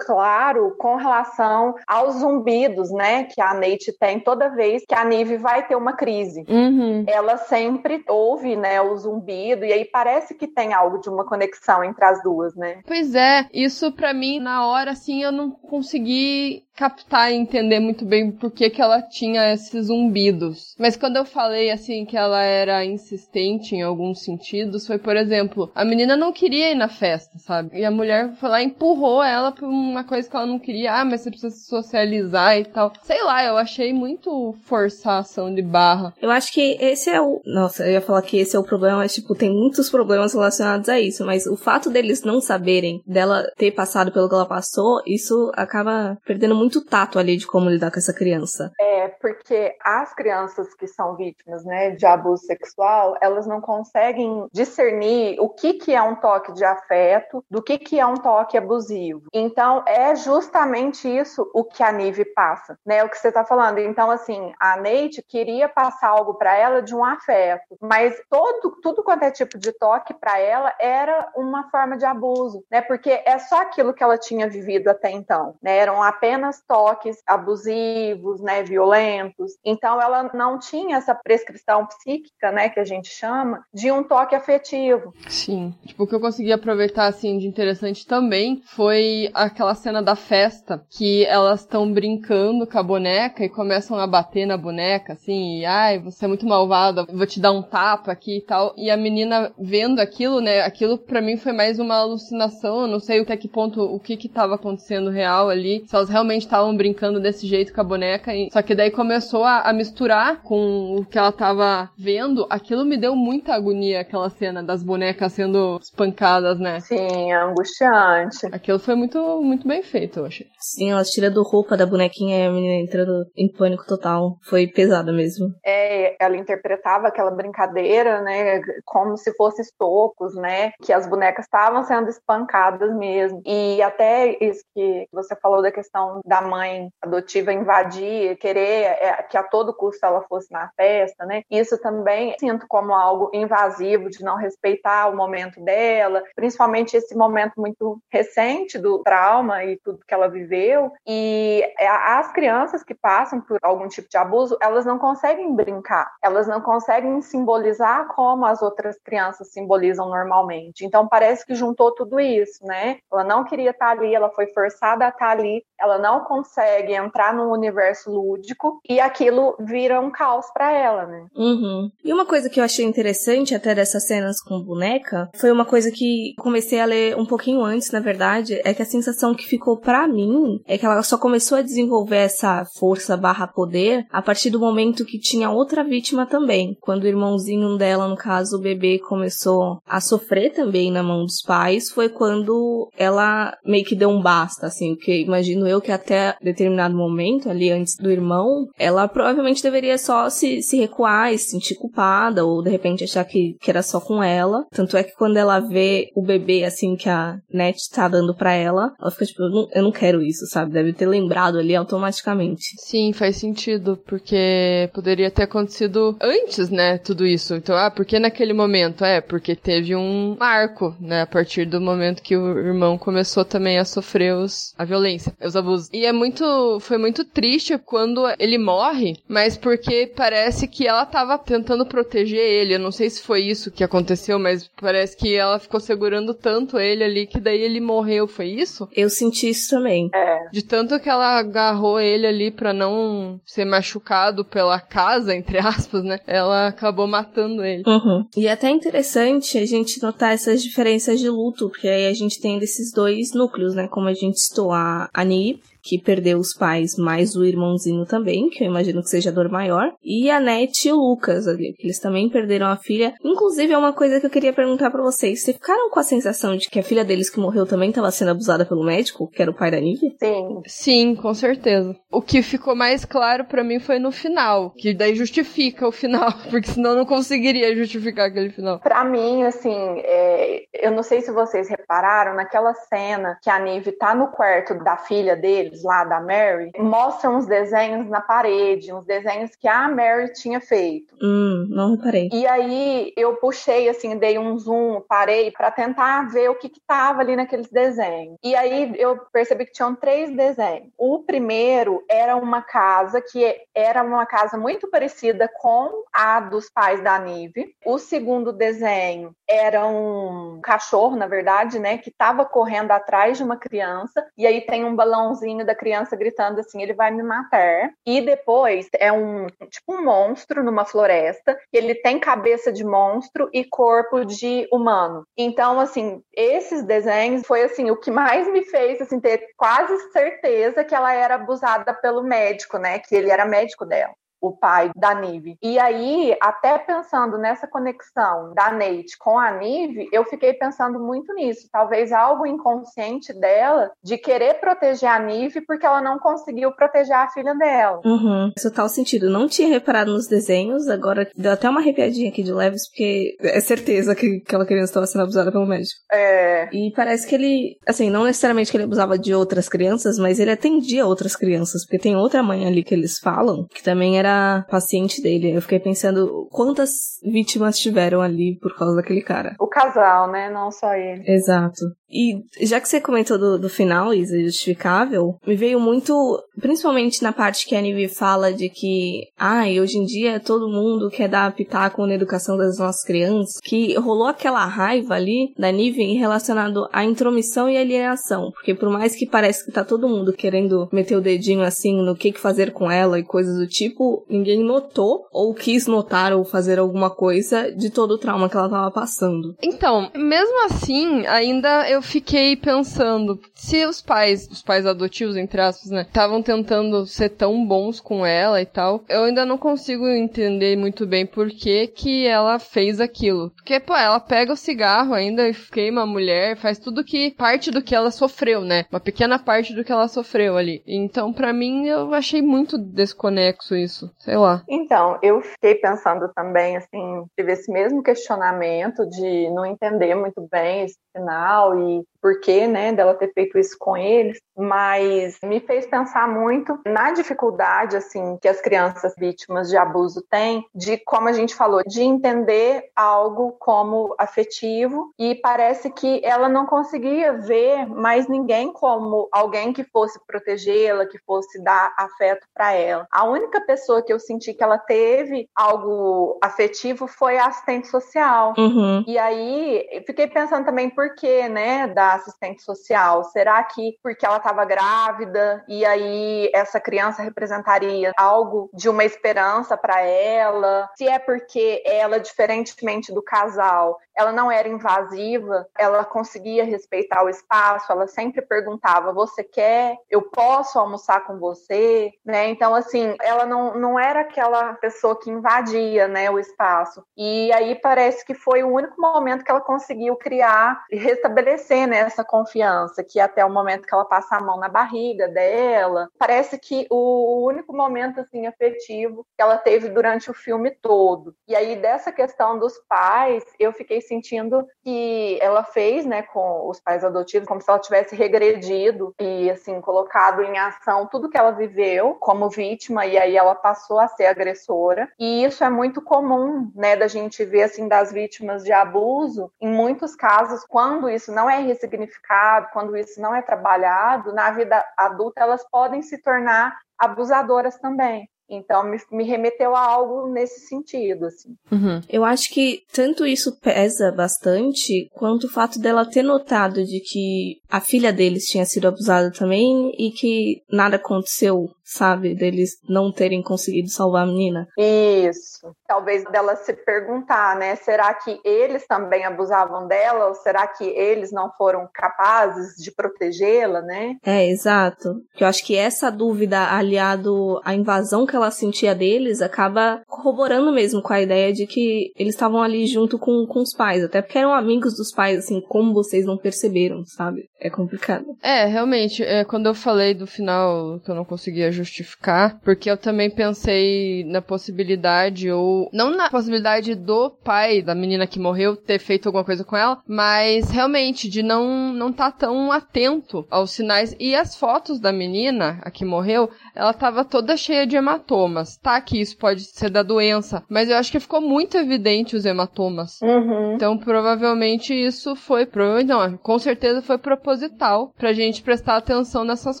claro 0.00 0.74
com 0.78 0.96
relação 0.96 1.74
aos 1.86 2.16
zumbidos, 2.16 2.90
né, 2.92 3.24
que 3.24 3.40
a 3.40 3.54
Nate 3.54 3.92
tem 3.98 4.20
toda 4.20 4.48
vez 4.48 4.84
que 4.86 4.94
a 4.94 5.04
Nive 5.04 5.36
vai 5.36 5.66
ter 5.66 5.76
uma 5.76 5.94
crise. 5.94 6.44
Uhum. 6.48 7.04
Ela 7.06 7.36
sempre 7.36 8.02
ouve, 8.08 8.56
né, 8.56 8.80
o 8.80 8.96
zumbido 8.96 9.64
e 9.64 9.72
aí 9.72 9.84
parece 9.84 10.34
que 10.34 10.46
tem 10.46 10.72
algo 10.72 10.98
de 10.98 11.08
uma 11.08 11.24
conexão 11.24 11.82
entre 11.84 12.04
as 12.04 12.22
duas, 12.22 12.54
né? 12.54 12.80
Pois 12.86 13.14
é, 13.14 13.46
isso 13.52 13.92
para 13.92 14.12
mim 14.12 14.40
na 14.40 14.66
hora 14.66 14.92
assim 14.92 15.22
eu 15.22 15.32
não 15.32 15.50
consegui 15.50 16.64
captar 16.76 17.32
e 17.32 17.36
entender 17.36 17.80
muito 17.80 18.04
bem 18.04 18.30
por 18.30 18.50
que, 18.50 18.70
que 18.70 18.80
ela 18.80 19.02
tinha 19.02 19.52
esses 19.52 19.86
zumbidos. 19.86 20.74
Mas 20.78 20.96
quando 20.96 21.16
eu 21.16 21.24
falei 21.24 21.70
assim 21.70 22.04
que 22.04 22.16
ela 22.16 22.42
era 22.42 22.84
insistente 22.84 23.74
em 23.74 23.82
alguns 23.82 24.22
sentidos, 24.22 24.86
foi, 24.86 24.98
por 24.98 25.16
exemplo, 25.16 25.70
a 25.74 25.84
menina 25.84 26.16
não 26.16 26.32
queria 26.32 26.70
ir 26.70 26.74
na 26.74 26.88
festa, 26.88 27.38
sabe? 27.38 27.78
E 27.78 27.84
a 27.84 27.90
mulher 27.90 28.32
foi 28.40 28.48
lá 28.48 28.62
e 28.62 28.66
empurrou 28.66 29.22
ela 29.22 29.52
pra 29.52 29.66
uma 29.66 30.04
coisa 30.04 30.28
que 30.28 30.36
ela 30.36 30.46
não 30.46 30.58
queria. 30.58 30.94
Ah, 30.94 31.04
mas 31.04 31.20
você 31.20 31.30
precisa 31.30 31.54
se 31.54 31.66
socializar 31.66 32.58
e 32.58 32.64
tal. 32.64 32.92
Sei 33.02 33.22
lá, 33.22 33.44
eu 33.44 33.56
achei 33.56 33.92
muito 33.92 34.54
forçação 34.64 35.54
de 35.54 35.62
barra. 35.62 36.14
Eu 36.20 36.30
acho 36.30 36.52
que 36.52 36.76
esse 36.80 37.10
é 37.10 37.20
o. 37.20 37.40
Nossa, 37.44 37.84
eu 37.84 37.92
ia 37.92 38.00
falar 38.00 38.22
que 38.22 38.38
esse 38.38 38.56
é 38.56 38.58
o 38.58 38.64
problema, 38.64 38.98
mas, 38.98 39.14
tipo, 39.14 39.34
tem 39.34 39.50
muitos 39.50 39.90
problemas 39.90 40.34
relacionados 40.34 40.88
a 40.88 40.98
isso. 40.98 41.24
Mas 41.24 41.46
o 41.46 41.56
fato 41.56 41.90
deles 41.90 42.22
não 42.22 42.40
saberem, 42.40 43.02
dela 43.06 43.46
ter 43.56 43.70
passado 43.72 44.12
pelo 44.12 44.28
que 44.28 44.34
ela 44.34 44.46
passou, 44.46 45.02
isso 45.06 45.50
acaba 45.54 46.16
perdendo 46.24 46.54
muito 46.62 46.84
tato 46.84 47.18
ali 47.18 47.36
de 47.36 47.46
como 47.46 47.68
lidar 47.68 47.90
com 47.90 47.98
essa 47.98 48.14
criança. 48.14 48.70
É, 48.80 49.08
porque 49.08 49.76
as 49.84 50.14
crianças 50.14 50.72
que 50.74 50.86
são 50.86 51.16
vítimas, 51.16 51.64
né, 51.64 51.90
de 51.90 52.06
abuso 52.06 52.44
sexual, 52.46 53.16
elas 53.20 53.46
não 53.46 53.60
conseguem 53.60 54.46
discernir 54.52 55.36
o 55.40 55.48
que 55.48 55.74
que 55.74 55.92
é 55.92 56.00
um 56.00 56.14
toque 56.14 56.52
de 56.52 56.64
afeto 56.64 57.44
do 57.50 57.60
que 57.60 57.78
que 57.78 57.98
é 57.98 58.06
um 58.06 58.14
toque 58.14 58.56
abusivo. 58.56 59.22
Então, 59.32 59.82
é 59.86 60.14
justamente 60.14 61.08
isso 61.08 61.50
o 61.52 61.64
que 61.64 61.82
a 61.82 61.90
Nive 61.90 62.24
passa, 62.26 62.78
né, 62.86 63.02
o 63.02 63.08
que 63.08 63.18
você 63.18 63.28
está 63.28 63.44
falando. 63.44 63.78
Então, 63.78 64.10
assim, 64.10 64.52
a 64.60 64.76
Neide 64.76 65.22
queria 65.22 65.68
passar 65.68 66.08
algo 66.08 66.34
para 66.34 66.56
ela 66.56 66.80
de 66.80 66.94
um 66.94 67.04
afeto, 67.04 67.76
mas 67.80 68.14
todo, 68.30 68.76
tudo 68.80 69.02
quanto 69.02 69.24
é 69.24 69.30
tipo 69.30 69.58
de 69.58 69.72
toque 69.72 70.14
para 70.14 70.38
ela 70.38 70.72
era 70.78 71.28
uma 71.36 71.68
forma 71.70 71.96
de 71.96 72.04
abuso, 72.04 72.64
né, 72.70 72.80
porque 72.82 73.10
é 73.24 73.38
só 73.38 73.62
aquilo 73.62 73.92
que 73.92 74.02
ela 74.02 74.16
tinha 74.16 74.48
vivido 74.48 74.88
até 74.88 75.10
então, 75.10 75.56
né, 75.60 75.76
eram 75.76 76.02
apenas 76.02 76.51
apenas 76.52 76.62
toques 76.66 77.16
abusivos, 77.26 78.40
né, 78.40 78.62
violentos. 78.62 79.52
Então 79.64 80.00
ela 80.00 80.30
não 80.34 80.58
tinha 80.58 80.98
essa 80.98 81.14
prescrição 81.14 81.86
psíquica, 81.86 82.52
né, 82.52 82.68
que 82.68 82.78
a 82.78 82.84
gente 82.84 83.08
chama, 83.08 83.64
de 83.72 83.90
um 83.90 84.02
toque 84.02 84.34
afetivo. 84.34 85.14
Sim. 85.28 85.74
Tipo, 85.86 86.04
o 86.04 86.06
que 86.06 86.14
eu 86.14 86.20
consegui 86.20 86.52
aproveitar 86.52 87.06
assim 87.06 87.38
de 87.38 87.46
interessante 87.46 88.06
também 88.06 88.62
foi 88.66 89.30
aquela 89.32 89.74
cena 89.74 90.02
da 90.02 90.14
festa 90.14 90.84
que 90.90 91.24
elas 91.24 91.60
estão 91.60 91.90
brincando 91.90 92.66
com 92.66 92.78
a 92.78 92.82
boneca 92.82 93.44
e 93.44 93.48
começam 93.48 93.98
a 93.98 94.06
bater 94.06 94.46
na 94.46 94.56
boneca 94.56 95.14
assim, 95.14 95.60
e, 95.60 95.64
ai, 95.64 95.98
você 95.98 96.24
é 96.24 96.28
muito 96.28 96.46
malvada, 96.46 97.04
vou 97.04 97.26
te 97.26 97.40
dar 97.40 97.52
um 97.52 97.62
tapa 97.62 98.12
aqui 98.12 98.38
e 98.38 98.40
tal. 98.40 98.74
E 98.76 98.90
a 98.90 98.96
menina 98.96 99.52
vendo 99.58 100.00
aquilo, 100.00 100.40
né, 100.40 100.60
aquilo 100.60 100.98
para 100.98 101.20
mim 101.20 101.36
foi 101.36 101.52
mais 101.52 101.78
uma 101.78 101.96
alucinação, 101.96 102.82
eu 102.82 102.88
não 102.88 103.00
sei 103.00 103.20
até 103.20 103.36
que 103.36 103.48
ponto 103.48 103.82
o 103.82 104.00
que 104.00 104.16
que 104.16 104.28
tava 104.28 104.54
acontecendo 104.56 105.10
real 105.10 105.48
ali, 105.48 105.84
se 105.86 105.94
elas 105.94 106.08
realmente 106.08 106.41
estavam 106.44 106.76
brincando 106.76 107.20
desse 107.20 107.46
jeito 107.46 107.72
com 107.72 107.80
a 107.80 107.84
boneca. 107.84 108.34
E... 108.34 108.48
Só 108.52 108.62
que 108.62 108.74
daí 108.74 108.90
começou 108.90 109.44
a, 109.44 109.62
a, 109.62 109.72
misturar 109.72 110.42
com 110.42 110.96
o 110.96 111.04
que 111.04 111.18
ela 111.18 111.32
tava 111.32 111.90
vendo. 111.98 112.46
Aquilo 112.50 112.84
me 112.84 112.96
deu 112.96 113.14
muita 113.14 113.54
agonia, 113.54 114.00
aquela 114.00 114.30
cena 114.30 114.62
das 114.62 114.82
bonecas 114.82 115.32
sendo 115.32 115.78
espancadas, 115.80 116.58
né? 116.58 116.80
Sim, 116.80 117.32
é 117.32 117.36
angustiante. 117.36 118.46
Aquilo 118.52 118.78
foi 118.78 118.94
muito, 118.94 119.18
muito 119.42 119.66
bem 119.66 119.82
feito, 119.82 120.20
eu 120.20 120.26
achei. 120.26 120.46
Sim, 120.58 120.92
ela 120.92 121.02
tirando 121.02 121.42
roupa 121.42 121.76
da 121.76 121.86
bonequinha 121.86 122.44
e 122.44 122.46
a 122.46 122.52
menina 122.52 122.82
entrando 122.82 123.24
em 123.36 123.50
pânico 123.50 123.84
total. 123.86 124.36
Foi 124.48 124.66
pesada 124.66 125.12
mesmo. 125.12 125.46
É, 125.64 126.16
ela 126.22 126.36
interpretava 126.36 127.08
aquela 127.08 127.30
brincadeira, 127.30 128.22
né, 128.22 128.60
como 128.84 129.16
se 129.16 129.34
fosse 129.36 129.62
estocos, 129.62 130.34
né, 130.34 130.72
que 130.82 130.92
as 130.92 131.08
bonecas 131.08 131.44
estavam 131.44 131.82
sendo 131.84 132.08
espancadas 132.08 132.94
mesmo. 132.96 133.40
E 133.44 133.82
até 133.82 134.36
isso 134.40 134.62
que 134.74 135.06
você 135.12 135.34
falou 135.40 135.62
da 135.62 135.72
questão 135.72 136.20
da 136.32 136.40
mãe 136.40 136.88
adotiva 137.02 137.52
invadir, 137.52 138.38
querer 138.38 138.84
é, 138.84 139.22
que 139.24 139.36
a 139.36 139.42
todo 139.42 139.74
custo 139.74 140.06
ela 140.06 140.22
fosse 140.22 140.50
na 140.50 140.70
festa, 140.74 141.26
né? 141.26 141.42
Isso 141.50 141.76
também 141.78 142.34
sinto 142.40 142.64
como 142.66 142.94
algo 142.94 143.30
invasivo 143.34 144.08
de 144.08 144.24
não 144.24 144.36
respeitar 144.36 145.08
o 145.08 145.16
momento 145.16 145.62
dela, 145.62 146.22
principalmente 146.34 146.96
esse 146.96 147.14
momento 147.14 147.52
muito 147.58 148.00
recente 148.10 148.78
do 148.78 149.02
trauma 149.02 149.62
e 149.62 149.78
tudo 149.84 150.00
que 150.08 150.14
ela 150.14 150.26
viveu. 150.26 150.90
E 151.06 151.62
é, 151.78 151.86
as 151.86 152.32
crianças 152.32 152.82
que 152.82 152.94
passam 152.94 153.38
por 153.42 153.58
algum 153.62 153.86
tipo 153.86 154.08
de 154.08 154.16
abuso, 154.16 154.56
elas 154.62 154.86
não 154.86 154.98
conseguem 154.98 155.54
brincar, 155.54 156.10
elas 156.24 156.48
não 156.48 156.62
conseguem 156.62 157.20
simbolizar 157.20 158.08
como 158.14 158.46
as 158.46 158.62
outras 158.62 158.98
crianças 159.04 159.52
simbolizam 159.52 160.08
normalmente. 160.08 160.86
Então 160.86 161.06
parece 161.06 161.44
que 161.44 161.54
juntou 161.54 161.94
tudo 161.94 162.18
isso, 162.18 162.64
né? 162.64 163.00
Ela 163.12 163.22
não 163.22 163.44
queria 163.44 163.72
estar 163.72 163.90
ali, 163.90 164.14
ela 164.14 164.30
foi 164.30 164.46
forçada 164.46 165.04
a 165.04 165.10
estar 165.10 165.28
ali, 165.28 165.62
ela 165.78 165.98
não 165.98 166.21
consegue 166.22 166.94
entrar 166.94 167.34
num 167.34 167.50
universo 167.50 168.10
lúdico 168.10 168.80
e 168.88 169.00
aquilo 169.00 169.56
vira 169.60 170.00
um 170.00 170.10
caos 170.10 170.46
para 170.52 170.72
ela, 170.72 171.06
né? 171.06 171.26
Uhum. 171.34 171.90
E 172.04 172.12
uma 172.12 172.26
coisa 172.26 172.48
que 172.48 172.60
eu 172.60 172.64
achei 172.64 172.84
interessante 172.84 173.54
até 173.54 173.74
dessas 173.74 174.06
cenas 174.06 174.42
com 174.42 174.62
boneca 174.62 175.30
foi 175.36 175.50
uma 175.50 175.64
coisa 175.64 175.90
que 175.90 176.34
comecei 176.38 176.80
a 176.80 176.86
ler 176.86 177.16
um 177.16 177.26
pouquinho 177.26 177.62
antes, 177.62 177.90
na 177.90 178.00
verdade, 178.00 178.60
é 178.64 178.74
que 178.74 178.82
a 178.82 178.86
sensação 178.86 179.34
que 179.34 179.46
ficou 179.46 179.78
para 179.78 180.06
mim 180.06 180.60
é 180.66 180.76
que 180.78 180.86
ela 180.86 181.02
só 181.02 181.18
começou 181.18 181.58
a 181.58 181.62
desenvolver 181.62 182.16
essa 182.16 182.64
força 182.78 183.16
barra 183.16 183.46
poder 183.46 184.06
a 184.10 184.22
partir 184.22 184.50
do 184.50 184.60
momento 184.60 185.04
que 185.04 185.18
tinha 185.18 185.50
outra 185.50 185.84
vítima 185.84 186.26
também. 186.26 186.76
Quando 186.80 187.04
o 187.04 187.08
irmãozinho 187.08 187.76
dela, 187.76 188.08
no 188.08 188.16
caso 188.16 188.56
o 188.56 188.60
bebê, 188.60 188.98
começou 188.98 189.80
a 189.86 190.00
sofrer 190.00 190.52
também 190.52 190.90
na 190.90 191.02
mão 191.02 191.22
dos 191.24 191.42
pais, 191.42 191.90
foi 191.90 192.08
quando 192.08 192.88
ela 192.96 193.56
meio 193.64 193.84
que 193.84 193.94
deu 193.94 194.08
um 194.08 194.20
basta, 194.20 194.66
assim, 194.66 194.94
porque 194.94 195.20
imagino 195.22 195.66
eu 195.66 195.80
que 195.80 195.92
até 195.92 196.11
determinado 196.42 196.96
momento, 196.96 197.48
ali 197.48 197.70
antes 197.70 197.96
do 197.96 198.10
irmão, 198.10 198.68
ela 198.78 199.08
provavelmente 199.08 199.62
deveria 199.62 199.98
só 199.98 200.28
se, 200.28 200.62
se 200.62 200.78
recuar 200.78 201.32
e 201.32 201.38
se 201.38 201.50
sentir 201.50 201.74
culpada, 201.74 202.44
ou 202.44 202.62
de 202.62 202.70
repente 202.70 203.04
achar 203.04 203.24
que, 203.24 203.56
que 203.60 203.70
era 203.70 203.82
só 203.82 204.00
com 204.00 204.22
ela. 204.22 204.64
Tanto 204.70 204.96
é 204.96 205.02
que 205.02 205.14
quando 205.14 205.36
ela 205.36 205.60
vê 205.60 206.10
o 206.14 206.22
bebê, 206.22 206.64
assim, 206.64 206.96
que 206.96 207.08
a 207.08 207.38
Net 207.52 207.78
tá 207.90 208.08
dando 208.08 208.34
pra 208.34 208.52
ela, 208.52 208.92
ela 209.00 209.10
fica 209.10 209.26
tipo, 209.26 209.42
eu 209.42 209.50
não, 209.50 209.68
eu 209.74 209.82
não 209.82 209.92
quero 209.92 210.22
isso, 210.22 210.46
sabe? 210.46 210.72
Deve 210.72 210.92
ter 210.92 211.06
lembrado 211.06 211.58
ali 211.58 211.74
automaticamente. 211.74 212.64
Sim, 212.78 213.12
faz 213.12 213.36
sentido, 213.36 213.98
porque 214.06 214.90
poderia 214.92 215.30
ter 215.30 215.44
acontecido 215.44 216.16
antes, 216.20 216.70
né, 216.70 216.98
tudo 216.98 217.26
isso. 217.26 217.54
Então, 217.54 217.76
ah, 217.76 217.90
por 217.90 218.04
que 218.04 218.18
naquele 218.18 218.52
momento? 218.52 219.04
É, 219.04 219.20
porque 219.20 219.54
teve 219.54 219.94
um 219.94 220.36
marco, 220.38 220.94
né, 221.00 221.22
a 221.22 221.26
partir 221.26 221.64
do 221.66 221.80
momento 221.80 222.22
que 222.22 222.36
o 222.36 222.58
irmão 222.58 222.98
começou 222.98 223.44
também 223.44 223.78
a 223.78 223.84
sofrer 223.84 224.34
os, 224.34 224.74
a 224.78 224.84
violência, 224.84 225.32
os 225.42 225.56
abusos. 225.56 225.88
E 225.92 226.01
é 226.04 226.12
muito, 226.12 226.78
foi 226.80 226.98
muito 226.98 227.24
triste 227.24 227.78
quando 227.78 228.22
ele 228.38 228.58
morre, 228.58 229.16
mas 229.28 229.56
porque 229.56 230.12
parece 230.14 230.66
que 230.66 230.86
ela 230.86 231.04
tava 231.04 231.38
tentando 231.38 231.86
proteger 231.86 232.38
ele. 232.38 232.74
Eu 232.74 232.78
não 232.78 232.90
sei 232.92 233.10
se 233.10 233.22
foi 233.22 233.42
isso 233.42 233.70
que 233.70 233.84
aconteceu, 233.84 234.38
mas 234.38 234.68
parece 234.80 235.16
que 235.16 235.34
ela 235.34 235.58
ficou 235.58 235.80
segurando 235.80 236.34
tanto 236.34 236.78
ele 236.78 237.04
ali 237.04 237.26
que 237.26 237.40
daí 237.40 237.60
ele 237.60 237.80
morreu, 237.80 238.26
foi 238.26 238.46
isso? 238.46 238.88
Eu 238.94 239.10
senti 239.10 239.48
isso 239.48 239.70
também. 239.70 240.10
É. 240.14 240.48
De 240.50 240.62
tanto 240.62 240.98
que 241.00 241.08
ela 241.08 241.38
agarrou 241.38 242.00
ele 242.00 242.26
ali 242.26 242.50
para 242.50 242.72
não 242.72 243.40
ser 243.44 243.64
machucado 243.64 244.44
pela 244.44 244.80
casa, 244.80 245.34
entre 245.34 245.58
aspas, 245.58 246.04
né? 246.04 246.18
Ela 246.26 246.68
acabou 246.68 247.06
matando 247.06 247.64
ele. 247.64 247.82
Uhum. 247.86 248.26
E 248.36 248.46
é 248.46 248.52
até 248.52 248.70
interessante 248.70 249.58
a 249.58 249.66
gente 249.66 250.02
notar 250.02 250.32
essas 250.32 250.62
diferenças 250.62 251.20
de 251.20 251.28
luto, 251.28 251.68
porque 251.68 251.88
aí 251.88 252.06
a 252.06 252.14
gente 252.14 252.40
tem 252.40 252.58
desses 252.58 252.92
dois 252.92 253.32
núcleos, 253.34 253.74
né? 253.74 253.88
Como 253.88 254.08
a 254.08 254.14
gente 254.14 254.38
citou, 254.38 254.72
a 254.72 255.08
Annie 255.14 255.60
que 255.82 256.00
perdeu 256.00 256.38
os 256.38 256.54
pais, 256.54 256.96
mais 256.96 257.34
o 257.34 257.44
irmãozinho 257.44 258.06
também, 258.06 258.48
que 258.48 258.62
eu 258.62 258.68
imagino 258.68 259.02
que 259.02 259.08
seja 259.08 259.30
a 259.30 259.32
dor 259.32 259.50
maior, 259.50 259.92
e 260.02 260.30
a 260.30 260.40
Nete 260.40 260.88
e 260.88 260.92
o 260.92 260.96
Lucas 260.96 261.46
ali, 261.48 261.74
que 261.74 261.86
eles 261.86 261.98
também 261.98 262.28
perderam 262.28 262.66
a 262.66 262.76
filha. 262.76 263.14
Inclusive, 263.24 263.72
é 263.72 263.78
uma 263.78 263.92
coisa 263.92 264.20
que 264.20 264.26
eu 264.26 264.30
queria 264.30 264.52
perguntar 264.52 264.90
para 264.90 265.02
vocês. 265.02 265.42
Vocês 265.42 265.56
ficaram 265.56 265.90
com 265.90 266.00
a 266.00 266.04
sensação 266.04 266.56
de 266.56 266.68
que 266.70 266.78
a 266.78 266.82
filha 266.82 267.04
deles 267.04 267.28
que 267.28 267.40
morreu 267.40 267.66
também 267.66 267.90
estava 267.90 268.10
sendo 268.10 268.30
abusada 268.30 268.64
pelo 268.64 268.84
médico, 268.84 269.28
que 269.28 269.42
era 269.42 269.50
o 269.50 269.54
pai 269.54 269.70
da 269.70 269.80
Nive? 269.80 270.16
Sim. 270.18 270.62
Sim, 270.66 271.14
com 271.16 271.34
certeza. 271.34 271.96
O 272.10 272.22
que 272.22 272.42
ficou 272.42 272.74
mais 272.74 273.04
claro 273.04 273.44
para 273.44 273.64
mim 273.64 273.80
foi 273.80 273.98
no 273.98 274.12
final, 274.12 274.72
que 274.76 274.94
daí 274.94 275.14
justifica 275.14 275.86
o 275.86 275.92
final, 275.92 276.30
porque 276.50 276.68
senão 276.68 276.90
eu 276.90 276.96
não 276.96 277.06
conseguiria 277.06 277.74
justificar 277.74 278.28
aquele 278.28 278.50
final. 278.50 278.78
Para 278.80 279.04
mim, 279.04 279.42
assim, 279.42 279.74
é, 279.98 280.62
eu 280.74 280.90
não 280.92 281.02
sei 281.02 281.20
se 281.20 281.32
vocês 281.32 281.68
repararam 281.68 282.34
naquela 282.34 282.74
cena 282.74 283.38
que 283.42 283.50
a 283.50 283.58
Nive 283.58 283.92
tá 283.92 284.14
no 284.14 284.28
quarto 284.28 284.74
da 284.82 284.96
filha 284.96 285.36
dele, 285.36 285.71
lá 285.82 286.04
da 286.04 286.20
Mary 286.20 286.72
mostram 286.78 287.36
uns 287.36 287.46
desenhos 287.46 288.08
na 288.08 288.20
parede, 288.20 288.92
uns 288.92 289.04
desenhos 289.04 289.54
que 289.56 289.68
a 289.68 289.88
Mary 289.88 290.32
tinha 290.32 290.60
feito. 290.60 291.14
Hum, 291.22 291.66
não 291.70 291.96
reparei. 291.96 292.28
E 292.32 292.46
aí 292.46 293.12
eu 293.16 293.36
puxei 293.36 293.88
assim, 293.88 294.16
dei 294.16 294.38
um 294.38 294.58
zoom, 294.58 295.00
parei 295.08 295.50
para 295.50 295.70
tentar 295.70 296.28
ver 296.30 296.50
o 296.50 296.54
que 296.54 296.68
que 296.68 296.80
tava 296.86 297.20
ali 297.20 297.36
naqueles 297.36 297.70
desenhos. 297.70 298.36
E 298.42 298.54
aí 298.54 298.92
eu 298.98 299.18
percebi 299.32 299.66
que 299.66 299.72
tinham 299.72 299.94
três 299.94 300.34
desenhos. 300.34 300.90
O 300.98 301.20
primeiro 301.20 302.04
era 302.08 302.36
uma 302.36 302.62
casa 302.62 303.20
que 303.20 303.56
era 303.74 304.02
uma 304.02 304.26
casa 304.26 304.56
muito 304.56 304.90
parecida 304.90 305.48
com 305.60 306.04
a 306.12 306.40
dos 306.40 306.68
pais 306.68 307.02
da 307.02 307.18
Nive. 307.18 307.74
O 307.86 307.98
segundo 307.98 308.52
desenho 308.52 309.34
era 309.52 309.86
um 309.86 310.60
cachorro, 310.62 311.14
na 311.14 311.26
verdade, 311.26 311.78
né, 311.78 311.98
que 311.98 312.08
estava 312.08 312.44
correndo 312.44 312.90
atrás 312.90 313.36
de 313.36 313.44
uma 313.44 313.56
criança 313.56 314.26
e 314.36 314.46
aí 314.46 314.62
tem 314.62 314.84
um 314.84 314.96
balãozinho 314.96 315.64
da 315.66 315.74
criança 315.74 316.16
gritando 316.16 316.60
assim: 316.60 316.82
ele 316.82 316.94
vai 316.94 317.10
me 317.10 317.22
matar. 317.22 317.90
E 318.06 318.20
depois 318.22 318.88
é 318.98 319.12
um 319.12 319.46
tipo 319.68 319.94
um 319.94 320.04
monstro 320.04 320.64
numa 320.64 320.84
floresta. 320.84 321.58
Ele 321.72 321.94
tem 321.94 322.18
cabeça 322.18 322.72
de 322.72 322.84
monstro 322.84 323.50
e 323.52 323.64
corpo 323.64 324.24
de 324.24 324.66
humano. 324.72 325.26
Então, 325.36 325.78
assim, 325.78 326.22
esses 326.34 326.82
desenhos 326.84 327.46
foi 327.46 327.62
assim 327.62 327.90
o 327.90 327.96
que 327.96 328.10
mais 328.10 328.50
me 328.50 328.64
fez 328.64 329.00
assim 329.00 329.20
ter 329.20 329.46
quase 329.56 329.96
certeza 330.12 330.84
que 330.84 330.94
ela 330.94 331.12
era 331.12 331.34
abusada 331.34 331.92
pelo 331.92 332.22
médico, 332.22 332.78
né? 332.78 332.98
Que 332.98 333.14
ele 333.14 333.30
era 333.30 333.44
médico 333.44 333.84
dela 333.84 334.14
o 334.42 334.50
pai 334.50 334.90
da 334.96 335.14
Nive. 335.14 335.56
E 335.62 335.78
aí, 335.78 336.36
até 336.42 336.76
pensando 336.78 337.38
nessa 337.38 337.68
conexão 337.68 338.52
da 338.54 338.72
Nate 338.72 339.16
com 339.18 339.38
a 339.38 339.52
Nive, 339.52 340.08
eu 340.12 340.24
fiquei 340.24 340.52
pensando 340.52 340.98
muito 340.98 341.32
nisso. 341.32 341.68
Talvez 341.70 342.12
algo 342.12 342.44
inconsciente 342.44 343.32
dela 343.32 343.92
de 344.02 344.18
querer 344.18 344.54
proteger 344.54 345.08
a 345.08 345.20
Nive 345.20 345.60
porque 345.60 345.86
ela 345.86 346.00
não 346.00 346.18
conseguiu 346.18 346.72
proteger 346.72 347.14
a 347.14 347.28
filha 347.28 347.54
dela. 347.54 348.00
Uhum. 348.04 348.50
Isso 348.56 348.68
o 348.82 348.88
sentido. 348.88 349.30
Não 349.30 349.46
tinha 349.46 349.68
reparado 349.68 350.12
nos 350.12 350.26
desenhos, 350.26 350.88
agora 350.88 351.30
deu 351.36 351.52
até 351.52 351.68
uma 351.68 351.80
arrepiadinha 351.80 352.30
aqui 352.30 352.42
de 352.42 352.52
leves, 352.52 352.88
porque 352.88 353.36
é 353.40 353.60
certeza 353.60 354.14
que 354.14 354.42
aquela 354.44 354.66
criança 354.66 354.90
estava 354.90 355.06
sendo 355.06 355.22
abusada 355.22 355.52
pelo 355.52 355.66
médico. 355.66 356.00
É. 356.10 356.68
E 356.72 356.92
parece 356.96 357.28
que 357.28 357.36
ele, 357.36 357.76
assim, 357.86 358.10
não 358.10 358.24
necessariamente 358.24 358.70
que 358.70 358.76
ele 358.76 358.84
abusava 358.84 359.16
de 359.16 359.32
outras 359.32 359.68
crianças, 359.68 360.18
mas 360.18 360.40
ele 360.40 360.50
atendia 360.50 361.06
outras 361.06 361.36
crianças, 361.36 361.84
porque 361.84 361.98
tem 361.98 362.16
outra 362.16 362.42
mãe 362.42 362.66
ali 362.66 362.82
que 362.82 362.94
eles 362.94 363.18
falam, 363.18 363.66
que 363.72 363.82
também 363.82 364.18
era 364.18 364.31
paciente 364.68 365.22
dele. 365.22 365.54
Eu 365.54 365.62
fiquei 365.62 365.78
pensando 365.78 366.48
quantas 366.50 366.90
vítimas 367.22 367.78
tiveram 367.78 368.20
ali 368.20 368.58
por 368.60 368.76
causa 368.76 368.96
daquele 368.96 369.22
cara. 369.22 369.54
O 369.58 369.66
casal, 369.66 370.30
né? 370.30 370.50
Não 370.50 370.70
só 370.70 370.94
ele. 370.94 371.22
Exato. 371.26 371.84
E 372.12 372.42
já 372.60 372.78
que 372.78 372.88
você 372.88 373.00
comentou 373.00 373.38
do, 373.38 373.58
do 373.58 373.70
final, 373.70 374.12
Isa, 374.12 374.38
justificável, 374.38 375.38
me 375.46 375.56
veio 375.56 375.80
muito, 375.80 376.38
principalmente 376.60 377.22
na 377.22 377.32
parte 377.32 377.66
que 377.66 377.74
a 377.74 377.80
Nive 377.80 378.06
fala 378.08 378.52
de 378.52 378.68
que, 378.68 379.22
ai, 379.38 379.78
ah, 379.78 379.82
hoje 379.82 379.96
em 379.96 380.04
dia 380.04 380.38
todo 380.38 380.68
mundo 380.68 381.08
quer 381.08 381.28
dar 381.28 381.54
pitaco 381.54 382.06
na 382.06 382.14
educação 382.14 382.58
das 382.58 382.78
nossas 382.78 383.02
crianças, 383.02 383.58
que 383.62 383.94
rolou 383.98 384.26
aquela 384.26 384.66
raiva 384.66 385.14
ali 385.14 385.54
da 385.58 385.72
Nive 385.72 386.12
relacionado 386.12 386.86
à 386.92 387.02
intromissão 387.02 387.70
e 387.70 387.78
alienação, 387.78 388.50
porque 388.52 388.74
por 388.74 388.90
mais 388.90 389.16
que 389.16 389.26
pareça 389.26 389.64
que 389.64 389.72
tá 389.72 389.82
todo 389.82 390.08
mundo 390.08 390.34
querendo 390.34 390.88
meter 390.92 391.16
o 391.16 391.20
dedinho 391.20 391.62
assim 391.62 391.96
no 392.02 392.14
que, 392.14 392.32
que 392.32 392.40
fazer 392.40 392.72
com 392.72 392.90
ela 392.90 393.18
e 393.18 393.24
coisas 393.24 393.56
do 393.56 393.66
tipo, 393.66 394.21
ninguém 394.28 394.62
notou 394.62 395.26
ou 395.32 395.54
quis 395.54 395.86
notar 395.86 396.32
ou 396.32 396.44
fazer 396.44 396.78
alguma 396.78 397.10
coisa 397.10 397.72
de 397.72 397.90
todo 397.90 398.12
o 398.12 398.18
trauma 398.18 398.48
que 398.48 398.56
ela 398.56 398.68
tava 398.68 398.90
passando. 398.90 399.54
Então, 399.62 400.10
mesmo 400.14 400.64
assim, 400.66 401.26
ainda 401.26 401.88
eu 401.88 402.02
fiquei 402.02 402.56
pensando, 402.56 403.38
se 403.54 403.84
os 403.86 404.00
pais, 404.00 404.48
os 404.50 404.62
pais 404.62 404.86
adotivos, 404.86 405.36
entre 405.36 405.60
aspas, 405.60 405.90
né, 405.90 406.02
estavam 406.02 406.42
tentando 406.42 407.06
ser 407.06 407.30
tão 407.30 407.66
bons 407.66 408.00
com 408.00 408.24
ela 408.24 408.60
e 408.60 408.66
tal, 408.66 409.04
eu 409.08 409.24
ainda 409.24 409.44
não 409.44 409.58
consigo 409.58 410.06
entender 410.08 410.76
muito 410.76 411.06
bem 411.06 411.26
por 411.26 411.48
que 411.50 411.86
que 411.86 412.26
ela 412.26 412.58
fez 412.58 413.00
aquilo. 413.00 413.50
Porque, 413.50 413.80
pô, 413.80 413.94
ela 413.94 414.20
pega 414.20 414.52
o 414.52 414.56
cigarro 414.56 415.14
ainda 415.14 415.48
e 415.48 415.54
queima 415.54 416.02
a 416.02 416.06
mulher, 416.06 416.56
faz 416.56 416.78
tudo 416.78 417.04
que, 417.04 417.30
parte 417.32 417.70
do 417.70 417.82
que 417.82 417.94
ela 417.94 418.10
sofreu, 418.10 418.62
né? 418.62 418.84
Uma 418.90 419.00
pequena 419.00 419.38
parte 419.38 419.74
do 419.74 419.84
que 419.84 419.92
ela 419.92 420.08
sofreu 420.08 420.56
ali. 420.56 420.82
Então, 420.86 421.32
para 421.32 421.52
mim, 421.52 421.86
eu 421.86 422.12
achei 422.14 422.42
muito 422.42 422.78
desconexo 422.78 423.74
isso. 423.74 424.10
Sei 424.18 424.36
lá. 424.36 424.62
Então, 424.68 425.18
eu 425.22 425.40
fiquei 425.40 425.74
pensando 425.74 426.30
também, 426.34 426.76
assim, 426.76 427.24
tive 427.36 427.52
esse 427.52 427.70
mesmo 427.72 428.02
questionamento 428.02 429.04
de 429.08 429.50
não 429.50 429.66
entender 429.66 430.14
muito 430.14 430.46
bem 430.50 430.84
esse 430.84 430.96
final 431.16 431.78
e 431.78 432.04
porquê, 432.22 432.68
né, 432.68 432.92
dela 432.92 433.14
ter 433.14 433.32
feito 433.32 433.58
isso 433.58 433.76
com 433.78 433.96
eles, 433.96 434.38
mas 434.56 435.36
me 435.42 435.60
fez 435.60 435.86
pensar 435.86 436.28
muito 436.28 436.78
na 436.86 437.10
dificuldade, 437.10 437.96
assim, 437.96 438.38
que 438.40 438.48
as 438.48 438.60
crianças 438.60 439.14
vítimas 439.18 439.68
de 439.68 439.76
abuso 439.76 440.22
têm, 440.30 440.64
de 440.72 440.96
como 440.98 441.28
a 441.28 441.32
gente 441.32 441.54
falou, 441.54 441.82
de 441.84 442.02
entender 442.02 442.84
algo 442.94 443.56
como 443.58 444.14
afetivo 444.18 445.12
e 445.18 445.34
parece 445.34 445.90
que 445.90 446.20
ela 446.24 446.48
não 446.48 446.64
conseguia 446.66 447.32
ver 447.32 447.86
mais 447.86 448.28
ninguém 448.28 448.72
como 448.72 449.28
alguém 449.32 449.72
que 449.72 449.82
fosse 449.82 450.20
protegê-la, 450.26 451.06
que 451.06 451.18
fosse 451.26 451.62
dar 451.62 451.92
afeto 451.98 452.46
para 452.54 452.72
ela. 452.72 453.06
A 453.10 453.24
única 453.24 453.60
pessoa 453.62 454.02
que 454.02 454.12
eu 454.12 454.20
senti 454.20 454.54
que 454.54 454.62
ela 454.62 454.78
teve 454.78 455.48
algo 455.56 456.38
afetivo 456.42 457.08
foi 457.08 457.38
a 457.38 457.46
assistente 457.46 457.88
social. 457.88 458.54
Uhum. 458.56 459.02
E 459.06 459.18
aí, 459.18 459.84
fiquei 460.06 460.28
pensando 460.28 460.64
também 460.64 460.88
por 460.90 461.14
que, 461.14 461.48
né, 461.48 461.88
da 461.88 462.11
assistente 462.14 462.62
social. 462.62 463.24
Será 463.24 463.62
que 463.64 463.98
porque 464.02 464.24
ela 464.24 464.36
estava 464.36 464.64
grávida 464.64 465.64
e 465.68 465.84
aí 465.84 466.50
essa 466.54 466.80
criança 466.80 467.22
representaria 467.22 468.12
algo 468.16 468.70
de 468.72 468.88
uma 468.88 469.04
esperança 469.04 469.76
para 469.76 470.00
ela? 470.00 470.88
Se 470.96 471.08
é 471.08 471.18
porque 471.18 471.82
ela, 471.84 472.18
diferentemente 472.18 473.12
do 473.12 473.22
casal, 473.22 473.98
ela 474.16 474.32
não 474.32 474.50
era 474.50 474.68
invasiva, 474.68 475.66
ela 475.78 476.04
conseguia 476.04 476.64
respeitar 476.64 477.24
o 477.24 477.28
espaço, 477.28 477.90
ela 477.90 478.06
sempre 478.06 478.42
perguntava: 478.42 479.12
"Você 479.12 479.42
quer? 479.42 479.96
Eu 480.10 480.22
posso 480.22 480.78
almoçar 480.78 481.24
com 481.24 481.38
você?", 481.38 482.12
né? 482.24 482.48
Então 482.48 482.74
assim, 482.74 483.16
ela 483.22 483.46
não, 483.46 483.74
não 483.74 483.98
era 483.98 484.20
aquela 484.20 484.74
pessoa 484.74 485.18
que 485.18 485.30
invadia, 485.30 486.08
né, 486.08 486.30
o 486.30 486.38
espaço. 486.38 487.04
E 487.16 487.52
aí 487.52 487.74
parece 487.76 488.24
que 488.24 488.34
foi 488.34 488.62
o 488.62 488.72
único 488.72 489.00
momento 489.00 489.44
que 489.44 489.50
ela 489.50 489.60
conseguiu 489.60 490.16
criar 490.16 490.84
e 490.90 490.96
restabelecer 490.96 491.86
né, 491.86 492.01
essa 492.02 492.24
confiança, 492.24 493.02
que 493.02 493.20
até 493.20 493.44
o 493.44 493.50
momento 493.50 493.86
que 493.86 493.94
ela 493.94 494.04
passa 494.04 494.36
a 494.36 494.40
mão 494.40 494.58
na 494.58 494.68
barriga 494.68 495.28
dela, 495.28 496.08
parece 496.18 496.58
que 496.58 496.86
o 496.90 497.44
único 497.46 497.74
momento 497.74 498.20
assim 498.20 498.46
afetivo 498.46 499.26
que 499.36 499.42
ela 499.42 499.58
teve 499.58 499.88
durante 499.88 500.30
o 500.30 500.34
filme 500.34 500.70
todo. 500.70 501.34
E 501.46 501.54
aí 501.54 501.76
dessa 501.76 502.12
questão 502.12 502.58
dos 502.58 502.78
pais, 502.88 503.44
eu 503.58 503.72
fiquei 503.72 504.00
sentindo 504.00 504.66
que 504.82 505.38
ela 505.40 505.64
fez, 505.64 506.04
né, 506.04 506.22
com 506.22 506.68
os 506.68 506.80
pais 506.80 507.04
adotivos, 507.04 507.48
como 507.48 507.60
se 507.60 507.70
ela 507.70 507.78
tivesse 507.78 508.14
regredido 508.14 509.14
e 509.20 509.50
assim 509.50 509.80
colocado 509.80 510.42
em 510.42 510.58
ação 510.58 511.06
tudo 511.06 511.28
que 511.28 511.38
ela 511.38 511.50
viveu 511.50 512.14
como 512.14 512.48
vítima 512.48 513.06
e 513.06 513.18
aí 513.18 513.36
ela 513.36 513.54
passou 513.54 513.98
a 513.98 514.08
ser 514.08 514.26
agressora. 514.26 515.08
E 515.18 515.44
isso 515.44 515.64
é 515.64 515.70
muito 515.70 516.00
comum, 516.00 516.70
né, 516.74 516.96
da 516.96 517.06
gente 517.06 517.44
ver 517.44 517.64
assim 517.64 517.88
das 517.88 518.12
vítimas 518.12 518.64
de 518.64 518.72
abuso, 518.72 519.50
em 519.60 519.68
muitos 519.68 520.14
casos, 520.14 520.64
quando 520.64 521.08
isso 521.08 521.32
não 521.32 521.48
é 521.48 521.62
ressignificado, 521.92 522.68
quando 522.72 522.96
isso 522.96 523.20
não 523.20 523.34
é 523.34 523.42
trabalhado, 523.42 524.32
na 524.32 524.50
vida 524.50 524.82
adulta 524.96 525.42
elas 525.42 525.62
podem 525.70 526.02
se 526.02 526.20
tornar 526.20 526.74
abusadoras 526.98 527.78
também. 527.78 528.28
Então 528.48 528.84
me, 528.84 528.98
me, 529.10 529.24
remeteu 529.24 529.74
a 529.74 529.80
algo 529.80 530.30
nesse 530.30 530.66
sentido, 530.66 531.24
assim. 531.24 531.54
Uhum. 531.70 532.02
Eu 532.08 532.22
acho 532.22 532.50
que 532.50 532.82
tanto 532.92 533.24
isso 533.24 533.58
pesa 533.60 534.12
bastante, 534.12 535.08
quanto 535.14 535.46
o 535.46 535.50
fato 535.50 535.78
dela 535.78 536.04
ter 536.04 536.22
notado 536.22 536.84
de 536.84 537.00
que 537.00 537.56
a 537.70 537.80
filha 537.80 538.12
deles 538.12 538.44
tinha 538.44 538.66
sido 538.66 538.88
abusada 538.88 539.30
também 539.32 539.92
e 539.98 540.10
que 540.10 540.62
nada 540.70 540.96
aconteceu 540.96 541.70
sabe? 541.92 542.34
Deles 542.34 542.70
não 542.88 543.12
terem 543.12 543.42
conseguido 543.42 543.88
salvar 543.88 544.24
a 544.24 544.26
menina. 544.26 544.66
Isso. 544.76 545.74
Talvez 545.86 546.24
dela 546.24 546.56
se 546.56 546.72
perguntar, 546.72 547.56
né? 547.56 547.76
Será 547.76 548.12
que 548.14 548.40
eles 548.44 548.86
também 548.86 549.24
abusavam 549.24 549.86
dela? 549.86 550.28
Ou 550.28 550.34
será 550.34 550.66
que 550.66 550.84
eles 550.84 551.30
não 551.30 551.50
foram 551.56 551.88
capazes 551.92 552.76
de 552.82 552.90
protegê-la, 552.90 553.82
né? 553.82 554.16
É, 554.24 554.48
exato. 554.48 555.14
Eu 555.38 555.46
acho 555.46 555.64
que 555.64 555.76
essa 555.76 556.10
dúvida, 556.10 556.72
aliado 556.72 557.60
à 557.64 557.74
invasão 557.74 558.26
que 558.26 558.34
ela 558.34 558.50
sentia 558.50 558.94
deles, 558.94 559.42
acaba 559.42 560.02
corroborando 560.06 560.72
mesmo 560.72 561.02
com 561.02 561.12
a 561.12 561.20
ideia 561.20 561.52
de 561.52 561.66
que 561.66 562.12
eles 562.16 562.34
estavam 562.34 562.62
ali 562.62 562.86
junto 562.86 563.18
com, 563.18 563.46
com 563.46 563.60
os 563.60 563.74
pais. 563.74 564.02
Até 564.02 564.22
porque 564.22 564.38
eram 564.38 564.54
amigos 564.54 564.96
dos 564.96 565.12
pais, 565.12 565.38
assim, 565.38 565.60
como 565.60 565.92
vocês 565.92 566.24
não 566.24 566.38
perceberam, 566.38 567.04
sabe? 567.04 567.48
É 567.60 567.70
complicado. 567.70 568.24
É, 568.42 568.64
realmente. 568.64 569.22
É, 569.22 569.44
quando 569.44 569.66
eu 569.66 569.74
falei 569.74 570.14
do 570.14 570.26
final 570.26 571.00
que 571.00 571.10
eu 571.10 571.14
não 571.14 571.24
conseguia 571.24 571.70
justificar, 571.82 572.60
porque 572.62 572.90
eu 572.90 572.96
também 572.96 573.30
pensei 573.30 574.24
na 574.24 574.40
possibilidade, 574.40 575.50
ou 575.50 575.90
não 575.92 576.10
na 576.10 576.30
possibilidade 576.30 576.94
do 576.94 577.30
pai 577.30 577.82
da 577.82 577.94
menina 577.94 578.26
que 578.26 578.38
morreu 578.38 578.76
ter 578.76 578.98
feito 578.98 579.26
alguma 579.26 579.44
coisa 579.44 579.64
com 579.64 579.76
ela, 579.76 580.00
mas 580.06 580.70
realmente 580.70 581.28
de 581.28 581.42
não 581.42 581.92
não 581.92 582.10
estar 582.10 582.30
tá 582.32 582.46
tão 582.46 582.72
atento 582.72 583.46
aos 583.50 583.70
sinais 583.72 584.14
e 584.18 584.34
as 584.34 584.56
fotos 584.56 585.00
da 585.00 585.12
menina, 585.12 585.78
a 585.82 585.90
que 585.90 586.04
morreu, 586.04 586.50
ela 586.74 586.92
tava 586.92 587.24
toda 587.24 587.56
cheia 587.56 587.86
de 587.86 587.96
hematomas. 587.96 588.76
Tá 588.76 589.00
que 589.00 589.20
isso 589.20 589.36
pode 589.36 589.62
ser 589.64 589.90
da 589.90 590.02
doença, 590.02 590.62
mas 590.68 590.88
eu 590.88 590.96
acho 590.96 591.10
que 591.10 591.20
ficou 591.20 591.40
muito 591.40 591.76
evidente 591.76 592.36
os 592.36 592.44
hematomas. 592.44 593.20
Uhum. 593.20 593.74
Então 593.74 593.96
provavelmente 593.98 594.94
isso 594.94 595.34
foi, 595.34 595.66
provavelmente 595.66 596.08
não, 596.08 596.36
com 596.38 596.58
certeza 596.58 597.02
foi 597.02 597.18
proposital 597.18 598.12
pra 598.16 598.32
gente 598.32 598.62
prestar 598.62 598.96
atenção 598.96 599.44
nessas 599.44 599.80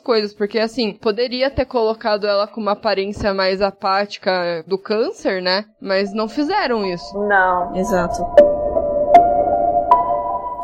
coisas, 0.00 0.34
porque 0.34 0.58
assim, 0.58 0.92
poderia 0.92 1.50
ter 1.50 1.64
colocado 1.64 1.81
colocado 1.82 2.28
ela 2.28 2.46
com 2.46 2.60
uma 2.60 2.72
aparência 2.72 3.34
mais 3.34 3.60
apática 3.60 4.64
do 4.68 4.78
câncer, 4.78 5.42
né? 5.42 5.64
Mas 5.80 6.14
não 6.14 6.28
fizeram 6.28 6.84
isso. 6.86 7.18
Não. 7.18 7.74
Exato. 7.74 8.22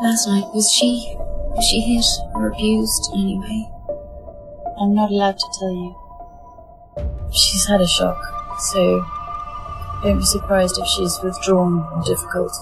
Last 0.00 0.28
night 0.28 0.48
was 0.54 0.70
she 0.70 1.16
was 1.56 1.64
she 1.64 1.80
hit 1.80 2.06
or 2.36 2.46
abused 2.46 3.10
anyway? 3.14 3.68
I'm 4.80 4.94
not 4.94 5.10
allowed 5.12 5.36
to 5.36 5.58
tell 5.58 5.72
you. 5.72 5.96
She's 7.32 7.66
had 7.68 7.80
a 7.80 7.86
shock, 7.86 8.16
so 8.70 9.04
don't 10.04 10.18
be 10.18 10.24
surprised 10.24 10.78
if 10.78 10.86
she's 10.86 11.20
withdrawn 11.20 11.84
or 11.96 12.02
difficult. 12.04 12.52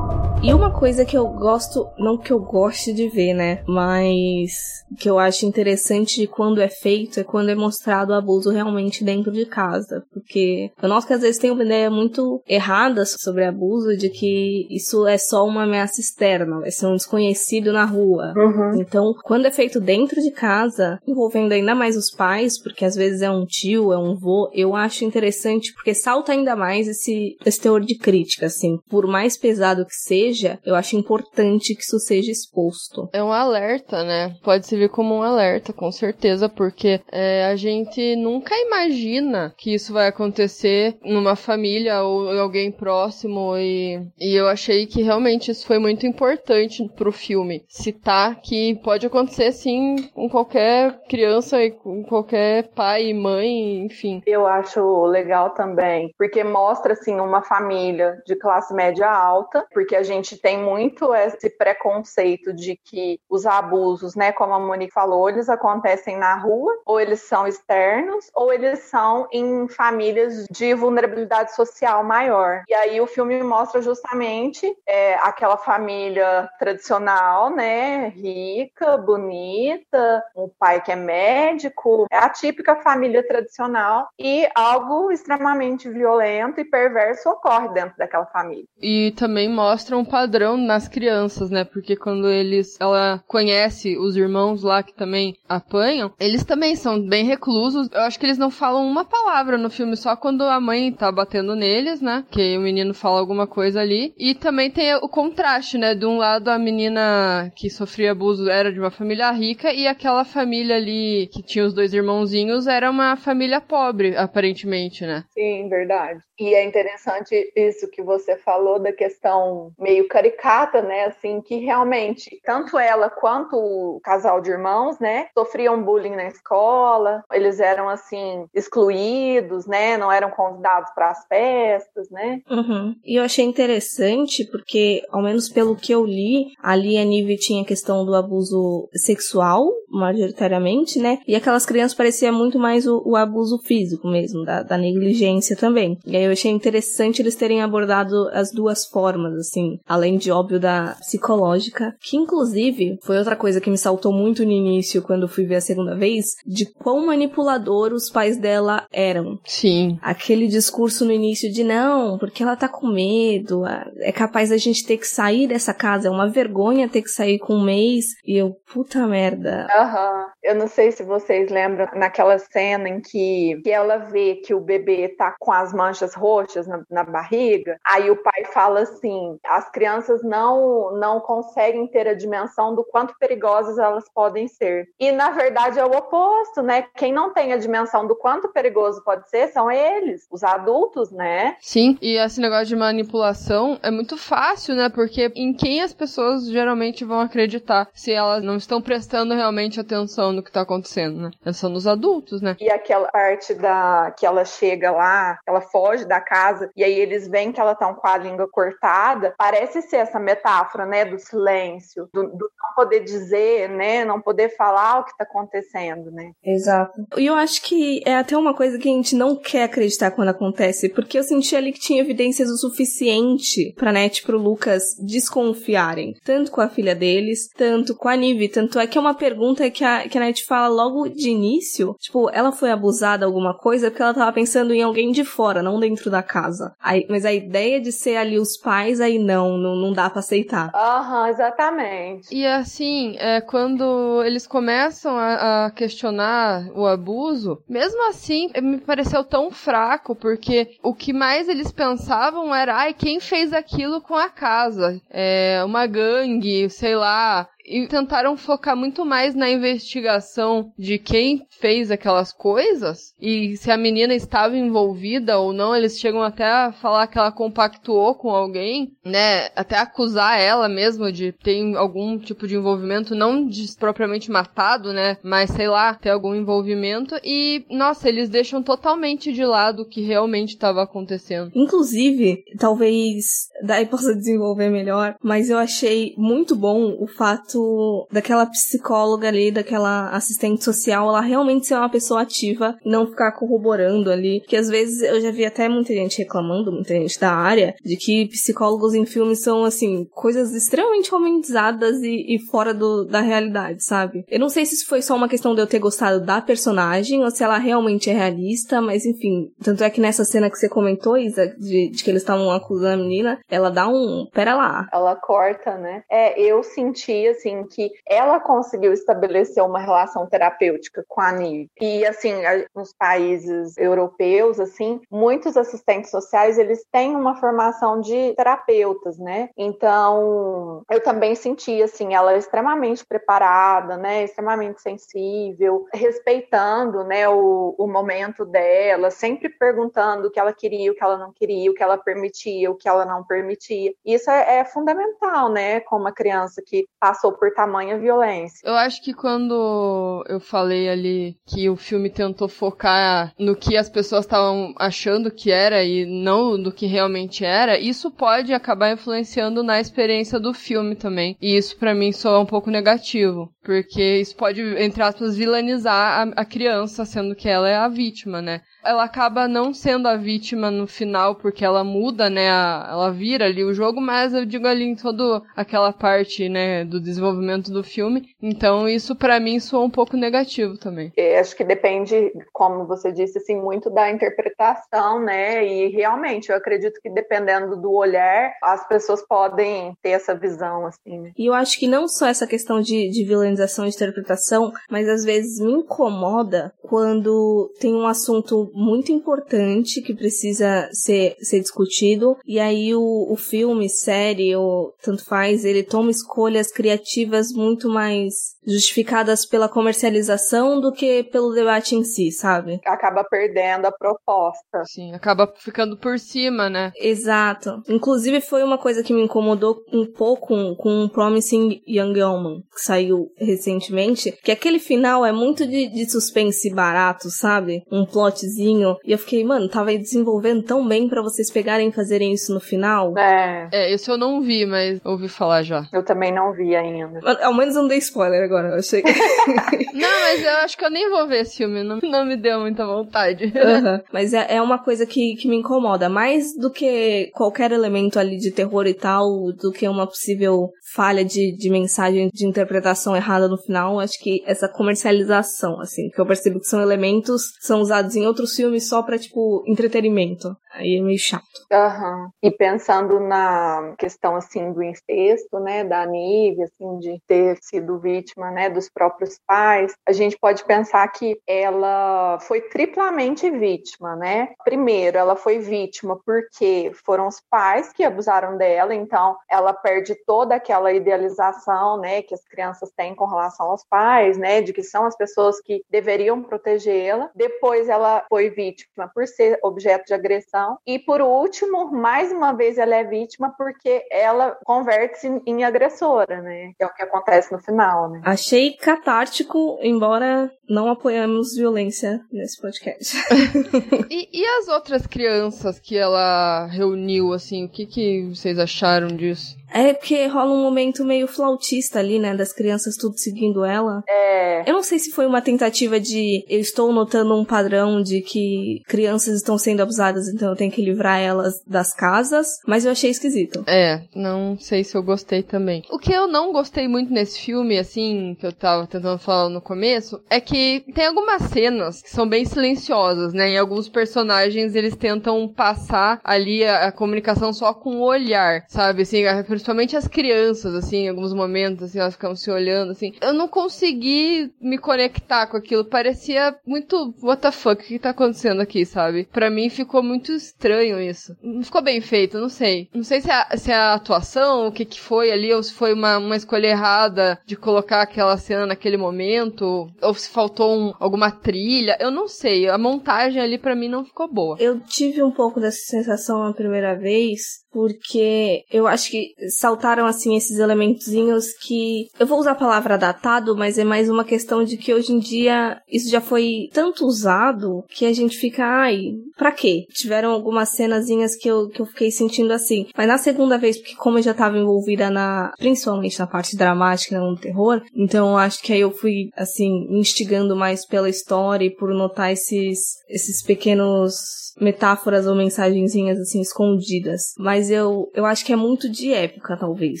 E 0.46 0.54
uma 0.54 0.70
coisa 0.70 1.04
que 1.04 1.18
eu 1.18 1.26
gosto, 1.26 1.88
não 1.98 2.16
que 2.16 2.32
eu 2.32 2.38
goste 2.38 2.92
de 2.92 3.08
ver, 3.08 3.34
né? 3.34 3.64
Mas 3.66 4.84
que 4.96 5.10
eu 5.10 5.18
acho 5.18 5.44
interessante 5.44 6.20
de 6.20 6.28
quando 6.28 6.60
é 6.60 6.68
feito 6.68 7.18
é 7.18 7.24
quando 7.24 7.48
é 7.48 7.54
mostrado 7.56 8.12
o 8.12 8.14
abuso 8.14 8.50
realmente 8.50 9.02
dentro 9.02 9.32
de 9.32 9.44
casa. 9.44 10.04
Porque 10.14 10.70
eu 10.80 10.88
noto 10.88 11.08
que 11.08 11.12
às 11.12 11.22
vezes 11.22 11.40
tem 11.40 11.50
uma 11.50 11.64
ideia 11.64 11.90
muito 11.90 12.40
errada 12.46 13.04
sobre 13.04 13.44
abuso 13.44 13.96
de 13.96 14.08
que 14.08 14.68
isso 14.70 15.04
é 15.04 15.18
só 15.18 15.44
uma 15.44 15.64
ameaça 15.64 16.00
externa, 16.00 16.60
vai 16.60 16.70
ser 16.70 16.86
um 16.86 16.94
desconhecido 16.94 17.72
na 17.72 17.84
rua. 17.84 18.32
Uhum. 18.36 18.80
Então, 18.80 19.14
quando 19.24 19.46
é 19.46 19.50
feito 19.50 19.80
dentro 19.80 20.22
de 20.22 20.30
casa, 20.30 21.00
envolvendo 21.08 21.50
ainda 21.50 21.74
mais 21.74 21.96
os 21.96 22.08
pais, 22.08 22.56
porque 22.56 22.84
às 22.84 22.94
vezes 22.94 23.20
é 23.20 23.30
um 23.32 23.44
tio, 23.44 23.92
é 23.92 23.98
um 23.98 24.14
vô, 24.14 24.48
eu 24.54 24.76
acho 24.76 25.04
interessante 25.04 25.74
porque 25.74 25.92
salta 25.92 26.30
ainda 26.30 26.54
mais 26.54 26.86
esse, 26.86 27.36
esse 27.44 27.60
teor 27.60 27.80
de 27.80 27.98
crítica, 27.98 28.46
assim. 28.46 28.78
Por 28.88 29.08
mais 29.08 29.36
pesado 29.36 29.84
que 29.84 29.94
seja, 29.94 30.35
seja, 30.36 30.58
eu 30.64 30.74
acho 30.74 30.96
importante 30.96 31.74
que 31.74 31.82
isso 31.82 31.98
seja 31.98 32.30
exposto. 32.30 33.08
É 33.12 33.22
um 33.22 33.32
alerta, 33.32 34.04
né? 34.04 34.36
Pode 34.42 34.66
servir 34.66 34.90
como 34.90 35.14
um 35.14 35.22
alerta, 35.22 35.72
com 35.72 35.90
certeza, 35.90 36.48
porque 36.48 37.00
é, 37.10 37.46
a 37.46 37.56
gente 37.56 38.14
nunca 38.16 38.54
imagina 38.54 39.54
que 39.56 39.74
isso 39.74 39.92
vai 39.92 40.08
acontecer 40.08 40.96
numa 41.02 41.34
família 41.34 42.02
ou 42.02 42.32
em 42.32 42.38
alguém 42.38 42.70
próximo 42.70 43.56
e, 43.56 44.00
e 44.18 44.34
eu 44.34 44.46
achei 44.48 44.86
que 44.86 45.02
realmente 45.02 45.50
isso 45.50 45.66
foi 45.66 45.78
muito 45.78 46.06
importante 46.06 46.86
pro 46.96 47.12
filme. 47.12 47.64
Citar 47.68 48.40
que 48.40 48.74
pode 48.82 49.06
acontecer 49.06 49.52
sim 49.52 50.08
com 50.14 50.28
qualquer 50.28 50.98
criança 51.08 51.62
e 51.62 51.70
com 51.70 52.02
qualquer 52.04 52.68
pai 52.74 53.06
e 53.06 53.14
mãe, 53.14 53.84
enfim. 53.84 54.22
Eu 54.26 54.46
acho 54.46 55.06
legal 55.06 55.50
também, 55.50 56.12
porque 56.18 56.44
mostra 56.44 56.92
assim 56.92 57.18
uma 57.18 57.42
família 57.42 58.16
de 58.26 58.36
classe 58.36 58.74
média 58.74 59.08
alta, 59.10 59.64
porque 59.72 59.94
a 59.94 60.02
gente 60.02 60.15
gente 60.16 60.36
tem 60.38 60.58
muito 60.58 61.14
esse 61.14 61.50
preconceito 61.50 62.52
de 62.52 62.76
que 62.76 63.20
os 63.28 63.46
abusos, 63.46 64.14
né, 64.14 64.32
como 64.32 64.54
a 64.54 64.58
Monique 64.58 64.92
falou, 64.92 65.28
eles 65.28 65.48
acontecem 65.48 66.16
na 66.16 66.34
rua, 66.36 66.72
ou 66.84 67.00
eles 67.00 67.20
são 67.20 67.46
externos, 67.46 68.30
ou 68.34 68.52
eles 68.52 68.80
são 68.80 69.28
em 69.32 69.68
famílias 69.68 70.46
de 70.50 70.74
vulnerabilidade 70.74 71.54
social 71.54 72.02
maior. 72.02 72.62
E 72.68 72.74
aí 72.74 73.00
o 73.00 73.06
filme 73.06 73.42
mostra 73.42 73.80
justamente 73.82 74.66
é, 74.86 75.14
aquela 75.16 75.56
família 75.56 76.48
tradicional, 76.58 77.50
né, 77.50 78.08
rica, 78.08 78.96
bonita, 78.96 80.22
um 80.34 80.48
pai 80.58 80.80
que 80.80 80.92
é 80.92 80.96
médico, 80.96 82.06
é 82.10 82.16
a 82.16 82.28
típica 82.28 82.76
família 82.76 83.26
tradicional, 83.26 84.08
e 84.18 84.48
algo 84.54 85.10
extremamente 85.10 85.88
violento 85.88 86.60
e 86.60 86.64
perverso 86.64 87.28
ocorre 87.28 87.68
dentro 87.68 87.96
daquela 87.96 88.26
família. 88.26 88.64
E 88.80 89.12
também 89.16 89.48
mostra 89.48 89.96
um 89.96 90.04
padrão 90.06 90.56
nas 90.56 90.88
crianças, 90.88 91.50
né? 91.50 91.64
Porque 91.64 91.96
quando 91.96 92.28
eles, 92.28 92.76
ela 92.80 93.22
conhece 93.26 93.96
os 93.98 94.16
irmãos 94.16 94.62
lá 94.62 94.82
que 94.82 94.94
também 94.94 95.36
apanham, 95.48 96.12
eles 96.18 96.44
também 96.44 96.76
são 96.76 97.00
bem 97.00 97.24
reclusos. 97.24 97.88
Eu 97.92 98.02
acho 98.02 98.18
que 98.18 98.26
eles 98.26 98.38
não 98.38 98.50
falam 98.50 98.86
uma 98.86 99.04
palavra 99.04 99.58
no 99.58 99.70
filme, 99.70 99.96
só 99.96 100.16
quando 100.16 100.42
a 100.42 100.60
mãe 100.60 100.92
tá 100.92 101.10
batendo 101.10 101.54
neles, 101.54 102.00
né? 102.00 102.24
Que 102.30 102.56
o 102.56 102.60
menino 102.60 102.94
fala 102.94 103.18
alguma 103.18 103.46
coisa 103.46 103.80
ali. 103.80 104.14
E 104.16 104.34
também 104.34 104.70
tem 104.70 104.94
o 104.96 105.08
contraste, 105.08 105.78
né? 105.78 105.94
De 105.94 106.06
um 106.06 106.18
lado 106.18 106.48
a 106.48 106.58
menina 106.58 107.50
que 107.56 107.68
sofria 107.70 108.12
abuso 108.12 108.48
era 108.48 108.72
de 108.72 108.78
uma 108.78 108.90
família 108.90 109.30
rica 109.30 109.72
e 109.72 109.86
aquela 109.86 110.24
família 110.24 110.76
ali 110.76 111.28
que 111.32 111.42
tinha 111.42 111.64
os 111.64 111.74
dois 111.74 111.92
irmãozinhos 111.92 112.66
era 112.66 112.90
uma 112.90 113.16
família 113.16 113.60
pobre, 113.60 114.16
aparentemente, 114.16 115.04
né? 115.04 115.24
Sim, 115.30 115.68
verdade. 115.68 116.20
E 116.38 116.54
é 116.54 116.64
interessante 116.64 117.52
isso 117.56 117.88
que 117.88 118.02
você 118.02 118.36
falou 118.36 118.78
da 118.78 118.92
questão 118.92 119.72
meio 119.78 120.06
caricata, 120.08 120.82
né? 120.82 121.04
Assim, 121.06 121.40
que 121.40 121.56
realmente 121.56 122.40
tanto 122.44 122.78
ela 122.78 123.08
quanto 123.08 123.56
o 123.56 124.00
casal 124.02 124.40
de 124.40 124.50
irmãos, 124.50 124.98
né, 124.98 125.28
sofriam 125.34 125.82
bullying 125.82 126.14
na 126.14 126.28
escola, 126.28 127.22
eles 127.32 127.60
eram 127.60 127.88
assim 127.88 128.46
excluídos, 128.54 129.66
né? 129.66 129.96
Não 129.96 130.10
eram 130.12 130.30
convidados 130.30 130.90
para 130.94 131.10
as 131.10 131.26
festas, 131.26 132.10
né? 132.10 132.40
Uhum. 132.50 132.94
E 133.04 133.16
eu 133.16 133.24
achei 133.24 133.44
interessante 133.44 134.44
porque, 134.50 135.02
ao 135.10 135.22
menos 135.22 135.48
pelo 135.48 135.76
que 135.76 135.92
eu 135.92 136.04
li, 136.04 136.52
ali 136.62 136.98
a 136.98 137.04
Nive 137.04 137.36
tinha 137.36 137.62
a 137.62 137.66
questão 137.66 138.04
do 138.04 138.14
abuso 138.14 138.88
sexual, 138.94 139.70
majoritariamente, 139.88 140.98
né? 140.98 141.18
E 141.26 141.34
aquelas 141.34 141.64
crianças 141.64 141.96
parecia 141.96 142.30
muito 142.30 142.58
mais 142.58 142.86
o, 142.86 143.02
o 143.04 143.16
abuso 143.16 143.58
físico 143.58 144.08
mesmo, 144.08 144.44
da, 144.44 144.62
da 144.62 144.76
negligência 144.76 145.56
também. 145.56 145.98
E 146.04 146.16
aí 146.16 146.25
eu 146.26 146.32
achei 146.32 146.50
interessante 146.50 147.20
eles 147.20 147.34
terem 147.34 147.62
abordado 147.62 148.28
as 148.32 148.50
duas 148.50 148.86
formas, 148.86 149.34
assim, 149.34 149.78
além 149.86 150.16
de 150.16 150.30
óbvio 150.30 150.60
da 150.60 150.96
psicológica, 151.00 151.94
que 152.00 152.16
inclusive 152.16 152.98
foi 153.02 153.18
outra 153.18 153.36
coisa 153.36 153.60
que 153.60 153.70
me 153.70 153.78
saltou 153.78 154.12
muito 154.12 154.44
no 154.44 154.52
início 154.52 155.02
quando 155.02 155.28
fui 155.28 155.44
ver 155.44 155.56
a 155.56 155.60
segunda 155.60 155.96
vez, 155.96 156.34
de 156.46 156.66
quão 156.66 157.06
manipulador 157.06 157.92
os 157.92 158.10
pais 158.10 158.36
dela 158.36 158.86
eram. 158.92 159.38
Sim. 159.44 159.98
Aquele 160.02 160.46
discurso 160.46 161.04
no 161.04 161.12
início 161.12 161.52
de 161.52 161.64
não, 161.64 162.18
porque 162.18 162.42
ela 162.42 162.56
tá 162.56 162.68
com 162.68 162.86
medo, 162.86 163.62
é 163.98 164.12
capaz 164.12 164.50
da 164.50 164.56
gente 164.56 164.86
ter 164.86 164.98
que 164.98 165.06
sair 165.06 165.46
dessa 165.46 165.72
casa, 165.72 166.08
é 166.08 166.10
uma 166.10 166.28
vergonha 166.28 166.88
ter 166.88 167.02
que 167.02 167.08
sair 167.08 167.38
com 167.38 167.54
um 167.54 167.64
mês, 167.64 168.06
e 168.24 168.36
eu, 168.36 168.54
puta 168.72 169.06
merda. 169.06 169.66
Aham. 169.70 170.20
Uhum. 170.20 170.26
Eu 170.46 170.54
não 170.54 170.68
sei 170.68 170.92
se 170.92 171.02
vocês 171.02 171.50
lembram 171.50 171.88
naquela 171.94 172.38
cena 172.38 172.88
em 172.88 173.00
que, 173.00 173.60
que 173.64 173.70
ela 173.70 173.96
vê 173.96 174.36
que 174.36 174.54
o 174.54 174.60
bebê 174.60 175.08
tá 175.08 175.34
com 175.40 175.50
as 175.50 175.72
manchas 175.72 176.14
roxas 176.14 176.68
na, 176.68 176.84
na, 176.88 177.02
barriga, 177.02 177.76
aí 177.84 178.08
o 178.10 178.22
pai 178.22 178.44
fala 178.52 178.80
assim: 178.80 179.38
as 179.44 179.68
crianças 179.70 180.22
não, 180.22 180.92
não 180.96 181.18
conseguem 181.18 181.88
ter 181.88 182.06
a 182.06 182.14
dimensão 182.14 182.76
do 182.76 182.84
quanto 182.84 183.18
perigosas 183.18 183.76
elas 183.76 184.04
podem 184.14 184.46
ser. 184.46 184.86
E 185.00 185.10
na 185.10 185.30
verdade 185.30 185.80
é 185.80 185.84
o 185.84 185.90
oposto, 185.90 186.62
né? 186.62 186.84
Quem 186.96 187.12
não 187.12 187.32
tem 187.32 187.52
a 187.52 187.56
dimensão 187.56 188.06
do 188.06 188.14
quanto 188.14 188.52
perigoso 188.52 189.02
pode 189.02 189.28
ser 189.28 189.48
são 189.48 189.68
eles, 189.68 190.28
os 190.30 190.44
adultos, 190.44 191.10
né? 191.10 191.56
Sim, 191.60 191.98
e 192.00 192.16
esse 192.16 192.40
negócio 192.40 192.66
de 192.66 192.76
manipulação 192.76 193.80
é 193.82 193.90
muito 193.90 194.16
fácil, 194.16 194.76
né? 194.76 194.88
Porque 194.88 195.32
em 195.34 195.52
quem 195.52 195.82
as 195.82 195.92
pessoas 195.92 196.46
geralmente 196.46 197.04
vão 197.04 197.18
acreditar 197.18 197.88
se 197.92 198.12
elas 198.12 198.44
não 198.44 198.56
estão 198.56 198.80
prestando 198.80 199.34
realmente 199.34 199.80
atenção 199.80 200.35
no 200.36 200.42
que 200.42 200.52
tá 200.52 200.60
acontecendo, 200.60 201.22
né? 201.22 201.52
São 201.52 201.70
nos 201.70 201.86
adultos, 201.86 202.40
né? 202.40 202.56
E 202.60 202.70
aquela 202.70 203.08
parte 203.08 203.54
da 203.54 204.14
que 204.16 204.26
ela 204.26 204.44
chega 204.44 204.90
lá, 204.92 205.38
ela 205.46 205.60
foge 205.60 206.04
da 206.04 206.20
casa 206.20 206.70
e 206.76 206.84
aí 206.84 206.98
eles 206.98 207.28
veem 207.28 207.52
que 207.52 207.60
ela 207.60 207.74
tá 207.74 207.92
com 207.92 208.06
a 208.06 208.16
língua 208.16 208.48
cortada, 208.50 209.34
parece 209.38 209.82
ser 209.82 209.96
essa 209.96 210.18
metáfora, 210.20 210.86
né, 210.86 211.04
do 211.04 211.18
silêncio, 211.18 212.08
do, 212.12 212.24
do 212.24 212.50
não 212.60 212.74
poder 212.74 213.00
dizer, 213.00 213.68
né, 213.70 214.04
não 214.04 214.20
poder 214.20 214.54
falar 214.56 215.00
o 215.00 215.04
que 215.04 215.16
tá 215.16 215.24
acontecendo, 215.24 216.10
né? 216.10 216.32
Exato. 216.44 217.06
E 217.16 217.26
eu 217.26 217.34
acho 217.34 217.62
que 217.62 218.02
é 218.04 218.16
até 218.16 218.36
uma 218.36 218.54
coisa 218.54 218.78
que 218.78 218.88
a 218.88 218.92
gente 218.92 219.14
não 219.14 219.36
quer 219.36 219.64
acreditar 219.64 220.10
quando 220.10 220.28
acontece, 220.28 220.88
porque 220.88 221.18
eu 221.18 221.22
senti 221.22 221.56
ali 221.56 221.72
que 221.72 221.80
tinha 221.80 222.00
evidências 222.00 222.50
o 222.50 222.56
suficiente 222.56 223.72
pra 223.76 223.92
Net 223.92 224.22
pro 224.22 224.38
Lucas 224.38 224.96
desconfiarem, 224.98 226.14
tanto 226.24 226.50
com 226.50 226.60
a 226.60 226.68
filha 226.68 226.94
deles, 226.94 227.48
tanto 227.56 227.94
com 227.94 228.08
a 228.08 228.16
Nive, 228.16 228.48
tanto 228.48 228.78
é 228.78 228.86
que 228.86 228.98
é 228.98 229.00
uma 229.00 229.14
pergunta 229.14 229.70
que 229.70 229.84
a, 229.84 230.08
que 230.08 230.18
a 230.18 230.20
Net 230.26 230.44
fala 230.44 230.68
logo 230.68 231.08
de 231.08 231.30
início, 231.30 231.96
tipo, 231.98 232.28
ela 232.30 232.52
foi 232.52 232.70
abusada 232.70 233.24
alguma 233.24 233.54
coisa 233.54 233.90
porque 233.90 234.02
ela 234.02 234.14
tava 234.14 234.32
pensando 234.32 234.74
em 234.74 234.82
alguém 234.82 235.12
de 235.12 235.24
fora, 235.24 235.62
não 235.62 235.78
dentro 235.80 236.10
da 236.10 236.22
casa. 236.22 236.74
Aí, 236.80 237.06
mas 237.08 237.24
a 237.24 237.32
ideia 237.32 237.80
de 237.80 237.92
ser 237.92 238.16
ali 238.16 238.38
os 238.38 238.56
pais, 238.56 239.00
aí 239.00 239.18
não, 239.18 239.56
não, 239.56 239.76
não 239.76 239.92
dá 239.92 240.10
pra 240.10 240.20
aceitar. 240.20 240.70
Aham, 240.74 241.22
uhum, 241.22 241.26
exatamente. 241.28 242.34
E 242.34 242.46
assim, 242.46 243.16
é, 243.18 243.40
quando 243.40 244.22
eles 244.24 244.46
começam 244.46 245.16
a, 245.16 245.66
a, 245.66 245.70
questionar 245.70 246.68
o 246.74 246.86
abuso, 246.86 247.62
mesmo 247.68 248.08
assim, 248.08 248.50
me 248.62 248.78
pareceu 248.78 249.24
tão 249.24 249.50
fraco, 249.50 250.14
porque 250.14 250.76
o 250.82 250.94
que 250.94 251.12
mais 251.12 251.48
eles 251.48 251.70
pensavam 251.70 252.54
era, 252.54 252.76
ai, 252.76 252.94
quem 252.94 253.20
fez 253.20 253.52
aquilo 253.52 254.00
com 254.00 254.14
a 254.14 254.28
casa? 254.28 255.00
É, 255.10 255.62
uma 255.64 255.86
gangue, 255.86 256.68
sei 256.70 256.96
lá, 256.96 257.48
e 257.66 257.86
tentaram 257.86 258.36
focar 258.36 258.76
muito 258.76 259.04
mais 259.04 259.34
na 259.34 259.50
investigação 259.50 260.72
de 260.78 260.98
quem 260.98 261.46
fez 261.50 261.90
aquelas 261.90 262.32
coisas 262.32 263.14
e 263.20 263.56
se 263.56 263.70
a 263.70 263.76
menina 263.76 264.14
estava 264.14 264.56
envolvida 264.56 265.38
ou 265.38 265.52
não. 265.52 265.74
Eles 265.74 265.98
chegam 265.98 266.22
até 266.22 266.44
a 266.44 266.72
falar 266.72 267.06
que 267.06 267.18
ela 267.18 267.32
compactuou 267.32 268.14
com 268.14 268.30
alguém, 268.30 268.92
né? 269.04 269.48
Até 269.56 269.78
acusar 269.78 270.40
ela 270.40 270.68
mesmo 270.68 271.10
de 271.10 271.32
ter 271.32 271.76
algum 271.76 272.18
tipo 272.18 272.46
de 272.46 272.54
envolvimento, 272.56 273.14
não 273.14 273.46
de 273.46 273.66
propriamente 273.76 274.30
matado, 274.30 274.92
né? 274.92 275.16
Mas 275.22 275.50
sei 275.50 275.68
lá, 275.68 275.94
ter 275.94 276.10
algum 276.10 276.34
envolvimento. 276.34 277.16
E, 277.24 277.64
nossa, 277.70 278.08
eles 278.08 278.28
deixam 278.28 278.62
totalmente 278.62 279.32
de 279.32 279.44
lado 279.44 279.82
o 279.82 279.88
que 279.88 280.02
realmente 280.02 280.50
estava 280.50 280.82
acontecendo. 280.82 281.50
Inclusive, 281.54 282.44
talvez 282.58 283.48
daí 283.62 283.86
possa 283.86 284.14
desenvolver 284.14 284.70
melhor, 284.70 285.16
mas 285.22 285.50
eu 285.50 285.58
achei 285.58 286.14
muito 286.16 286.54
bom 286.54 286.96
o 287.00 287.06
fato 287.06 287.55
fato 287.56 288.06
daquela 288.10 288.46
psicóloga 288.46 289.28
ali, 289.28 289.50
daquela 289.50 290.10
assistente 290.10 290.62
social, 290.62 291.08
ela 291.08 291.20
realmente 291.20 291.66
ser 291.66 291.74
uma 291.74 291.88
pessoa 291.88 292.22
ativa 292.22 292.76
não 292.84 293.06
ficar 293.06 293.32
corroborando 293.32 294.10
ali. 294.10 294.40
Que 294.46 294.56
às 294.56 294.68
vezes 294.68 295.02
eu 295.02 295.20
já 295.20 295.30
vi 295.30 295.44
até 295.44 295.68
muita 295.68 295.94
gente 295.94 296.18
reclamando, 296.18 296.70
muita 296.70 296.94
gente 296.94 297.18
da 297.18 297.32
área, 297.32 297.74
de 297.84 297.96
que 297.96 298.28
psicólogos 298.28 298.94
em 298.94 299.06
filmes 299.06 299.42
são, 299.42 299.64
assim, 299.64 300.06
coisas 300.12 300.52
extremamente 300.54 301.10
romantizadas 301.10 302.02
e, 302.02 302.34
e 302.34 302.38
fora 302.50 302.74
do, 302.74 303.04
da 303.04 303.20
realidade, 303.20 303.84
sabe? 303.84 304.24
Eu 304.28 304.40
não 304.40 304.48
sei 304.48 304.66
se 304.66 304.74
isso 304.74 304.86
foi 304.86 305.00
só 305.00 305.16
uma 305.16 305.28
questão 305.28 305.54
de 305.54 305.60
eu 305.60 305.66
ter 305.66 305.78
gostado 305.78 306.24
da 306.24 306.40
personagem 306.40 307.22
ou 307.22 307.30
se 307.30 307.42
ela 307.42 307.58
realmente 307.58 308.10
é 308.10 308.12
realista, 308.12 308.80
mas 308.80 309.04
enfim. 309.06 309.50
Tanto 309.62 309.82
é 309.82 309.90
que 309.90 310.00
nessa 310.00 310.24
cena 310.24 310.50
que 310.50 310.56
você 310.56 310.68
comentou, 310.68 311.16
Isa, 311.16 311.46
de, 311.58 311.90
de 311.90 312.04
que 312.04 312.10
eles 312.10 312.22
estavam 312.22 312.50
acusando 312.50 312.94
a 312.94 312.96
menina, 312.96 313.38
ela 313.50 313.70
dá 313.70 313.88
um. 313.88 314.26
Pera 314.32 314.54
lá. 314.54 314.88
Ela 314.92 315.16
corta, 315.16 315.76
né? 315.76 316.02
É, 316.10 316.40
eu 316.40 316.62
senti, 316.62 317.26
assim, 317.28 317.45
assim, 317.46 317.64
que 317.64 317.92
ela 318.06 318.40
conseguiu 318.40 318.92
estabelecer 318.92 319.62
uma 319.62 319.78
relação 319.78 320.26
terapêutica 320.26 321.04
com 321.08 321.20
a 321.20 321.32
Nive. 321.32 321.70
E, 321.80 322.04
assim, 322.04 322.32
nos 322.74 322.92
países 322.92 323.76
europeus, 323.78 324.58
assim, 324.58 325.00
muitos 325.10 325.56
assistentes 325.56 326.10
sociais, 326.10 326.58
eles 326.58 326.84
têm 326.90 327.14
uma 327.14 327.36
formação 327.36 328.00
de 328.00 328.34
terapeutas, 328.34 329.18
né? 329.18 329.50
Então, 329.56 330.82
eu 330.90 331.02
também 331.02 331.34
senti, 331.34 331.82
assim, 331.82 332.14
ela 332.14 332.36
extremamente 332.36 333.04
preparada, 333.06 333.96
né? 333.96 334.24
Extremamente 334.24 334.80
sensível, 334.80 335.86
respeitando, 335.92 337.04
né, 337.04 337.28
o, 337.28 337.74
o 337.78 337.86
momento 337.86 338.44
dela, 338.44 339.10
sempre 339.10 339.48
perguntando 339.48 340.28
o 340.28 340.30
que 340.30 340.40
ela 340.40 340.52
queria, 340.52 340.90
o 340.90 340.94
que 340.94 341.04
ela 341.04 341.16
não 341.16 341.32
queria, 341.32 341.70
o 341.70 341.74
que 341.74 341.82
ela 341.82 341.98
permitia, 341.98 342.70
o 342.70 342.74
que 342.74 342.88
ela 342.88 343.04
não 343.04 343.24
permitia. 343.24 343.92
Isso 344.04 344.30
é, 344.30 344.58
é 344.58 344.64
fundamental, 344.64 345.50
né, 345.50 345.80
com 345.80 345.96
uma 345.96 346.12
criança 346.12 346.62
que 346.64 346.86
passou 346.98 347.35
por 347.36 347.52
tamanha 347.52 347.98
violência. 347.98 348.60
Eu 348.64 348.74
acho 348.74 349.02
que 349.02 349.12
quando 349.12 350.24
eu 350.28 350.40
falei 350.40 350.88
ali 350.88 351.36
que 351.46 351.68
o 351.68 351.76
filme 351.76 352.10
tentou 352.10 352.48
focar 352.48 353.32
no 353.38 353.56
que 353.56 353.76
as 353.76 353.88
pessoas 353.88 354.24
estavam 354.24 354.74
achando 354.78 355.30
que 355.30 355.50
era 355.50 355.84
e 355.84 356.04
não 356.04 356.56
no 356.56 356.72
que 356.72 356.86
realmente 356.86 357.44
era, 357.44 357.78
isso 357.78 358.10
pode 358.10 358.52
acabar 358.52 358.92
influenciando 358.92 359.62
na 359.62 359.80
experiência 359.80 360.38
do 360.38 360.52
filme 360.52 360.94
também. 360.94 361.36
E 361.40 361.56
isso 361.56 361.76
para 361.78 361.94
mim 361.94 362.12
soa 362.12 362.40
um 362.40 362.46
pouco 362.46 362.70
negativo, 362.70 363.50
Porque 363.66 364.20
isso 364.20 364.36
pode, 364.36 364.62
entre 364.80 365.02
aspas, 365.02 365.36
vilanizar 365.36 365.92
a, 366.20 366.42
a 366.42 366.44
criança, 366.44 367.04
sendo 367.04 367.34
que 367.34 367.48
ela 367.48 367.68
é 367.68 367.74
a 367.74 367.88
vítima, 367.88 368.40
né? 368.40 368.60
ela 368.86 369.04
acaba 369.04 369.48
não 369.48 369.74
sendo 369.74 370.06
a 370.06 370.16
vítima 370.16 370.70
no 370.70 370.86
final, 370.86 371.34
porque 371.34 371.64
ela 371.64 371.82
muda, 371.82 372.30
né? 372.30 372.48
A, 372.50 372.88
ela 372.90 373.10
vira 373.10 373.46
ali 373.46 373.64
o 373.64 373.74
jogo, 373.74 374.00
mas 374.00 374.32
eu 374.32 374.46
digo 374.46 374.66
ali 374.66 374.84
em 374.84 374.94
toda 374.94 375.42
aquela 375.56 375.92
parte, 375.92 376.48
né, 376.48 376.84
do 376.84 377.00
desenvolvimento 377.00 377.70
do 377.70 377.82
filme. 377.82 378.28
Então, 378.40 378.88
isso 378.88 379.16
para 379.16 379.40
mim 379.40 379.58
soa 379.58 379.84
um 379.84 379.90
pouco 379.90 380.16
negativo 380.16 380.78
também. 380.78 381.12
Eu 381.16 381.40
acho 381.40 381.56
que 381.56 381.64
depende, 381.64 382.32
como 382.52 382.86
você 382.86 383.10
disse, 383.10 383.38
assim, 383.38 383.56
muito 383.56 383.90
da 383.90 384.10
interpretação, 384.10 385.20
né? 385.20 385.66
E 385.66 385.88
realmente, 385.88 386.50
eu 386.50 386.56
acredito 386.56 387.00
que 387.02 387.10
dependendo 387.10 387.76
do 387.76 387.92
olhar, 387.92 388.52
as 388.62 388.86
pessoas 388.86 389.26
podem 389.26 389.96
ter 390.02 390.10
essa 390.10 390.34
visão, 390.34 390.86
assim, 390.86 391.18
né? 391.18 391.32
E 391.36 391.46
eu 391.46 391.54
acho 391.54 391.78
que 391.78 391.88
não 391.88 392.06
só 392.06 392.26
essa 392.26 392.46
questão 392.46 392.80
de, 392.80 393.08
de 393.08 393.24
vilanização 393.56 393.86
e 393.86 393.88
interpretação, 393.88 394.70
mas 394.90 395.08
às 395.08 395.24
vezes 395.24 395.58
me 395.58 395.72
incomoda 395.72 396.72
quando 396.82 397.72
tem 397.80 397.94
um 397.94 398.06
assunto 398.06 398.70
muito 398.74 399.10
importante 399.10 400.02
que 400.02 400.14
precisa 400.14 400.88
ser, 400.92 401.36
ser 401.40 401.60
discutido. 401.60 402.36
E 402.46 402.60
aí 402.60 402.94
o, 402.94 403.26
o 403.32 403.36
filme, 403.36 403.88
série, 403.88 404.54
ou 404.54 404.92
tanto 405.02 405.24
faz, 405.24 405.64
ele 405.64 405.82
toma 405.82 406.10
escolhas 406.10 406.70
criativas 406.70 407.48
muito 407.52 407.88
mais 407.88 408.55
justificadas 408.66 409.46
pela 409.46 409.68
comercialização 409.68 410.80
do 410.80 410.92
que 410.92 411.22
pelo 411.24 411.52
debate 411.52 411.94
em 411.94 412.04
si, 412.04 412.30
sabe? 412.30 412.80
Acaba 412.84 413.24
perdendo 413.24 413.86
a 413.86 413.92
proposta. 413.92 414.84
Sim, 414.84 415.14
acaba 415.14 415.52
ficando 415.56 415.96
por 415.96 416.18
cima, 416.18 416.68
né? 416.68 416.92
Exato. 416.96 417.82
Inclusive 417.88 418.40
foi 418.40 418.62
uma 418.62 418.78
coisa 418.78 419.02
que 419.02 419.12
me 419.12 419.22
incomodou 419.22 419.76
um 419.92 420.06
pouco 420.06 420.76
com 420.76 421.04
um 421.04 421.08
Promising 421.08 421.82
Young 421.86 422.22
Woman, 422.22 422.62
que 422.74 422.80
saiu 422.80 423.28
recentemente, 423.38 424.32
que 424.42 424.50
aquele 424.50 424.78
final 424.78 425.24
é 425.24 425.32
muito 425.32 425.66
de, 425.66 425.88
de 425.88 426.10
suspense 426.10 426.72
barato, 426.74 427.30
sabe? 427.30 427.82
Um 427.90 428.04
plotzinho. 428.04 428.96
E 429.04 429.12
eu 429.12 429.18
fiquei, 429.18 429.44
mano, 429.44 429.68
tava 429.68 429.96
desenvolvendo 429.96 430.62
tão 430.62 430.86
bem 430.86 431.08
para 431.08 431.22
vocês 431.22 431.50
pegarem 431.52 431.88
e 431.88 431.92
fazerem 431.92 432.32
isso 432.32 432.52
no 432.52 432.60
final. 432.60 433.16
É. 433.16 433.68
É, 433.72 433.94
isso 433.94 434.10
eu 434.10 434.18
não 434.18 434.40
vi, 434.40 434.66
mas 434.66 435.00
ouvi 435.04 435.28
falar 435.28 435.62
já. 435.62 435.86
Eu 435.92 436.04
também 436.04 436.32
não 436.32 436.52
vi 436.52 436.74
ainda. 436.74 437.20
Ao 437.42 437.54
menos 437.54 437.74
não 437.74 437.86
dei 437.86 437.98
spoiler 437.98 438.42
agora 438.42 438.55
agora, 438.56 438.68
eu 438.68 438.78
achei. 438.78 439.02
não, 439.92 440.20
mas 440.20 440.42
eu 440.42 440.56
acho 440.58 440.76
que 440.76 440.84
eu 440.84 440.90
nem 440.90 441.10
vou 441.10 441.26
ver 441.26 441.42
esse 441.42 441.58
filme, 441.58 441.82
não, 441.82 441.98
não 442.02 442.24
me 442.24 442.36
deu 442.36 442.60
muita 442.60 442.86
vontade. 442.86 443.44
Uhum. 443.44 444.00
Mas 444.12 444.32
é, 444.32 444.56
é 444.56 444.62
uma 444.62 444.82
coisa 444.82 445.06
que, 445.06 445.36
que 445.36 445.48
me 445.48 445.56
incomoda, 445.56 446.08
mais 446.08 446.56
do 446.56 446.70
que 446.70 447.30
qualquer 447.34 447.72
elemento 447.72 448.18
ali 448.18 448.38
de 448.38 448.50
terror 448.50 448.86
e 448.86 448.94
tal, 448.94 449.26
do 449.52 449.70
que 449.72 449.86
uma 449.86 450.06
possível 450.06 450.70
falha 450.94 451.24
de, 451.24 451.56
de 451.56 451.70
mensagem, 451.70 452.30
de 452.32 452.46
interpretação 452.46 453.16
errada 453.16 453.48
no 453.48 453.58
final, 453.58 453.98
acho 453.98 454.18
que 454.20 454.42
essa 454.46 454.68
comercialização, 454.68 455.80
assim, 455.80 456.08
que 456.10 456.20
eu 456.20 456.26
percebo 456.26 456.60
que 456.60 456.66
são 456.66 456.80
elementos 456.80 457.50
que 457.58 457.66
são 457.66 457.80
usados 457.80 458.14
em 458.14 458.26
outros 458.26 458.54
filmes 458.54 458.88
só 458.88 459.02
pra, 459.02 459.18
tipo, 459.18 459.64
entretenimento. 459.66 460.56
Aí 460.72 460.98
é 460.98 461.02
meio 461.02 461.18
chato. 461.18 461.42
Uhum. 461.72 462.28
E 462.42 462.50
pensando 462.50 463.18
na 463.18 463.94
questão, 463.98 464.36
assim, 464.36 464.72
do 464.72 464.82
incesto, 464.82 465.58
né, 465.58 465.82
da 465.84 466.04
Nive, 466.06 466.62
assim, 466.62 466.98
de 466.98 467.18
ter 467.26 467.56
sido 467.62 467.98
vítima, 467.98 468.50
né, 468.50 468.68
dos 468.68 468.88
próprios 468.88 469.38
pais, 469.46 469.94
a 470.06 470.12
gente 470.12 470.38
pode 470.38 470.64
pensar 470.64 471.06
que 471.08 471.40
ela 471.46 472.38
foi 472.40 472.60
triplamente 472.60 473.50
vítima, 473.50 474.14
né? 474.16 474.50
Primeiro, 474.64 475.16
ela 475.16 475.34
foi 475.34 475.58
vítima 475.58 476.18
porque 476.24 476.92
foram 477.04 477.26
os 477.26 477.40
pais 477.50 477.92
que 477.92 478.04
abusaram 478.04 478.56
dela, 478.56 478.94
então 478.94 479.36
ela 479.50 479.72
perde 479.72 480.14
toda 480.26 480.54
aquela 480.54 480.85
idealização, 480.92 481.98
né, 481.98 482.22
que 482.22 482.34
as 482.34 482.44
crianças 482.44 482.90
têm 482.96 483.14
com 483.14 483.26
relação 483.26 483.70
aos 483.70 483.84
pais, 483.84 484.36
né, 484.38 484.60
de 484.60 484.72
que 484.72 484.82
são 484.82 485.04
as 485.04 485.16
pessoas 485.16 485.60
que 485.60 485.82
deveriam 485.90 486.42
protegê-la. 486.42 487.30
Depois 487.34 487.88
ela 487.88 488.24
foi 488.28 488.50
vítima 488.50 489.10
por 489.14 489.26
ser 489.26 489.58
objeto 489.62 490.06
de 490.06 490.14
agressão 490.14 490.78
e 490.86 490.98
por 490.98 491.20
último, 491.20 491.90
mais 491.90 492.32
uma 492.32 492.52
vez 492.52 492.78
ela 492.78 492.94
é 492.94 493.04
vítima 493.04 493.54
porque 493.56 494.06
ela 494.10 494.58
converte-se 494.64 495.42
em 495.46 495.64
agressora, 495.64 496.40
né? 496.42 496.72
Que 496.76 496.84
é 496.84 496.86
o 496.86 496.92
que 496.92 497.02
acontece 497.02 497.52
no 497.52 497.58
final, 497.58 498.08
né? 498.08 498.20
Achei 498.24 498.76
catártico, 498.76 499.78
embora 499.80 500.50
não 500.68 500.88
apoiamos 500.88 501.54
violência 501.54 502.20
nesse 502.32 502.60
podcast. 502.60 503.16
e, 504.10 504.28
e, 504.32 504.46
as 504.58 504.68
outras 504.68 505.06
crianças 505.06 505.78
que 505.78 505.96
ela 505.96 506.66
reuniu, 506.66 507.32
assim, 507.32 507.64
o 507.64 507.68
que, 507.68 507.86
que 507.86 508.28
vocês 508.28 508.58
acharam 508.58 509.08
disso? 509.08 509.56
É 509.72 509.92
porque 509.92 510.26
rola 510.26 510.52
um 510.52 510.62
momento 510.62 511.04
meio 511.04 511.26
flautista 511.26 511.98
ali, 511.98 512.18
né? 512.18 512.34
Das 512.34 512.52
crianças 512.52 512.96
tudo 512.96 513.18
seguindo 513.18 513.64
ela. 513.64 514.02
É. 514.08 514.68
Eu 514.68 514.74
não 514.74 514.82
sei 514.82 514.98
se 514.98 515.10
foi 515.10 515.26
uma 515.26 515.42
tentativa 515.42 515.98
de. 516.00 516.44
Eu 516.48 516.60
estou 516.60 516.92
notando 516.92 517.34
um 517.34 517.44
padrão 517.44 518.00
de 518.02 518.20
que 518.20 518.80
crianças 518.86 519.36
estão 519.36 519.58
sendo 519.58 519.82
abusadas, 519.82 520.28
então 520.28 520.48
eu 520.48 520.56
tenho 520.56 520.72
que 520.72 520.82
livrar 520.82 521.20
elas 521.20 521.60
das 521.66 521.92
casas. 521.92 522.46
Mas 522.66 522.84
eu 522.84 522.92
achei 522.92 523.10
esquisito. 523.10 523.64
É, 523.66 524.02
não 524.14 524.56
sei 524.58 524.84
se 524.84 524.96
eu 524.96 525.02
gostei 525.02 525.42
também. 525.42 525.82
O 525.90 525.98
que 525.98 526.12
eu 526.12 526.26
não 526.26 526.52
gostei 526.52 526.88
muito 526.88 527.12
nesse 527.12 527.40
filme, 527.40 527.78
assim, 527.78 528.36
que 528.38 528.46
eu 528.46 528.52
tava 528.52 528.86
tentando 528.86 529.18
falar 529.18 529.48
no 529.48 529.60
começo, 529.60 530.20
é 530.30 530.40
que 530.40 530.55
tem 530.94 531.06
algumas 531.06 531.42
cenas 531.42 532.02
que 532.02 532.10
são 532.10 532.28
bem 532.28 532.44
silenciosas, 532.44 533.32
né? 533.32 533.50
Em 533.50 533.58
alguns 533.58 533.88
personagens 533.88 534.74
eles 534.74 534.96
tentam 534.96 535.48
passar 535.48 536.20
ali 536.24 536.64
a, 536.64 536.88
a 536.88 536.92
comunicação 536.92 537.52
só 537.52 537.72
com 537.72 537.96
o 537.96 538.04
olhar, 538.04 538.64
sabe? 538.68 539.02
Assim, 539.02 539.24
a 539.26 539.42
principalmente 539.44 539.96
as 539.96 540.08
crianças, 540.08 540.74
assim, 540.74 541.04
em 541.04 541.08
alguns 541.08 541.32
momentos, 541.32 541.84
assim, 541.84 541.98
elas 541.98 542.14
ficam 542.14 542.34
se 542.34 542.50
olhando, 542.50 542.92
assim. 542.92 543.12
Eu 543.20 543.32
não 543.32 543.48
consegui 543.48 544.50
me 544.60 544.78
conectar 544.78 545.46
com 545.46 545.56
aquilo. 545.56 545.84
Parecia 545.84 546.56
muito, 546.66 547.14
what 547.22 547.42
the 547.42 547.50
fuck, 547.50 547.82
o 547.82 547.86
que 547.86 547.98
tá 547.98 548.10
acontecendo 548.10 548.60
aqui, 548.60 548.84
sabe? 548.84 549.28
Pra 549.32 549.50
mim 549.50 549.68
ficou 549.68 550.02
muito 550.02 550.32
estranho 550.32 551.00
isso. 551.00 551.36
Não 551.42 551.62
ficou 551.62 551.82
bem 551.82 552.00
feito, 552.00 552.38
não 552.38 552.48
sei. 552.48 552.88
Não 552.92 553.02
sei 553.02 553.20
se 553.20 553.30
é, 553.30 553.56
se 553.56 553.70
é 553.70 553.74
a 553.74 553.94
atuação, 553.94 554.66
o 554.66 554.72
que 554.72 554.84
que 554.84 555.00
foi 555.00 555.30
ali, 555.30 555.52
ou 555.52 555.62
se 555.62 555.72
foi 555.72 555.92
uma, 555.92 556.18
uma 556.18 556.36
escolha 556.36 556.68
errada 556.68 557.38
de 557.46 557.56
colocar 557.56 558.02
aquela 558.02 558.36
cena 558.36 558.66
naquele 558.66 558.96
momento, 558.96 559.90
ou 560.00 560.14
se 560.14 560.28
faltou 560.28 560.45
um, 560.48 560.92
alguma 560.98 561.30
trilha. 561.30 561.96
Eu 562.00 562.10
não 562.10 562.28
sei. 562.28 562.68
A 562.68 562.78
montagem 562.78 563.40
ali 563.40 563.58
pra 563.58 563.76
mim 563.76 563.88
não 563.88 564.04
ficou 564.04 564.32
boa. 564.32 564.56
Eu 564.58 564.80
tive 564.80 565.22
um 565.22 565.30
pouco 565.30 565.60
dessa 565.60 565.78
sensação 565.78 566.42
a 566.42 566.52
primeira 566.52 566.94
vez, 566.94 567.64
porque 567.76 568.64
eu 568.70 568.86
acho 568.86 569.10
que 569.10 569.34
saltaram 569.58 570.06
assim 570.06 570.36
esses 570.36 570.58
elementozinhos 570.58 571.52
que 571.60 572.06
eu 572.18 572.26
vou 572.26 572.38
usar 572.38 572.52
a 572.52 572.56
palavra 572.56 572.96
datado, 572.96 573.56
mas 573.56 573.78
é 573.78 573.84
mais 573.84 574.08
uma 574.08 574.24
questão 574.24 574.64
de 574.64 574.76
que 574.76 574.94
hoje 574.94 575.12
em 575.12 575.18
dia 575.18 575.78
isso 575.86 576.10
já 576.10 576.20
foi 576.20 576.68
tanto 576.72 577.04
usado 577.04 577.84
que 577.90 578.06
a 578.06 578.12
gente 578.12 578.38
fica, 578.38 578.64
ai, 578.64 578.98
pra 579.36 579.52
quê? 579.52 579.84
Tiveram 579.90 580.30
algumas 580.30 580.70
cenazinhas 580.70 581.36
que 581.36 581.48
eu, 581.48 581.68
que 581.68 581.80
eu 581.80 581.86
fiquei 581.86 582.10
sentindo 582.10 582.52
assim. 582.52 582.86
Mas 582.96 583.08
na 583.08 583.18
segunda 583.18 583.58
vez, 583.58 583.76
porque 583.78 583.94
como 583.96 584.18
eu 584.18 584.22
já 584.22 584.32
tava 584.32 584.58
envolvida 584.58 585.10
na, 585.10 585.52
principalmente 585.58 586.18
na 586.18 586.26
parte 586.26 586.56
dramática, 586.56 587.20
no 587.20 587.36
terror, 587.36 587.82
então 587.94 588.30
eu 588.30 588.36
acho 588.38 588.62
que 588.62 588.72
aí 588.72 588.80
eu 588.80 588.90
fui, 588.90 589.30
assim, 589.36 589.86
instigando 589.90 590.35
mais 590.56 590.84
pela 590.84 591.08
história 591.08 591.64
e 591.66 591.70
por 591.70 591.88
notar 591.94 592.32
esses, 592.32 592.96
esses 593.08 593.42
pequenos 593.42 594.45
metáforas 594.60 595.26
ou 595.26 595.34
mensagenzinhas 595.34 596.18
assim 596.18 596.40
escondidas. 596.40 597.34
Mas 597.38 597.70
eu, 597.70 598.10
eu 598.14 598.24
acho 598.24 598.44
que 598.44 598.52
é 598.52 598.56
muito 598.56 598.88
de 598.90 599.12
época, 599.12 599.56
talvez. 599.58 600.00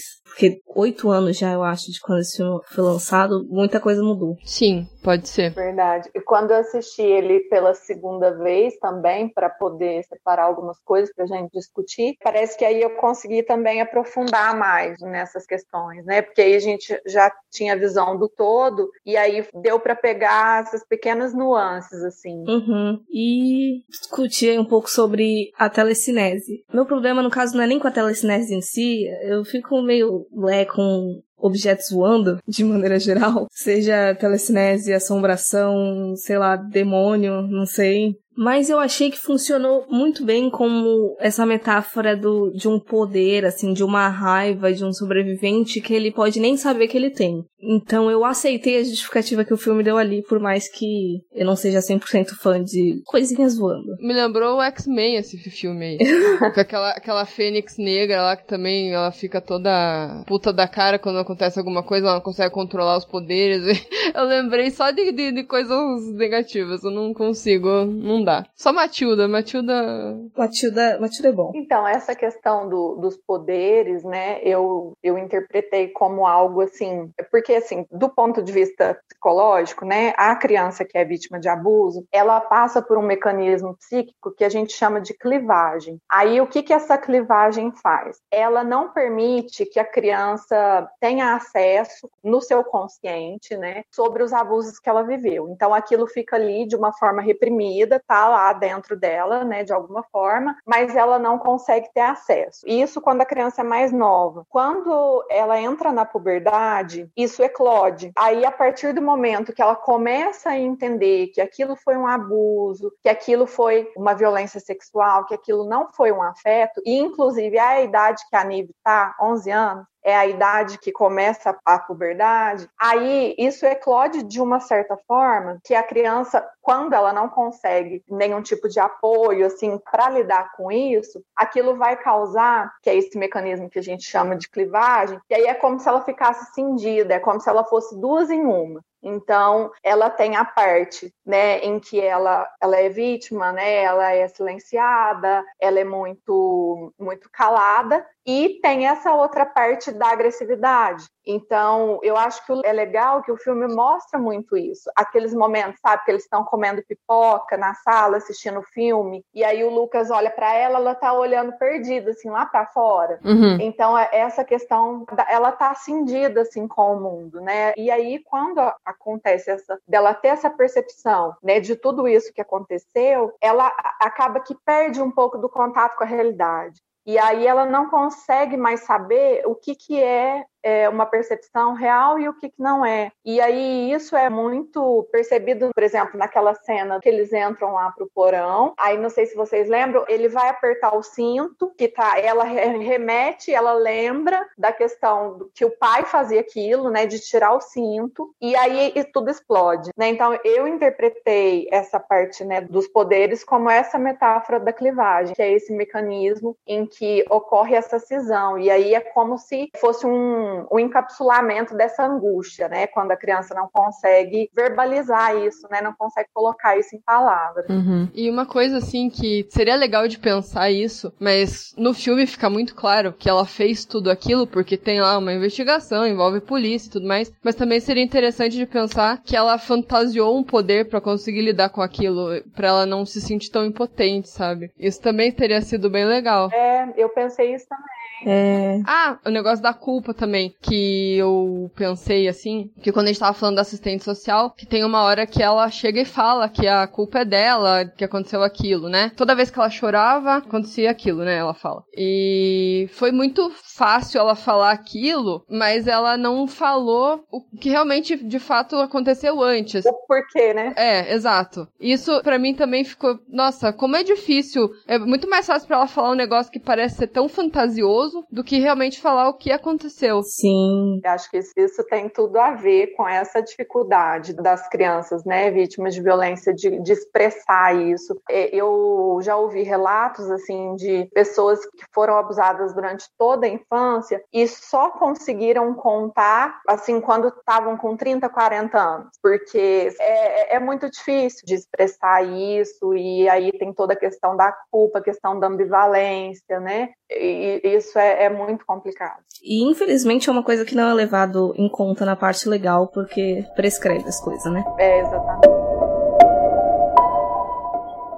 Porque 0.24 0.60
oito 0.74 1.10
anos 1.10 1.38
já, 1.38 1.52
eu 1.52 1.62
acho, 1.62 1.90
de 1.90 2.00
quando 2.00 2.20
esse 2.20 2.36
filme 2.36 2.60
foi 2.66 2.84
lançado, 2.84 3.46
muita 3.48 3.80
coisa 3.80 4.02
mudou. 4.02 4.36
Sim, 4.44 4.86
pode 5.02 5.28
ser. 5.28 5.54
Verdade. 5.54 6.10
E 6.14 6.20
quando 6.20 6.50
eu 6.50 6.58
assisti 6.58 7.02
ele 7.02 7.40
pela 7.48 7.72
segunda 7.72 8.36
vez 8.36 8.76
também, 8.78 9.28
para 9.28 9.48
poder 9.48 10.02
separar 10.04 10.44
algumas 10.44 10.78
coisas 10.80 11.14
pra 11.14 11.26
gente 11.26 11.52
discutir, 11.52 12.16
parece 12.22 12.56
que 12.58 12.64
aí 12.64 12.82
eu 12.82 12.90
consegui 12.96 13.42
também 13.42 13.80
aprofundar 13.80 14.56
mais 14.58 15.00
nessas 15.00 15.46
questões, 15.46 16.04
né? 16.04 16.20
Porque 16.20 16.42
aí 16.42 16.54
a 16.54 16.60
gente 16.60 17.00
já 17.06 17.32
tinha 17.50 17.72
a 17.72 17.78
visão 17.78 18.18
do 18.18 18.28
todo, 18.28 18.90
e 19.06 19.16
aí 19.16 19.46
deu 19.62 19.80
para 19.80 19.96
pegar 19.96 20.62
essas 20.62 20.86
pequenas 20.86 21.32
nuances, 21.32 22.02
assim. 22.02 22.44
Uhum. 22.46 23.00
E 23.10 23.82
discutir 23.88 24.45
um 24.58 24.64
pouco 24.64 24.90
sobre 24.90 25.50
a 25.58 25.68
telecinese. 25.68 26.64
Meu 26.72 26.86
problema, 26.86 27.22
no 27.22 27.30
caso, 27.30 27.56
não 27.56 27.62
é 27.62 27.66
nem 27.66 27.78
com 27.78 27.88
a 27.88 27.92
telecinese 27.92 28.54
em 28.54 28.60
si, 28.60 29.06
eu 29.22 29.44
fico 29.44 29.80
meio 29.82 30.26
é, 30.48 30.64
com 30.64 31.22
objetos 31.36 31.90
voando, 31.90 32.38
de 32.48 32.64
maneira 32.64 32.98
geral, 32.98 33.46
seja 33.50 34.14
telecinese, 34.14 34.92
assombração, 34.92 36.14
sei 36.16 36.38
lá, 36.38 36.56
demônio, 36.56 37.42
não 37.42 37.66
sei. 37.66 38.16
Mas 38.36 38.68
eu 38.68 38.78
achei 38.78 39.10
que 39.10 39.18
funcionou 39.18 39.86
muito 39.88 40.24
bem 40.24 40.50
como 40.50 41.16
essa 41.18 41.46
metáfora 41.46 42.16
do, 42.16 42.50
de 42.52 42.68
um 42.68 42.78
poder, 42.78 43.44
assim, 43.44 43.72
de 43.72 43.82
uma 43.82 44.08
raiva 44.08 44.72
de 44.72 44.84
um 44.84 44.92
sobrevivente 44.92 45.80
que 45.80 45.94
ele 45.94 46.12
pode 46.12 46.38
nem 46.38 46.56
saber 46.56 46.88
que 46.88 46.96
ele 46.96 47.10
tem. 47.10 47.44
Então 47.60 48.10
eu 48.10 48.24
aceitei 48.24 48.78
a 48.78 48.84
justificativa 48.84 49.44
que 49.44 49.54
o 49.54 49.56
filme 49.56 49.82
deu 49.82 49.96
ali, 49.96 50.22
por 50.22 50.38
mais 50.38 50.68
que 50.68 51.20
eu 51.34 51.46
não 51.46 51.56
seja 51.56 51.78
100% 51.78 52.28
fã 52.40 52.62
de 52.62 53.00
coisinhas 53.06 53.56
voando. 53.56 53.96
Me 54.00 54.12
lembrou 54.12 54.58
o 54.58 54.62
X-Men 54.62 55.16
esse 55.16 55.38
filme 55.50 55.84
aí. 55.84 55.98
Com 56.38 56.60
aquela, 56.60 56.90
aquela 56.90 57.26
fênix 57.26 57.76
negra 57.78 58.22
lá 58.22 58.36
que 58.36 58.46
também 58.46 58.92
ela 58.92 59.10
fica 59.10 59.40
toda 59.40 60.22
puta 60.26 60.52
da 60.52 60.68
cara 60.68 60.98
quando 60.98 61.18
acontece 61.18 61.58
alguma 61.58 61.82
coisa, 61.82 62.06
ela 62.06 62.16
não 62.16 62.22
consegue 62.22 62.54
controlar 62.54 62.98
os 62.98 63.04
poderes. 63.04 63.62
Eu 64.14 64.24
lembrei 64.24 64.70
só 64.70 64.90
de, 64.90 65.12
de, 65.12 65.32
de 65.32 65.44
coisas 65.44 66.12
negativas, 66.14 66.82
eu 66.84 66.90
não 66.90 67.12
consigo, 67.12 67.84
não 67.84 68.24
dá. 68.26 68.44
Só 68.54 68.72
Matilda, 68.72 69.28
Matilda... 69.28 70.18
Matilda, 70.36 70.98
Matilda 71.00 71.28
é 71.28 71.32
bom. 71.32 71.52
Então, 71.54 71.86
essa 71.86 72.14
questão 72.14 72.68
do, 72.68 72.96
dos 72.96 73.16
poderes, 73.16 74.02
né, 74.02 74.40
eu, 74.42 74.92
eu 75.02 75.16
interpretei 75.16 75.88
como 75.88 76.26
algo 76.26 76.60
assim, 76.60 77.10
porque 77.30 77.54
assim, 77.54 77.86
do 77.90 78.08
ponto 78.08 78.42
de 78.42 78.52
vista 78.52 78.98
psicológico, 79.08 79.84
né, 79.84 80.12
a 80.16 80.34
criança 80.34 80.84
que 80.84 80.98
é 80.98 81.04
vítima 81.04 81.38
de 81.38 81.48
abuso, 81.48 82.04
ela 82.12 82.40
passa 82.40 82.82
por 82.82 82.98
um 82.98 83.02
mecanismo 83.02 83.76
psíquico 83.76 84.34
que 84.36 84.44
a 84.44 84.48
gente 84.48 84.72
chama 84.72 85.00
de 85.00 85.14
clivagem. 85.14 85.98
Aí 86.10 86.40
o 86.40 86.46
que 86.46 86.62
que 86.62 86.72
essa 86.72 86.98
clivagem 86.98 87.72
faz? 87.80 88.18
Ela 88.30 88.64
não 88.64 88.92
permite 88.92 89.64
que 89.64 89.78
a 89.78 89.84
criança 89.84 90.88
tenha 91.00 91.34
acesso 91.36 92.10
no 92.24 92.40
seu 92.40 92.64
consciente, 92.64 93.56
né, 93.56 93.82
sobre 93.90 94.22
os 94.24 94.32
abusos 94.32 94.80
que 94.80 94.88
ela 94.90 95.02
viveu. 95.02 95.48
Então 95.50 95.72
aquilo 95.72 96.06
fica 96.08 96.34
ali 96.34 96.66
de 96.66 96.74
uma 96.74 96.92
forma 96.92 97.22
reprimida, 97.22 98.02
tá 98.06 98.15
lá 98.28 98.52
dentro 98.52 98.96
dela, 98.96 99.44
né, 99.44 99.64
de 99.64 99.72
alguma 99.72 100.02
forma, 100.04 100.56
mas 100.64 100.94
ela 100.96 101.18
não 101.18 101.38
consegue 101.38 101.88
ter 101.92 102.00
acesso. 102.00 102.60
Isso 102.66 103.00
quando 103.00 103.20
a 103.20 103.26
criança 103.26 103.60
é 103.60 103.64
mais 103.64 103.92
nova. 103.92 104.46
Quando 104.48 105.24
ela 105.30 105.60
entra 105.60 105.92
na 105.92 106.04
puberdade, 106.04 107.10
isso 107.16 107.42
eclode. 107.42 108.12
Aí 108.16 108.44
a 108.44 108.50
partir 108.50 108.92
do 108.92 109.02
momento 109.02 109.52
que 109.52 109.60
ela 109.60 109.76
começa 109.76 110.50
a 110.50 110.58
entender 110.58 111.28
que 111.28 111.40
aquilo 111.40 111.76
foi 111.76 111.96
um 111.96 112.06
abuso, 112.06 112.92
que 113.02 113.08
aquilo 113.08 113.46
foi 113.46 113.90
uma 113.96 114.14
violência 114.14 114.60
sexual, 114.60 115.26
que 115.26 115.34
aquilo 115.34 115.68
não 115.68 115.92
foi 115.92 116.12
um 116.12 116.22
afeto, 116.22 116.80
e 116.84 116.98
inclusive 116.98 117.58
a 117.58 117.82
idade 117.82 118.22
que 118.30 118.36
a 118.36 118.44
Nive 118.44 118.74
tá, 118.82 119.14
11 119.20 119.50
anos, 119.50 119.86
é 120.06 120.14
a 120.14 120.24
idade 120.24 120.78
que 120.78 120.92
começa 120.92 121.58
a 121.64 121.78
puberdade, 121.80 122.70
aí 122.80 123.34
isso 123.36 123.66
eclode 123.66 124.22
de 124.22 124.40
uma 124.40 124.60
certa 124.60 124.96
forma 124.96 125.58
que 125.64 125.74
a 125.74 125.82
criança, 125.82 126.48
quando 126.62 126.92
ela 126.92 127.12
não 127.12 127.28
consegue 127.28 128.04
nenhum 128.08 128.40
tipo 128.40 128.68
de 128.68 128.78
apoio 128.78 129.44
assim 129.44 129.80
para 129.90 130.08
lidar 130.10 130.52
com 130.56 130.70
isso, 130.70 131.20
aquilo 131.34 131.76
vai 131.76 131.96
causar, 131.96 132.72
que 132.80 132.88
é 132.88 132.94
esse 132.94 133.18
mecanismo 133.18 133.68
que 133.68 133.80
a 133.80 133.82
gente 133.82 134.04
chama 134.04 134.36
de 134.36 134.48
clivagem, 134.48 135.20
e 135.28 135.34
aí 135.34 135.46
é 135.46 135.54
como 135.54 135.80
se 135.80 135.88
ela 135.88 136.00
ficasse 136.02 136.54
cindida, 136.54 137.14
é 137.14 137.18
como 137.18 137.40
se 137.40 137.48
ela 137.48 137.64
fosse 137.64 138.00
duas 138.00 138.30
em 138.30 138.46
uma. 138.46 138.80
Então, 139.02 139.70
ela 139.82 140.10
tem 140.10 140.36
a 140.36 140.44
parte, 140.44 141.12
né, 141.24 141.58
em 141.58 141.78
que 141.78 142.00
ela, 142.00 142.48
ela 142.60 142.76
é 142.76 142.88
vítima, 142.88 143.52
né, 143.52 143.82
ela 143.82 144.12
é 144.12 144.26
silenciada, 144.28 145.44
ela 145.60 145.78
é 145.78 145.84
muito, 145.84 146.92
muito 146.98 147.28
calada, 147.30 148.04
e 148.26 148.58
tem 148.60 148.88
essa 148.88 149.12
outra 149.14 149.46
parte 149.46 149.92
da 149.92 150.08
agressividade. 150.08 151.04
Então, 151.24 152.00
eu 152.02 152.16
acho 152.16 152.44
que 152.44 152.52
é 152.64 152.72
legal 152.72 153.22
que 153.22 153.30
o 153.30 153.36
filme 153.36 153.72
mostra 153.72 154.18
muito 154.18 154.56
isso. 154.56 154.90
Aqueles 154.96 155.32
momentos, 155.32 155.80
sabe, 155.80 156.04
que 156.04 156.10
eles 156.10 156.22
estão 156.22 156.44
comendo 156.44 156.84
pipoca 156.86 157.56
na 157.56 157.74
sala, 157.74 158.16
assistindo 158.16 158.62
filme, 158.62 159.24
e 159.32 159.44
aí 159.44 159.62
o 159.62 159.70
Lucas 159.70 160.10
olha 160.10 160.30
para 160.30 160.52
ela, 160.54 160.78
ela 160.78 160.94
tá 160.94 161.12
olhando 161.12 161.56
perdida, 161.58 162.10
assim, 162.10 162.30
lá 162.30 162.46
para 162.46 162.66
fora. 162.66 163.20
Uhum. 163.24 163.58
Então, 163.60 163.96
é 163.96 164.08
essa 164.12 164.44
questão, 164.44 165.04
ela 165.28 165.52
tá 165.52 165.74
cindida, 165.74 166.42
assim, 166.42 166.66
com 166.66 166.96
o 166.96 167.00
mundo, 167.00 167.40
né? 167.40 167.72
E 167.76 167.90
aí, 167.90 168.20
quando 168.24 168.60
acontece 168.86 169.50
essa, 169.50 169.78
dela 169.86 170.14
ter 170.14 170.28
essa 170.28 170.48
percepção, 170.48 171.34
né, 171.42 171.58
de 171.60 171.74
tudo 171.74 172.06
isso 172.06 172.32
que 172.32 172.40
aconteceu, 172.40 173.34
ela 173.40 173.66
acaba 174.00 174.40
que 174.40 174.54
perde 174.64 175.02
um 175.02 175.10
pouco 175.10 175.36
do 175.36 175.48
contato 175.48 175.96
com 175.96 176.04
a 176.04 176.06
realidade. 176.06 176.80
E 177.04 177.18
aí 177.18 177.46
ela 177.46 177.64
não 177.64 177.88
consegue 177.88 178.56
mais 178.56 178.80
saber 178.80 179.42
o 179.46 179.54
que, 179.54 179.76
que 179.76 180.02
é 180.02 180.44
é, 180.62 180.88
uma 180.88 181.06
percepção 181.06 181.74
real 181.74 182.18
e 182.18 182.28
o 182.28 182.34
que, 182.34 182.48
que 182.48 182.60
não 182.60 182.84
é. 182.84 183.10
E 183.24 183.40
aí 183.40 183.92
isso 183.92 184.16
é 184.16 184.28
muito 184.28 185.06
percebido, 185.12 185.70
por 185.74 185.82
exemplo, 185.82 186.18
naquela 186.18 186.54
cena 186.54 187.00
que 187.00 187.08
eles 187.08 187.32
entram 187.32 187.74
lá 187.74 187.90
pro 187.92 188.10
porão. 188.14 188.74
Aí 188.78 188.98
não 188.98 189.10
sei 189.10 189.26
se 189.26 189.36
vocês 189.36 189.68
lembram, 189.68 190.04
ele 190.08 190.28
vai 190.28 190.48
apertar 190.48 190.96
o 190.96 191.02
cinto, 191.02 191.72
que 191.76 191.88
tá, 191.88 192.18
ela 192.18 192.44
remete, 192.44 193.52
ela 193.52 193.72
lembra 193.74 194.46
da 194.56 194.72
questão 194.72 195.48
que 195.54 195.64
o 195.64 195.70
pai 195.70 196.04
fazia 196.04 196.40
aquilo, 196.40 196.90
né, 196.90 197.06
de 197.06 197.20
tirar 197.20 197.52
o 197.52 197.60
cinto, 197.60 198.34
e 198.40 198.56
aí 198.56 198.92
e 198.94 199.04
tudo 199.04 199.30
explode, 199.30 199.90
né? 199.96 200.08
Então 200.08 200.38
eu 200.44 200.66
interpretei 200.66 201.68
essa 201.70 201.98
parte, 202.00 202.44
né, 202.44 202.60
dos 202.60 202.88
poderes 202.88 203.44
como 203.44 203.70
essa 203.70 203.98
metáfora 203.98 204.60
da 204.60 204.72
clivagem, 204.72 205.34
que 205.34 205.42
é 205.42 205.52
esse 205.52 205.72
mecanismo 205.72 206.56
em 206.66 206.86
que 206.86 207.24
ocorre 207.30 207.74
essa 207.74 207.98
cisão, 207.98 208.58
e 208.58 208.70
aí 208.70 208.94
é 208.94 209.00
como 209.00 209.38
se 209.38 209.70
fosse 209.76 210.06
um 210.06 210.45
o 210.70 210.78
encapsulamento 210.78 211.76
dessa 211.76 212.04
angústia, 212.04 212.68
né? 212.68 212.86
Quando 212.86 213.12
a 213.12 213.16
criança 213.16 213.54
não 213.54 213.68
consegue 213.72 214.50
verbalizar 214.54 215.36
isso, 215.36 215.66
né? 215.70 215.80
Não 215.80 215.92
consegue 215.92 216.28
colocar 216.32 216.78
isso 216.78 216.94
em 216.94 217.00
palavras. 217.00 217.68
Uhum. 217.68 218.08
E 218.14 218.30
uma 218.30 218.46
coisa 218.46 218.78
assim 218.78 219.08
que 219.08 219.46
seria 219.50 219.76
legal 219.76 220.08
de 220.08 220.18
pensar 220.18 220.70
isso, 220.70 221.12
mas 221.18 221.74
no 221.76 221.92
filme 221.94 222.26
fica 222.26 222.48
muito 222.48 222.74
claro 222.74 223.12
que 223.12 223.28
ela 223.28 223.44
fez 223.44 223.84
tudo 223.84 224.10
aquilo 224.10 224.46
porque 224.46 224.76
tem 224.76 225.00
lá 225.00 225.18
uma 225.18 225.32
investigação, 225.32 226.06
envolve 226.06 226.40
polícia 226.40 226.88
e 226.88 226.92
tudo 226.92 227.06
mais, 227.06 227.32
mas 227.42 227.54
também 227.54 227.80
seria 227.80 228.02
interessante 228.02 228.56
de 228.56 228.66
pensar 228.66 229.22
que 229.22 229.36
ela 229.36 229.58
fantasiou 229.58 230.36
um 230.36 230.44
poder 230.44 230.88
para 230.88 231.00
conseguir 231.00 231.42
lidar 231.42 231.70
com 231.70 231.82
aquilo, 231.82 232.42
para 232.54 232.68
ela 232.68 232.86
não 232.86 233.04
se 233.04 233.20
sentir 233.20 233.50
tão 233.50 233.64
impotente, 233.64 234.28
sabe? 234.28 234.70
Isso 234.78 235.00
também 235.00 235.32
teria 235.32 235.60
sido 235.60 235.90
bem 235.90 236.04
legal. 236.04 236.50
É, 236.52 236.92
eu 236.96 237.08
pensei 237.08 237.54
isso 237.54 237.66
também. 237.68 237.96
É... 238.24 238.80
Ah, 238.86 239.18
o 239.26 239.30
negócio 239.30 239.62
da 239.62 239.74
culpa 239.74 240.14
também, 240.14 240.35
que 240.60 241.16
eu 241.16 241.70
pensei 241.74 242.28
assim, 242.28 242.70
que 242.82 242.92
quando 242.92 243.06
a 243.06 243.08
gente 243.08 243.20
tava 243.20 243.34
falando 243.34 243.56
da 243.56 243.62
assistente 243.62 244.04
social, 244.04 244.50
que 244.50 244.66
tem 244.66 244.84
uma 244.84 245.02
hora 245.02 245.26
que 245.26 245.42
ela 245.42 245.70
chega 245.70 246.00
e 246.00 246.04
fala 246.04 246.48
que 246.48 246.66
a 246.66 246.86
culpa 246.86 247.20
é 247.20 247.24
dela, 247.24 247.84
que 247.84 248.04
aconteceu 248.04 248.42
aquilo, 248.42 248.88
né? 248.88 249.10
Toda 249.16 249.34
vez 249.34 249.50
que 249.50 249.58
ela 249.58 249.70
chorava, 249.70 250.36
acontecia 250.36 250.90
aquilo, 250.90 251.24
né? 251.24 251.36
Ela 251.36 251.54
fala. 251.54 251.82
E 251.96 252.88
foi 252.92 253.12
muito 253.12 253.50
fácil 253.76 254.20
ela 254.20 254.34
falar 254.34 254.70
aquilo, 254.70 255.44
mas 255.48 255.86
ela 255.86 256.16
não 256.16 256.46
falou 256.46 257.24
o 257.30 257.42
que 257.58 257.70
realmente 257.70 258.16
de 258.16 258.38
fato 258.38 258.76
aconteceu 258.76 259.42
antes. 259.42 259.84
O 259.84 259.92
porquê, 260.06 260.54
né? 260.54 260.72
É, 260.76 261.12
exato. 261.14 261.68
Isso 261.80 262.22
para 262.22 262.38
mim 262.38 262.54
também 262.54 262.84
ficou, 262.84 263.18
nossa, 263.28 263.72
como 263.72 263.96
é 263.96 264.02
difícil. 264.02 264.70
É 264.86 264.98
muito 264.98 265.28
mais 265.28 265.46
fácil 265.46 265.66
para 265.66 265.76
ela 265.76 265.86
falar 265.86 266.10
um 266.10 266.16
negócio 266.16 266.52
que 266.52 266.60
parece 266.60 266.96
ser 266.96 267.08
tão 267.08 267.28
fantasioso 267.28 268.24
do 268.30 268.44
que 268.44 268.58
realmente 268.58 269.00
falar 269.00 269.28
o 269.28 269.34
que 269.34 269.52
aconteceu. 269.52 270.22
Sim. 270.26 271.00
Acho 271.04 271.30
que 271.30 271.38
isso 271.38 271.84
tem 271.88 272.08
tudo 272.08 272.38
a 272.38 272.52
ver 272.52 272.88
com 272.96 273.06
essa 273.08 273.40
dificuldade 273.40 274.34
das 274.34 274.68
crianças, 274.68 275.24
né, 275.24 275.50
vítimas 275.50 275.94
de 275.94 276.02
violência, 276.02 276.52
de, 276.52 276.80
de 276.80 276.92
expressar 276.92 277.74
isso. 277.74 278.20
É, 278.30 278.54
eu 278.54 279.18
já 279.22 279.36
ouvi 279.36 279.62
relatos, 279.62 280.30
assim, 280.30 280.74
de 280.76 281.08
pessoas 281.14 281.64
que 281.64 281.84
foram 281.94 282.16
abusadas 282.16 282.74
durante 282.74 283.06
toda 283.18 283.46
a 283.46 283.50
infância 283.50 284.22
e 284.32 284.46
só 284.48 284.90
conseguiram 284.90 285.74
contar, 285.74 286.60
assim, 286.68 287.00
quando 287.00 287.28
estavam 287.28 287.76
com 287.76 287.96
30, 287.96 288.28
40 288.28 288.78
anos, 288.78 289.08
porque 289.22 289.88
é, 290.00 290.56
é 290.56 290.58
muito 290.58 290.90
difícil 290.90 291.42
de 291.46 291.54
expressar 291.54 292.22
isso 292.22 292.94
e 292.94 293.28
aí 293.28 293.52
tem 293.52 293.72
toda 293.72 293.92
a 293.92 293.98
questão 293.98 294.36
da 294.36 294.52
culpa, 294.70 294.98
a 294.98 295.02
questão 295.02 295.38
da 295.38 295.46
ambivalência, 295.46 296.60
né? 296.60 296.90
E 297.10 297.60
isso 297.64 297.98
é, 297.98 298.24
é 298.24 298.28
muito 298.28 298.64
complicado. 298.66 299.22
E 299.42 299.62
infelizmente 299.68 300.15
é 300.24 300.32
uma 300.32 300.42
coisa 300.42 300.64
que 300.64 300.74
não 300.74 300.88
é 300.88 300.94
levado 300.94 301.52
em 301.56 301.68
conta 301.68 302.04
na 302.04 302.16
parte 302.16 302.48
legal, 302.48 302.86
porque 302.86 303.44
prescreve 303.54 304.08
as 304.08 304.20
coisas, 304.20 304.50
né? 304.52 304.64
É, 304.78 305.00
exatamente. 305.00 305.48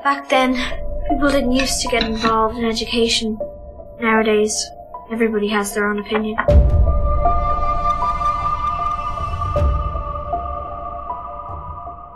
Back 0.05 0.28
then, 0.28 0.55
people 1.09 1.30
didn't 1.30 1.53
used 1.53 1.82
to 1.82 1.90
get 1.90 2.03
involved 2.03 2.59
in 2.59 2.64
education. 2.64 3.36
Nowadays, 4.01 4.55
everybody 5.11 5.49
has 5.53 5.72
their 5.72 5.90
own 5.90 5.99
opinion. 5.99 6.36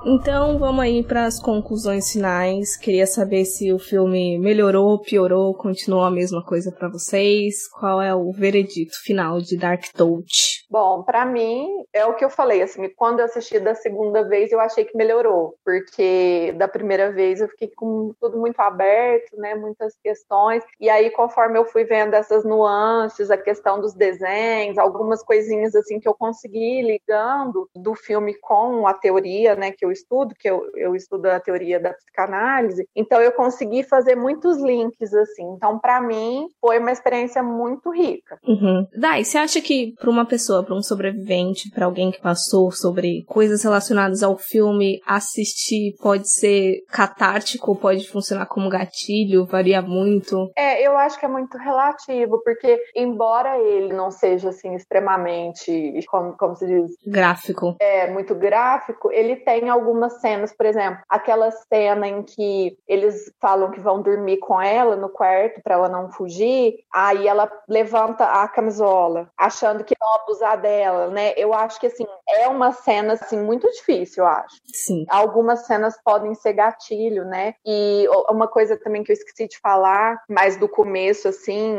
Então 0.05 0.59
vamos 0.59 0.83
aí 0.83 1.05
para 1.05 1.27
as 1.27 1.41
conclusões 1.41 2.11
finais. 2.11 2.77
Queria 2.77 3.07
saber 3.07 3.45
se 3.45 3.73
o 3.73 3.79
filme 3.79 4.37
melhorou, 4.37 5.01
piorou, 5.01 5.55
continuou 5.55 6.03
a 6.03 6.11
mesma 6.11 6.45
coisa 6.45 6.73
para 6.73 6.89
vocês. 6.89 7.69
Qual 7.79 8.03
é 8.03 8.13
o 8.13 8.33
veredito 8.33 8.95
final 9.05 9.41
de 9.41 9.57
Dark 9.57 9.85
Touch? 9.97 10.63
Bom, 10.69 11.05
para 11.05 11.25
mim 11.25 11.69
é 11.93 12.05
o 12.05 12.17
que 12.17 12.25
eu 12.25 12.31
falei, 12.31 12.63
assim, 12.63 12.89
quando 12.97 13.21
eu 13.21 13.27
assisti 13.27 13.61
da 13.61 13.75
segunda 13.75 14.27
vez 14.27 14.51
eu 14.51 14.59
achei 14.59 14.85
que 14.85 14.97
melhorou, 14.97 15.55
porque 15.65 16.53
da 16.57 16.67
primeira 16.67 17.13
vez 17.13 17.41
eu 17.41 17.49
fiquei 17.49 17.71
com 17.77 18.13
tudo 18.19 18.39
muito 18.39 18.59
aberto, 18.59 19.37
né, 19.37 19.55
muitas 19.55 19.95
questões. 20.03 20.65
E 20.81 20.89
aí 20.89 21.11
conforme 21.11 21.59
eu 21.59 21.65
fui 21.67 21.85
vendo 21.85 22.15
essas 22.15 22.45
nuances, 22.45 23.31
a 23.31 23.37
questão 23.37 23.81
dos 23.81 23.95
desenhos, 23.95 24.79
algumas 24.79 25.23
coisinhas 25.23 25.77
assim 25.77 26.01
que 26.01 26.09
eu 26.09 26.15
consegui 26.15 26.83
ligando 26.83 27.69
do 27.77 27.95
filme 27.95 28.35
com 28.41 28.87
a 28.87 28.95
teoria, 28.95 29.55
né, 29.55 29.71
que 29.71 29.85
eu 29.85 29.92
estudo, 29.93 30.35
que 30.39 30.49
eu, 30.49 30.65
eu 30.75 30.95
estudo 30.95 31.27
a 31.27 31.41
teoria 31.41 31.79
da 31.79 31.93
psicanálise, 31.93 32.89
então 32.95 33.21
eu 33.21 33.33
consegui 33.33 33.83
fazer 33.83 34.15
muitos 34.15 34.59
links, 34.59 35.13
assim. 35.15 35.45
Então, 35.57 35.79
para 35.79 36.01
mim, 36.01 36.49
foi 36.61 36.79
uma 36.79 36.91
experiência 36.91 37.43
muito 37.43 37.91
rica. 37.91 38.39
Uhum. 38.47 38.87
Dai, 38.97 39.25
você 39.25 39.39
acha 39.39 39.61
que 39.61 39.95
para 39.99 40.11
uma 40.11 40.27
pessoa, 40.27 40.65
para 40.65 40.75
um 40.75 40.83
sobrevivente, 40.83 41.71
para 41.71 41.87
alguém 41.87 42.11
que 42.11 42.21
passou 42.21 42.71
sobre 42.71 43.25
coisas 43.27 43.63
relacionadas 43.63 44.23
ao 44.23 44.37
filme, 44.37 45.01
assistir 45.07 45.95
pode 46.01 46.31
ser 46.31 46.83
catártico, 46.91 47.77
pode 47.77 48.09
funcionar 48.09 48.47
como 48.47 48.69
gatilho, 48.69 49.47
varia 49.47 49.83
muito? 49.83 50.51
É, 50.57 50.87
eu 50.87 50.97
acho 50.97 51.19
que 51.19 51.27
é 51.27 51.29
muito 51.29 51.57
relativo, 51.59 52.41
porque 52.43 52.81
embora 52.95 53.59
ele 53.59 53.93
não 53.93 54.11
seja 54.11 54.51
assim 54.51 54.75
extremamente, 54.75 55.93
como, 56.09 56.37
como 56.37 56.57
se 56.57 56.67
diz, 56.67 56.91
gráfico. 57.07 57.77
É, 57.81 58.11
muito 58.11 58.35
gráfico, 58.35 59.11
ele 59.13 59.37
tem 59.37 59.69
algumas 59.83 60.21
cenas, 60.21 60.53
por 60.53 60.67
exemplo, 60.67 61.03
aquela 61.09 61.51
cena 61.51 62.07
em 62.07 62.23
que 62.23 62.77
eles 62.87 63.33
falam 63.41 63.71
que 63.71 63.81
vão 63.81 64.01
dormir 64.01 64.39
com 64.39 64.61
ela 64.61 64.97
no 64.97 65.09
quarto 65.09 65.61
para 65.63 65.75
ela 65.75 65.89
não 65.89 66.11
fugir, 66.11 66.79
aí 66.93 67.27
ela 67.27 67.51
levanta 67.69 68.25
a 68.25 68.49
camisola, 68.49 69.29
achando 69.37 69.85
que 69.85 69.95
vão 69.99 70.15
abusar 70.17 70.61
dela, 70.61 71.09
né? 71.09 71.33
Eu 71.37 71.53
acho 71.53 71.81
que 71.81 71.87
assim, 71.87 72.07
é 72.29 72.49
uma 72.49 72.73
cena 72.73 73.15
assim 73.15 73.39
muito 73.39 73.69
difícil, 73.71 74.25
eu 74.25 74.29
acho. 74.29 74.57
Sim. 74.73 75.05
Algumas 75.09 75.67
cenas 75.67 75.99
podem 76.05 76.35
ser 76.35 76.53
gatilho, 76.53 77.25
né? 77.25 77.55
E 77.67 78.07
uma 78.31 78.47
coisa 78.47 78.77
também 78.77 79.03
que 79.03 79.11
eu 79.11 79.15
esqueci 79.15 79.49
de 79.49 79.59
falar, 79.59 80.23
mas 80.29 80.57
do 80.57 80.69
começo 80.69 81.29
assim, 81.29 81.77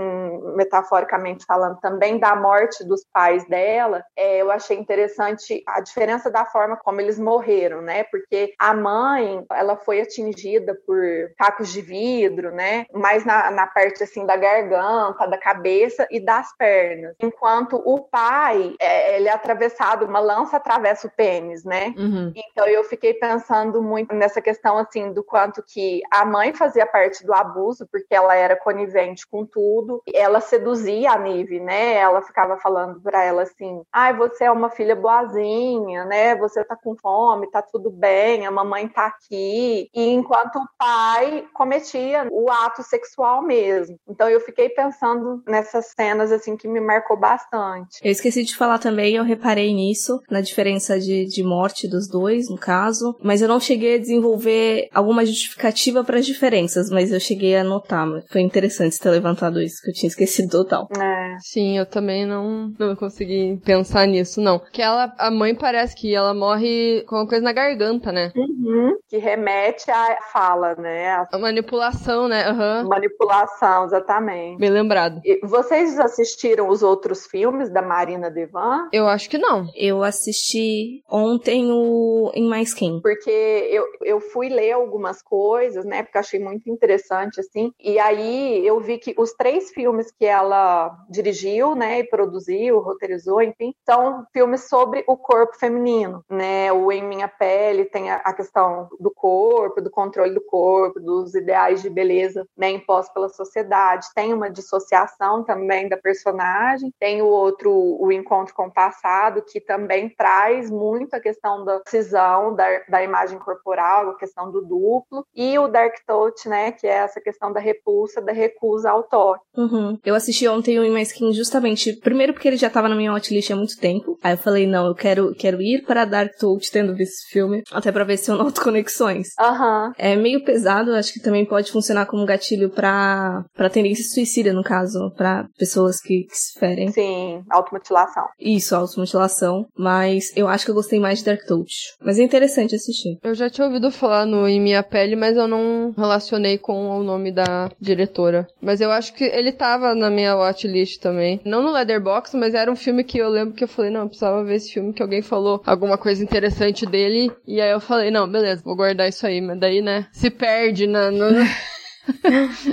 metaforicamente 0.56 1.46
falando 1.46 1.80
também 1.80 2.20
da 2.20 2.36
morte 2.36 2.84
dos 2.84 3.06
pais 3.14 3.48
dela, 3.48 4.04
é, 4.16 4.42
eu 4.42 4.52
achei 4.52 4.78
interessante 4.78 5.64
a 5.68 5.80
diferença 5.80 6.30
da 6.30 6.46
forma 6.46 6.78
como 6.78 7.00
eles 7.00 7.18
morreram, 7.18 7.82
né? 7.82 7.93
Porque 8.02 8.54
a 8.58 8.74
mãe, 8.74 9.46
ela 9.52 9.76
foi 9.76 10.02
atingida 10.02 10.74
por 10.88 11.04
cacos 11.38 11.72
de 11.72 11.82
vidro, 11.82 12.52
né? 12.52 12.86
Mais 12.94 13.26
na, 13.26 13.52
na 13.52 13.68
parte 13.68 14.04
assim 14.04 14.26
da 14.26 14.38
garganta, 14.38 15.28
da 15.28 15.38
cabeça 15.38 16.08
e 16.10 16.20
das 16.20 16.56
pernas. 16.58 17.16
Enquanto 17.20 17.76
o 17.86 18.00
pai, 18.00 18.76
é, 18.80 19.18
ele 19.18 19.28
é 19.28 19.32
atravessado, 19.34 20.06
uma 20.06 20.20
lança 20.20 20.58
atravessa 20.58 21.08
o 21.08 21.12
pênis, 21.12 21.66
né? 21.66 21.94
Uhum. 21.98 22.32
Então 22.36 22.66
eu 22.68 22.84
fiquei 22.86 23.14
pensando 23.14 23.82
muito 23.82 24.16
nessa 24.16 24.42
questão 24.42 24.78
assim 24.78 25.12
do 25.12 25.24
quanto 25.24 25.62
que 25.62 26.02
a 26.10 26.24
mãe 26.24 26.54
fazia 26.54 26.86
parte 26.86 27.26
do 27.26 27.34
abuso, 27.34 27.88
porque 27.92 28.16
ela 28.16 28.36
era 28.36 28.56
conivente 28.56 29.28
com 29.28 29.46
tudo. 29.46 30.02
Ela 30.14 30.40
seduzia 30.40 31.12
a 31.12 31.18
Nive, 31.18 31.60
né? 31.60 31.96
Ela 31.96 32.22
ficava 32.22 32.58
falando 32.58 33.02
para 33.02 33.24
ela 33.24 33.44
assim: 33.44 33.84
"Ai, 33.92 34.14
você 34.14 34.46
é 34.46 34.52
uma 34.52 34.70
filha 34.70 34.96
boazinha, 34.96 36.06
né? 36.06 36.36
Você 36.38 36.64
tá 36.64 36.76
com 36.76 36.96
fome, 36.96 37.50
tá 37.50 37.62
tudo 37.62 37.83
bem, 37.90 38.46
a 38.46 38.52
mamãe 38.52 38.88
tá 38.88 39.08
aqui". 39.08 39.90
E 39.94 40.10
enquanto 40.10 40.58
o 40.58 40.68
pai 40.78 41.46
cometia 41.54 42.28
o 42.32 42.50
ato 42.50 42.84
sexual 42.84 43.42
mesmo. 43.42 43.98
Então 44.08 44.30
eu 44.30 44.40
fiquei 44.40 44.70
pensando 44.70 45.42
nessas 45.48 45.88
cenas 45.96 46.32
assim 46.32 46.56
que 46.58 46.68
me 46.68 46.80
marcou 46.80 47.18
bastante. 47.18 48.00
Eu 48.04 48.12
esqueci 48.12 48.44
de 48.44 48.56
falar 48.56 48.80
também, 48.80 49.16
eu 49.16 49.24
reparei 49.24 49.74
nisso, 49.74 50.20
na 50.30 50.42
diferença 50.42 51.00
de, 51.00 51.26
de 51.26 51.44
morte 51.44 51.88
dos 51.88 52.08
dois, 52.08 52.50
no 52.50 52.58
caso, 52.58 53.16
mas 53.24 53.42
eu 53.42 53.48
não 53.48 53.60
cheguei 53.60 53.96
a 53.96 54.00
desenvolver 54.00 54.90
alguma 54.94 55.26
justificativa 55.26 56.04
para 56.04 56.20
as 56.20 56.26
diferenças, 56.26 56.90
mas 56.90 57.12
eu 57.12 57.20
cheguei 57.20 57.56
a 57.56 57.64
notar. 57.64 58.08
Foi 58.30 58.42
interessante 58.42 59.00
ter 59.00 59.10
levantado 59.10 59.62
isso, 59.62 59.82
que 59.82 59.90
eu 59.90 59.94
tinha 59.94 60.08
esquecido 60.08 60.50
total. 60.50 60.88
É. 61.00 61.38
Sim, 61.40 61.78
eu 61.78 61.86
também 61.86 62.26
não, 62.26 62.74
não 62.78 62.96
consegui 62.96 63.60
pensar 63.64 64.06
nisso, 64.06 64.42
não. 64.42 64.60
Que 64.72 64.82
ela, 64.82 65.14
a 65.18 65.32
mãe 65.32 65.56
parece 65.56 65.96
que 65.96 66.14
ela 66.14 66.34
morre 66.34 67.04
com 67.08 67.16
uma 67.16 67.28
coisa 67.28 67.44
na 67.44 67.54
garganta, 67.54 67.73
né? 68.12 68.32
Uhum. 68.36 68.98
Que 69.08 69.18
remete 69.18 69.90
à 69.92 70.18
fala, 70.32 70.76
né? 70.76 71.12
A 71.12 71.28
A 71.32 71.38
manipulação, 71.40 72.28
né? 72.28 72.46
Aham. 72.48 72.88
manipulação, 72.88 73.86
exatamente. 73.86 74.60
Bem 74.60 74.70
lembrado. 74.70 75.22
E 75.24 75.40
vocês 75.46 76.00
assistiram 76.00 76.70
os 76.70 76.84
outros 76.84 77.26
filmes 77.26 77.70
da 77.70 77.82
Marina 77.82 78.30
Devan? 78.30 78.88
Eu 78.92 79.08
acho 79.08 79.30
que 79.30 79.38
não. 79.38 79.68
Eu 79.76 80.04
assisti 80.04 81.02
ontem 81.10 81.72
o 81.72 82.32
In 82.36 82.50
My 82.50 82.62
Skin. 82.64 83.02
Porque 83.02 83.30
eu, 83.30 83.86
eu 84.02 84.20
fui 84.20 84.50
ler 84.50 84.74
algumas 84.74 85.22
coisas, 85.22 85.86
né? 85.86 86.04
Porque 86.04 86.18
eu 86.18 86.22
achei 86.22 86.40
muito 86.40 86.70
interessante, 86.70 87.40
assim. 87.40 87.72
E 87.80 88.00
aí 88.00 88.66
eu 88.66 88.80
vi 88.80 88.98
que 88.98 89.14
os 89.18 89.34
três 89.34 89.72
filmes 89.72 90.12
que 90.12 90.26
ela 90.26 90.92
dirigiu, 91.10 91.76
né? 91.76 92.00
E 92.00 92.04
produziu, 92.04 92.80
roteirizou, 92.80 93.42
enfim, 93.42 93.74
são 93.86 94.26
filmes 94.34 94.68
sobre 94.68 95.04
o 95.08 95.16
corpo 95.18 95.58
feminino, 95.58 96.24
né? 96.30 96.72
O 96.72 96.92
Em 96.92 97.04
Minha 97.04 97.28
Pele 97.28 97.63
tem 97.86 98.12
a, 98.12 98.34
questão 98.34 98.90
do 99.00 99.12
corpo, 99.12 99.82
do 99.82 99.90
controle 99.90 100.34
do 100.34 100.42
corpo, 100.42 101.00
dos 101.00 101.36
ideais 101.36 101.82
de 101.82 101.90
beleza, 101.90 102.46
né? 102.58 102.72
Impostos 102.72 103.14
pela 103.14 103.30
sociedade. 103.30 104.08
Tem 104.16 104.34
uma 104.34 104.50
dissociação 104.50 105.44
também 105.44 105.88
da 105.88 105.98
personagem. 105.98 106.92
Tem 107.00 107.22
o 107.22 107.28
outro, 107.28 107.72
o 107.72 108.12
Encontro 108.12 108.54
com 108.54 108.68
o 108.68 108.74
Passado, 108.74 109.44
que 109.48 109.60
também 109.60 110.10
traz 110.10 110.70
muito 110.70 111.14
a 111.14 111.20
questão 111.20 111.64
da 111.64 111.82
cisão 111.88 112.56
da, 112.56 112.66
da 112.90 113.04
imagem 113.04 113.40
corporal, 113.40 114.10
a 114.10 114.18
questão 114.18 114.52
do 114.52 114.62
duplo. 114.62 115.26
E 115.36 115.58
o 115.58 115.68
Dark 115.68 115.96
Touch, 116.06 116.48
né? 116.48 116.72
Que 116.72 116.88
é 116.88 116.98
essa 116.98 117.22
questão 117.22 117.52
da 117.52 117.60
repulsa, 117.60 118.22
da 118.22 118.32
recusa 118.32 118.90
ao 118.90 119.04
toque. 119.04 119.44
Uhum. 119.56 119.98
Eu 120.04 120.16
assisti 120.16 120.48
ontem 120.48 120.80
o 120.80 120.94
My 120.94 121.02
Skin 121.04 121.34
justamente, 121.34 121.94
primeiro 122.00 122.34
porque 122.34 122.48
ele 122.48 122.58
já 122.58 122.70
tava 122.70 122.90
na 122.90 122.96
minha 122.96 123.12
watchlist 123.12 123.52
há 123.52 123.56
muito 123.56 123.78
tempo. 123.78 124.18
Aí 124.24 124.34
eu 124.34 124.38
falei, 124.38 124.68
não, 124.68 124.88
eu 124.88 124.96
quero, 124.96 125.34
quero 125.36 125.62
ir 125.62 125.86
para 125.86 126.06
Dark 126.06 126.36
Touch 126.38 126.72
tendo 126.72 126.96
visto 126.96 127.14
esse 127.14 127.30
filme, 127.32 127.53
até 127.72 127.92
pra 127.92 128.04
ver 128.04 128.18
se 128.18 128.32
eu 128.32 128.36
noto 128.38 128.62
conexões. 128.62 129.30
Aham. 129.40 129.92
É 129.98 130.16
meio 130.16 130.44
pesado, 130.44 130.94
acho 130.94 131.14
que 131.14 131.22
também 131.22 131.46
pode 131.46 131.72
funcionar 131.72 132.06
como 132.06 132.26
gatilho 132.26 132.70
pra, 132.70 133.44
pra 133.56 133.70
tendência 133.70 134.04
suicida, 134.06 134.54
no 134.54 134.64
caso, 134.64 135.12
pra 135.16 135.46
pessoas 135.58 136.00
que, 136.02 136.24
que 136.24 136.36
se 136.36 136.60
ferem. 136.60 136.92
Sim, 136.92 137.42
automutilação. 137.50 138.26
Isso, 138.40 138.76
automutilação. 138.76 139.66
Mas 139.78 140.32
eu 140.36 140.48
acho 140.48 140.66
que 140.66 140.72
eu 140.72 140.76
gostei 140.76 141.00
mais 141.00 141.20
de 141.20 141.26
Dark 141.26 141.46
Touch. 141.46 141.94
Mas 142.02 142.20
é 142.20 142.24
interessante 142.24 142.76
assistir. 142.76 143.18
Eu 143.24 143.34
já 143.34 143.50
tinha 143.50 143.68
ouvido 143.68 143.92
falar 143.92 144.26
no 144.26 144.48
Em 144.48 144.62
Minha 144.62 144.84
Pele, 144.84 145.16
mas 145.16 145.36
eu 145.38 145.48
não 145.48 145.94
relacionei 145.96 146.58
com 146.58 146.90
o 146.90 147.04
nome 147.04 147.32
da 147.32 147.70
diretora. 147.80 148.48
Mas 148.62 148.82
eu 148.82 148.92
acho 148.92 149.14
que 149.14 149.24
ele 149.24 149.52
tava 149.52 149.94
na 149.96 150.10
minha 150.10 150.36
watchlist 150.36 151.00
também. 151.00 151.40
Não 151.46 151.62
no 151.62 151.72
Leatherbox, 151.72 152.34
mas 152.34 152.54
era 152.54 152.72
um 152.72 152.76
filme 152.76 153.04
que 153.04 153.18
eu 153.18 153.30
lembro 153.30 153.54
que 153.54 153.64
eu 153.64 153.68
falei, 153.68 153.92
não, 153.92 154.02
eu 154.02 154.08
precisava 154.08 154.44
ver 154.44 154.56
esse 154.56 154.74
filme, 154.74 154.94
que 154.94 155.02
alguém 155.02 155.22
falou 155.22 155.62
alguma 155.66 155.98
coisa 155.98 156.24
interessante 156.24 156.86
dele. 156.86 157.32
E 157.46 157.62
aí 157.62 157.72
eu 157.72 157.80
falei, 157.80 158.12
não, 158.12 158.30
beleza, 158.30 158.62
vou 158.64 158.76
guardar 158.76 159.08
isso 159.10 159.26
aí. 159.26 159.42
Mas 159.42 159.60
daí, 159.60 159.82
né, 159.82 160.08
se 160.12 160.30
perde 160.30 160.88
na, 160.88 161.12
no... 161.12 161.26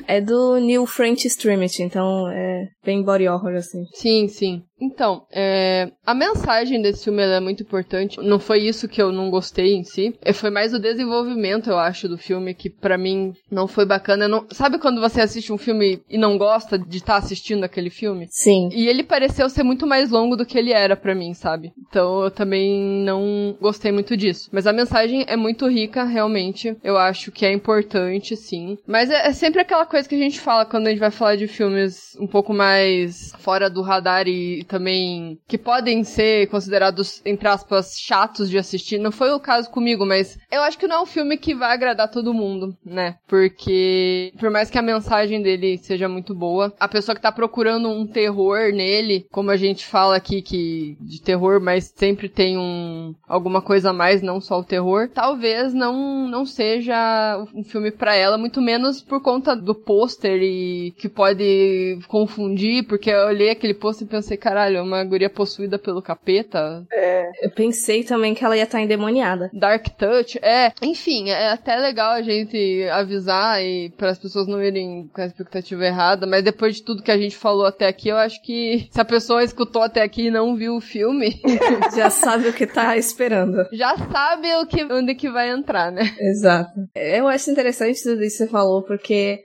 É 0.06 0.20
do 0.20 0.58
Neil 0.58 0.86
French 0.86 1.26
Extremity, 1.26 1.82
então 1.82 2.28
é 2.28 2.68
bem 2.84 3.02
body 3.02 3.28
horror, 3.28 3.54
assim. 3.56 3.84
Sim, 3.94 4.28
sim. 4.28 4.62
Então, 4.82 5.26
é, 5.30 5.90
a 6.06 6.14
mensagem 6.14 6.80
desse 6.80 7.04
filme 7.04 7.22
é 7.22 7.38
muito 7.38 7.62
importante. 7.62 8.18
Não 8.22 8.38
foi 8.40 8.60
isso 8.60 8.88
que 8.88 9.00
eu 9.00 9.12
não 9.12 9.30
gostei 9.30 9.74
em 9.74 9.84
si. 9.84 10.14
É, 10.22 10.32
Foi 10.32 10.48
mais 10.48 10.72
o 10.72 10.78
desenvolvimento, 10.78 11.68
eu 11.68 11.78
acho, 11.78 12.08
do 12.08 12.16
filme, 12.16 12.54
que 12.54 12.70
pra 12.70 12.96
mim 12.96 13.34
não 13.50 13.68
foi 13.68 13.84
bacana. 13.84 14.26
Não- 14.26 14.46
Sabe 14.52 14.78
quando 14.78 14.98
você 14.98 15.20
assiste 15.20 15.52
um 15.52 15.58
filme 15.58 16.00
e 16.08 16.16
não 16.16 16.38
gosta 16.38 16.78
de 16.78 16.96
estar 16.96 17.16
assistindo 17.16 17.62
aquele 17.62 17.90
filme? 17.90 18.26
Sim. 18.30 18.70
E 18.72 18.88
ele 18.88 19.04
pareceu 19.04 19.50
ser 19.50 19.62
muito 19.62 19.86
mais 19.86 20.10
longo 20.10 20.34
do 20.34 20.46
que 20.46 20.56
ele 20.58 20.72
era 20.72 20.96
pra 20.96 21.14
mim, 21.14 21.34
sabe? 21.34 21.72
Então 21.90 22.24
eu 22.24 22.30
também 22.30 22.80
não 23.04 23.54
gostei 23.60 23.92
muito 23.92 24.16
disso. 24.16 24.48
Mas 24.50 24.66
a 24.66 24.72
mensagem 24.72 25.26
é 25.28 25.36
muito 25.36 25.68
rica, 25.68 26.04
realmente. 26.04 26.74
Eu 26.82 26.96
acho 26.96 27.30
que 27.30 27.44
é 27.44 27.52
importante, 27.52 28.34
sim. 28.34 28.78
Mas 28.86 29.10
é, 29.10 29.19
é, 29.24 29.32
sempre 29.32 29.60
aquela 29.60 29.86
coisa 29.86 30.08
que 30.08 30.14
a 30.14 30.18
gente 30.18 30.40
fala 30.40 30.64
quando 30.64 30.86
a 30.86 30.90
gente 30.90 30.98
vai 30.98 31.10
falar 31.10 31.36
de 31.36 31.46
filmes 31.46 32.16
um 32.20 32.26
pouco 32.26 32.52
mais 32.52 33.32
fora 33.38 33.68
do 33.68 33.82
radar 33.82 34.26
e 34.26 34.64
também 34.64 35.38
que 35.46 35.58
podem 35.58 36.04
ser 36.04 36.48
considerados, 36.48 37.22
entre 37.24 37.48
aspas, 37.48 37.98
chatos 37.98 38.48
de 38.48 38.58
assistir. 38.58 38.98
Não 38.98 39.12
foi 39.12 39.30
o 39.32 39.40
caso 39.40 39.70
comigo, 39.70 40.06
mas 40.06 40.38
eu 40.50 40.62
acho 40.62 40.78
que 40.78 40.86
não 40.86 40.96
é 40.96 41.02
um 41.02 41.06
filme 41.06 41.36
que 41.36 41.54
vai 41.54 41.72
agradar 41.72 42.10
todo 42.10 42.34
mundo, 42.34 42.76
né? 42.84 43.16
Porque 43.26 44.32
por 44.38 44.50
mais 44.50 44.70
que 44.70 44.78
a 44.78 44.82
mensagem 44.82 45.42
dele 45.42 45.78
seja 45.78 46.08
muito 46.08 46.34
boa, 46.34 46.72
a 46.78 46.88
pessoa 46.88 47.14
que 47.14 47.22
tá 47.22 47.32
procurando 47.32 47.88
um 47.88 48.06
terror 48.06 48.72
nele, 48.72 49.26
como 49.30 49.50
a 49.50 49.56
gente 49.56 49.86
fala 49.86 50.16
aqui 50.16 50.42
que 50.42 50.96
de 51.00 51.20
terror, 51.20 51.60
mas 51.60 51.92
sempre 51.96 52.28
tem 52.28 52.56
um 52.56 53.14
alguma 53.28 53.60
coisa 53.60 53.90
a 53.90 53.92
mais, 53.92 54.22
não 54.22 54.40
só 54.40 54.58
o 54.58 54.64
terror, 54.64 55.08
talvez 55.12 55.74
não 55.74 56.28
não 56.28 56.46
seja 56.46 57.44
um 57.54 57.64
filme 57.64 57.90
para 57.90 58.14
ela, 58.14 58.38
muito 58.38 58.60
menos 58.60 59.02
por 59.10 59.20
conta 59.20 59.56
do 59.56 59.74
pôster 59.74 60.40
e 60.40 60.94
que 60.96 61.08
pode 61.08 61.98
confundir, 62.06 62.86
porque 62.86 63.10
eu 63.10 63.26
olhei 63.26 63.50
aquele 63.50 63.74
pôster 63.74 64.06
e 64.06 64.10
pensei, 64.10 64.36
caralho, 64.36 64.76
é 64.76 64.82
uma 64.82 65.02
guria 65.02 65.28
possuída 65.28 65.80
pelo 65.80 66.00
capeta. 66.00 66.86
É. 66.92 67.28
Eu 67.42 67.50
pensei 67.50 68.04
também 68.04 68.34
que 68.34 68.44
ela 68.44 68.56
ia 68.56 68.62
estar 68.62 68.80
endemoniada. 68.80 69.50
Dark 69.52 69.88
Touch, 69.98 70.38
é. 70.40 70.72
Enfim, 70.80 71.30
é 71.30 71.50
até 71.50 71.74
legal 71.74 72.12
a 72.12 72.22
gente 72.22 72.84
avisar 72.92 73.60
e 73.60 73.90
para 73.96 74.10
as 74.10 74.18
pessoas 74.18 74.46
não 74.46 74.62
irem 74.62 75.10
com 75.12 75.20
a 75.20 75.26
expectativa 75.26 75.84
errada, 75.84 76.24
mas 76.24 76.44
depois 76.44 76.76
de 76.76 76.84
tudo 76.84 77.02
que 77.02 77.10
a 77.10 77.18
gente 77.18 77.36
falou 77.36 77.66
até 77.66 77.88
aqui, 77.88 78.10
eu 78.10 78.16
acho 78.16 78.40
que 78.42 78.88
se 78.92 79.00
a 79.00 79.04
pessoa 79.04 79.42
escutou 79.42 79.82
até 79.82 80.02
aqui 80.02 80.26
e 80.26 80.30
não 80.30 80.54
viu 80.54 80.76
o 80.76 80.80
filme, 80.80 81.40
já 81.96 82.10
sabe 82.10 82.48
o 82.48 82.52
que 82.52 82.66
tá 82.66 82.96
esperando. 82.96 83.66
Já 83.72 83.96
sabe 83.96 84.54
o 84.54 84.66
que 84.66 84.84
onde 84.84 85.16
que 85.16 85.28
vai 85.28 85.50
entrar, 85.50 85.90
né? 85.90 86.14
Exato. 86.20 86.88
Eu 86.94 87.26
acho 87.26 87.50
interessante 87.50 88.00
tudo 88.04 88.22
isso 88.22 88.38
que 88.38 88.44
você 88.44 88.46
falou, 88.46 88.82
porque 88.82 88.99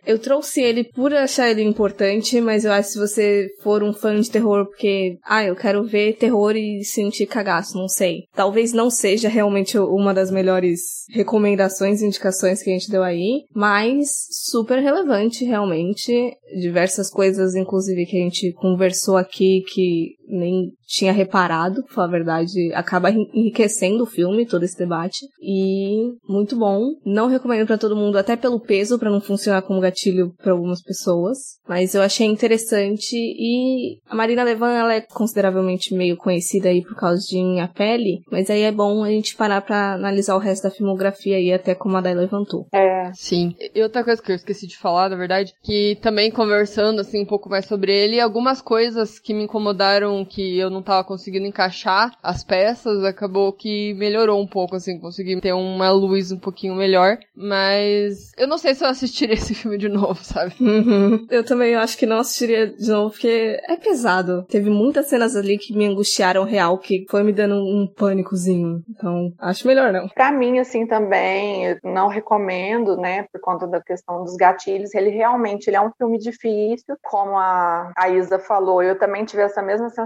eu 0.05 0.19
trouxe 0.19 0.61
ele 0.61 0.83
por 0.83 1.13
achar 1.13 1.49
ele 1.49 1.63
importante, 1.63 2.39
mas 2.41 2.65
eu 2.65 2.71
acho 2.71 2.89
que 2.89 2.93
se 2.93 2.99
você 2.99 3.47
for 3.61 3.83
um 3.83 3.93
fã 3.93 4.19
de 4.19 4.29
terror 4.29 4.65
porque, 4.65 5.17
ah, 5.23 5.43
eu 5.43 5.55
quero 5.55 5.83
ver 5.83 6.17
terror 6.17 6.55
e 6.55 6.83
sentir 6.83 7.25
cagaço, 7.25 7.77
não 7.77 7.87
sei. 7.87 8.23
Talvez 8.33 8.73
não 8.73 8.89
seja 8.89 9.29
realmente 9.29 9.77
uma 9.77 10.13
das 10.13 10.31
melhores 10.31 11.05
recomendações 11.09 12.01
e 12.01 12.05
indicações 12.05 12.61
que 12.61 12.69
a 12.69 12.73
gente 12.73 12.89
deu 12.89 13.03
aí, 13.03 13.43
mas 13.53 14.09
super 14.31 14.79
relevante 14.79 15.45
realmente. 15.45 16.35
Diversas 16.59 17.09
coisas, 17.09 17.55
inclusive, 17.55 18.05
que 18.05 18.17
a 18.17 18.23
gente 18.23 18.53
conversou 18.53 19.17
aqui 19.17 19.63
que 19.73 20.15
nem 20.27 20.71
tinha 20.87 21.11
reparado, 21.11 21.83
pra 21.83 21.93
falar 21.93 22.07
a 22.07 22.11
verdade, 22.11 22.73
acaba 22.73 23.11
enriquecendo 23.11 24.03
o 24.03 24.07
filme, 24.07 24.45
todo 24.45 24.63
esse 24.63 24.77
debate. 24.77 25.25
E 25.41 26.13
muito 26.27 26.55
bom. 26.55 26.81
Não 27.05 27.27
recomendo 27.27 27.65
para 27.67 27.77
todo 27.77 27.95
mundo, 27.95 28.17
até 28.17 28.35
pelo 28.35 28.59
peso, 28.59 28.99
para 28.99 29.09
não 29.09 29.19
funcionar 29.19 29.61
como 29.63 29.81
gatilho 29.81 30.33
para 30.37 30.51
algumas 30.51 30.81
pessoas. 30.81 31.37
Mas 31.67 31.95
eu 31.95 32.01
achei 32.01 32.27
interessante. 32.27 33.15
E 33.15 33.97
a 34.09 34.15
Marina 34.15 34.43
Levan, 34.43 34.73
ela 34.73 34.93
é 34.93 35.01
consideravelmente 35.01 35.93
meio 35.93 36.17
conhecida 36.17 36.69
aí 36.69 36.83
por 36.83 36.95
causa 36.95 37.21
de 37.27 37.37
Minha 37.37 37.67
Pele. 37.67 38.19
Mas 38.31 38.49
aí 38.49 38.61
é 38.61 38.71
bom 38.71 39.03
a 39.03 39.09
gente 39.09 39.35
parar 39.35 39.61
pra 39.61 39.93
analisar 39.93 40.35
o 40.35 40.39
resto 40.39 40.63
da 40.63 40.71
filmografia 40.71 41.37
aí, 41.37 41.51
até 41.51 41.73
como 41.73 41.97
a 41.97 42.01
Day 42.01 42.13
levantou. 42.13 42.67
É. 42.73 43.11
Sim. 43.13 43.55
E 43.73 43.81
outra 43.81 44.03
coisa 44.03 44.21
que 44.21 44.31
eu 44.31 44.35
esqueci 44.35 44.67
de 44.67 44.77
falar, 44.77 45.09
na 45.09 45.15
verdade, 45.15 45.53
que 45.63 45.97
também 46.01 46.31
conversando 46.31 47.01
assim 47.01 47.21
um 47.21 47.25
pouco 47.25 47.49
mais 47.49 47.65
sobre 47.65 47.93
ele, 47.93 48.19
algumas 48.19 48.61
coisas 48.61 49.19
que 49.19 49.33
me 49.33 49.43
incomodaram 49.43 50.14
que 50.23 50.57
eu 50.57 50.69
não 50.69 50.83
tava 50.83 51.03
conseguindo 51.03 51.47
encaixar 51.47 52.11
as 52.21 52.43
peças, 52.43 53.03
acabou 53.03 53.51
que 53.51 53.93
melhorou 53.95 54.39
um 54.41 54.47
pouco, 54.47 54.75
assim, 54.75 54.99
consegui 54.99 55.39
ter 55.41 55.53
uma 55.53 55.91
luz 55.91 56.31
um 56.31 56.37
pouquinho 56.37 56.75
melhor. 56.75 57.17
Mas 57.35 58.31
eu 58.37 58.47
não 58.47 58.57
sei 58.57 58.75
se 58.75 58.83
eu 58.83 58.89
assistiria 58.89 59.33
esse 59.35 59.55
filme 59.55 59.77
de 59.77 59.89
novo, 59.89 60.23
sabe? 60.23 60.53
Uhum. 60.59 61.25
Eu 61.29 61.43
também 61.43 61.75
acho 61.75 61.97
que 61.97 62.05
não 62.05 62.19
assistiria 62.19 62.67
de 62.67 62.89
novo, 62.89 63.11
porque 63.11 63.59
é 63.67 63.75
pesado. 63.77 64.43
Teve 64.43 64.69
muitas 64.69 65.07
cenas 65.07 65.35
ali 65.35 65.57
que 65.57 65.75
me 65.75 65.85
angustiaram 65.85 66.43
real, 66.43 66.77
que 66.77 67.05
foi 67.09 67.23
me 67.23 67.33
dando 67.33 67.55
um 67.55 67.87
pânicozinho. 67.87 68.83
Então, 68.89 69.33
acho 69.39 69.67
melhor 69.67 69.91
não. 69.91 70.07
Pra 70.09 70.31
mim, 70.31 70.59
assim, 70.59 70.85
também, 70.85 71.65
eu 71.65 71.77
não 71.83 72.07
recomendo, 72.07 72.97
né, 72.97 73.23
por 73.31 73.41
conta 73.41 73.67
da 73.67 73.81
questão 73.81 74.23
dos 74.23 74.35
gatilhos. 74.35 74.93
Ele 74.93 75.09
realmente 75.09 75.67
ele 75.67 75.77
é 75.77 75.81
um 75.81 75.91
filme 75.97 76.17
difícil, 76.17 76.95
como 77.03 77.37
a, 77.37 77.91
a 77.97 78.09
Isa 78.09 78.39
falou. 78.39 78.83
Eu 78.83 78.97
também 78.97 79.25
tive 79.25 79.41
essa 79.41 79.61
mesma 79.61 79.89
sensação. 79.89 80.04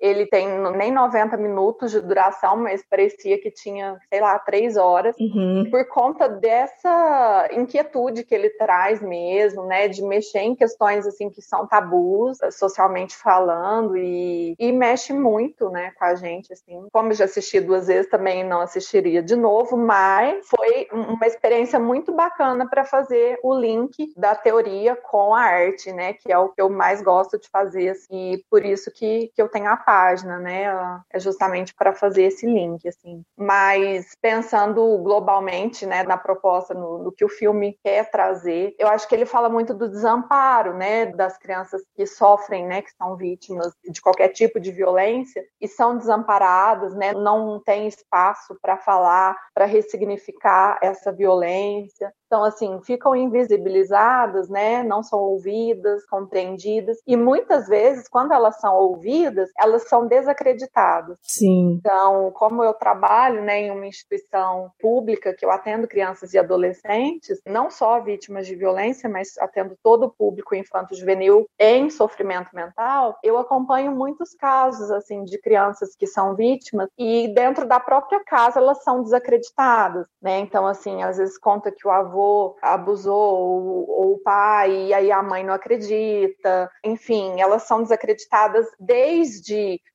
Ele 0.00 0.26
tem 0.26 0.48
nem 0.76 0.92
90 0.92 1.36
minutos 1.36 1.90
de 1.90 2.00
duração, 2.00 2.56
mas 2.56 2.82
parecia 2.88 3.40
que 3.40 3.50
tinha, 3.50 3.98
sei 4.08 4.20
lá, 4.20 4.38
três 4.38 4.76
horas. 4.76 5.16
Uhum. 5.18 5.68
Por 5.70 5.86
conta 5.88 6.28
dessa 6.28 7.48
inquietude 7.52 8.24
que 8.24 8.34
ele 8.34 8.50
traz 8.50 9.00
mesmo, 9.02 9.64
né, 9.64 9.88
de 9.88 10.02
mexer 10.02 10.40
em 10.40 10.54
questões 10.54 11.06
assim 11.06 11.30
que 11.30 11.42
são 11.42 11.66
tabus, 11.66 12.38
socialmente 12.50 13.16
falando, 13.16 13.96
e, 13.96 14.54
e 14.58 14.72
mexe 14.72 15.12
muito, 15.12 15.68
né, 15.70 15.92
com 15.98 16.04
a 16.04 16.14
gente, 16.14 16.52
assim. 16.52 16.86
Como 16.92 17.12
já 17.12 17.24
assisti 17.24 17.60
duas 17.60 17.86
vezes, 17.86 18.10
também 18.10 18.44
não 18.44 18.60
assistiria 18.60 19.22
de 19.22 19.36
novo, 19.36 19.76
mas 19.76 20.46
foi 20.48 20.88
uma 20.92 21.26
experiência 21.26 21.78
muito 21.78 22.12
bacana 22.12 22.68
para 22.68 22.84
fazer 22.84 23.38
o 23.42 23.54
link 23.54 24.12
da 24.16 24.34
teoria 24.34 24.96
com 24.96 25.34
a 25.34 25.42
arte, 25.42 25.92
né, 25.92 26.12
que 26.12 26.32
é 26.32 26.38
o 26.38 26.50
que 26.50 26.60
eu 26.60 26.68
mais 26.68 27.02
gosto 27.02 27.38
de 27.38 27.48
fazer, 27.48 27.90
assim, 27.90 28.32
e 28.32 28.44
por 28.50 28.64
isso 28.64 28.90
que, 28.90 29.30
que 29.34 29.40
eu 29.40 29.48
tenho 29.48 29.68
a 29.68 29.76
página, 29.76 30.38
né, 30.38 30.64
é 31.10 31.18
justamente 31.18 31.74
para 31.74 31.92
fazer 31.92 32.24
esse 32.24 32.46
link, 32.46 32.86
assim. 32.86 33.22
Mas 33.36 34.14
pensando 34.20 34.98
globalmente, 34.98 35.86
né, 35.86 36.02
na 36.02 36.16
proposta, 36.16 36.74
no, 36.74 36.98
no 36.98 37.12
que 37.12 37.24
o 37.24 37.28
filme 37.28 37.78
quer 37.82 38.10
trazer, 38.10 38.74
eu 38.78 38.88
acho 38.88 39.08
que 39.08 39.14
ele 39.14 39.26
fala 39.26 39.48
muito 39.48 39.74
do 39.74 39.88
desamparo, 39.88 40.74
né, 40.74 41.06
das 41.06 41.38
crianças 41.38 41.82
que 41.94 42.06
sofrem, 42.06 42.66
né, 42.66 42.82
que 42.82 42.90
são 42.96 43.16
vítimas 43.16 43.72
de 43.88 44.00
qualquer 44.00 44.28
tipo 44.28 44.60
de 44.60 44.70
violência 44.70 45.42
e 45.60 45.68
são 45.68 45.96
desamparadas, 45.96 46.94
né, 46.94 47.12
não 47.12 47.60
tem 47.60 47.86
espaço 47.86 48.56
para 48.60 48.76
falar, 48.76 49.36
para 49.54 49.64
ressignificar 49.64 50.78
essa 50.82 51.12
violência. 51.12 52.12
Então, 52.26 52.44
assim, 52.44 52.80
ficam 52.82 53.14
invisibilizadas, 53.14 54.48
né? 54.48 54.82
Não 54.82 55.02
são 55.02 55.18
ouvidas, 55.18 56.06
compreendidas. 56.06 56.96
E 57.06 57.14
muitas 57.14 57.68
vezes, 57.68 58.08
quando 58.08 58.32
elas 58.32 58.58
são 58.58 58.74
ouvidas, 58.74 59.21
elas 59.58 59.88
são 59.88 60.06
desacreditadas. 60.06 61.18
Sim. 61.22 61.78
Então, 61.78 62.30
como 62.32 62.62
eu 62.62 62.72
trabalho 62.74 63.42
né, 63.42 63.62
em 63.62 63.70
uma 63.70 63.86
instituição 63.86 64.70
pública 64.80 65.34
que 65.34 65.44
eu 65.44 65.50
atendo 65.50 65.88
crianças 65.88 66.32
e 66.32 66.38
adolescentes, 66.38 67.40
não 67.46 67.70
só 67.70 68.00
vítimas 68.00 68.46
de 68.46 68.54
violência, 68.54 69.08
mas 69.08 69.36
atendo 69.38 69.76
todo 69.82 70.04
o 70.04 70.10
público 70.10 70.54
infanto-juvenil 70.54 71.46
em 71.58 71.90
sofrimento 71.90 72.54
mental, 72.54 73.18
eu 73.22 73.38
acompanho 73.38 73.92
muitos 73.92 74.34
casos, 74.34 74.90
assim, 74.90 75.24
de 75.24 75.38
crianças 75.38 75.94
que 75.96 76.06
são 76.06 76.34
vítimas 76.34 76.88
e 76.98 77.28
dentro 77.34 77.66
da 77.66 77.80
própria 77.80 78.22
casa 78.24 78.58
elas 78.58 78.82
são 78.82 79.02
desacreditadas, 79.02 80.06
né? 80.20 80.38
Então, 80.38 80.66
assim, 80.66 81.02
às 81.02 81.18
vezes 81.18 81.38
conta 81.38 81.70
que 81.70 81.86
o 81.86 81.90
avô 81.90 82.12
avô 82.12 82.56
abusou 82.60 83.38
ou, 83.38 83.90
ou, 83.90 84.12
o 84.12 84.18
pai, 84.18 84.86
e 84.86 84.94
aí 84.94 85.10
a 85.10 85.22
mãe 85.22 85.42
não 85.42 85.54
acredita. 85.54 86.70
Enfim, 86.84 87.40
elas 87.40 87.62
são 87.62 87.82
desacreditadas 87.82 88.66
desde 88.78 89.11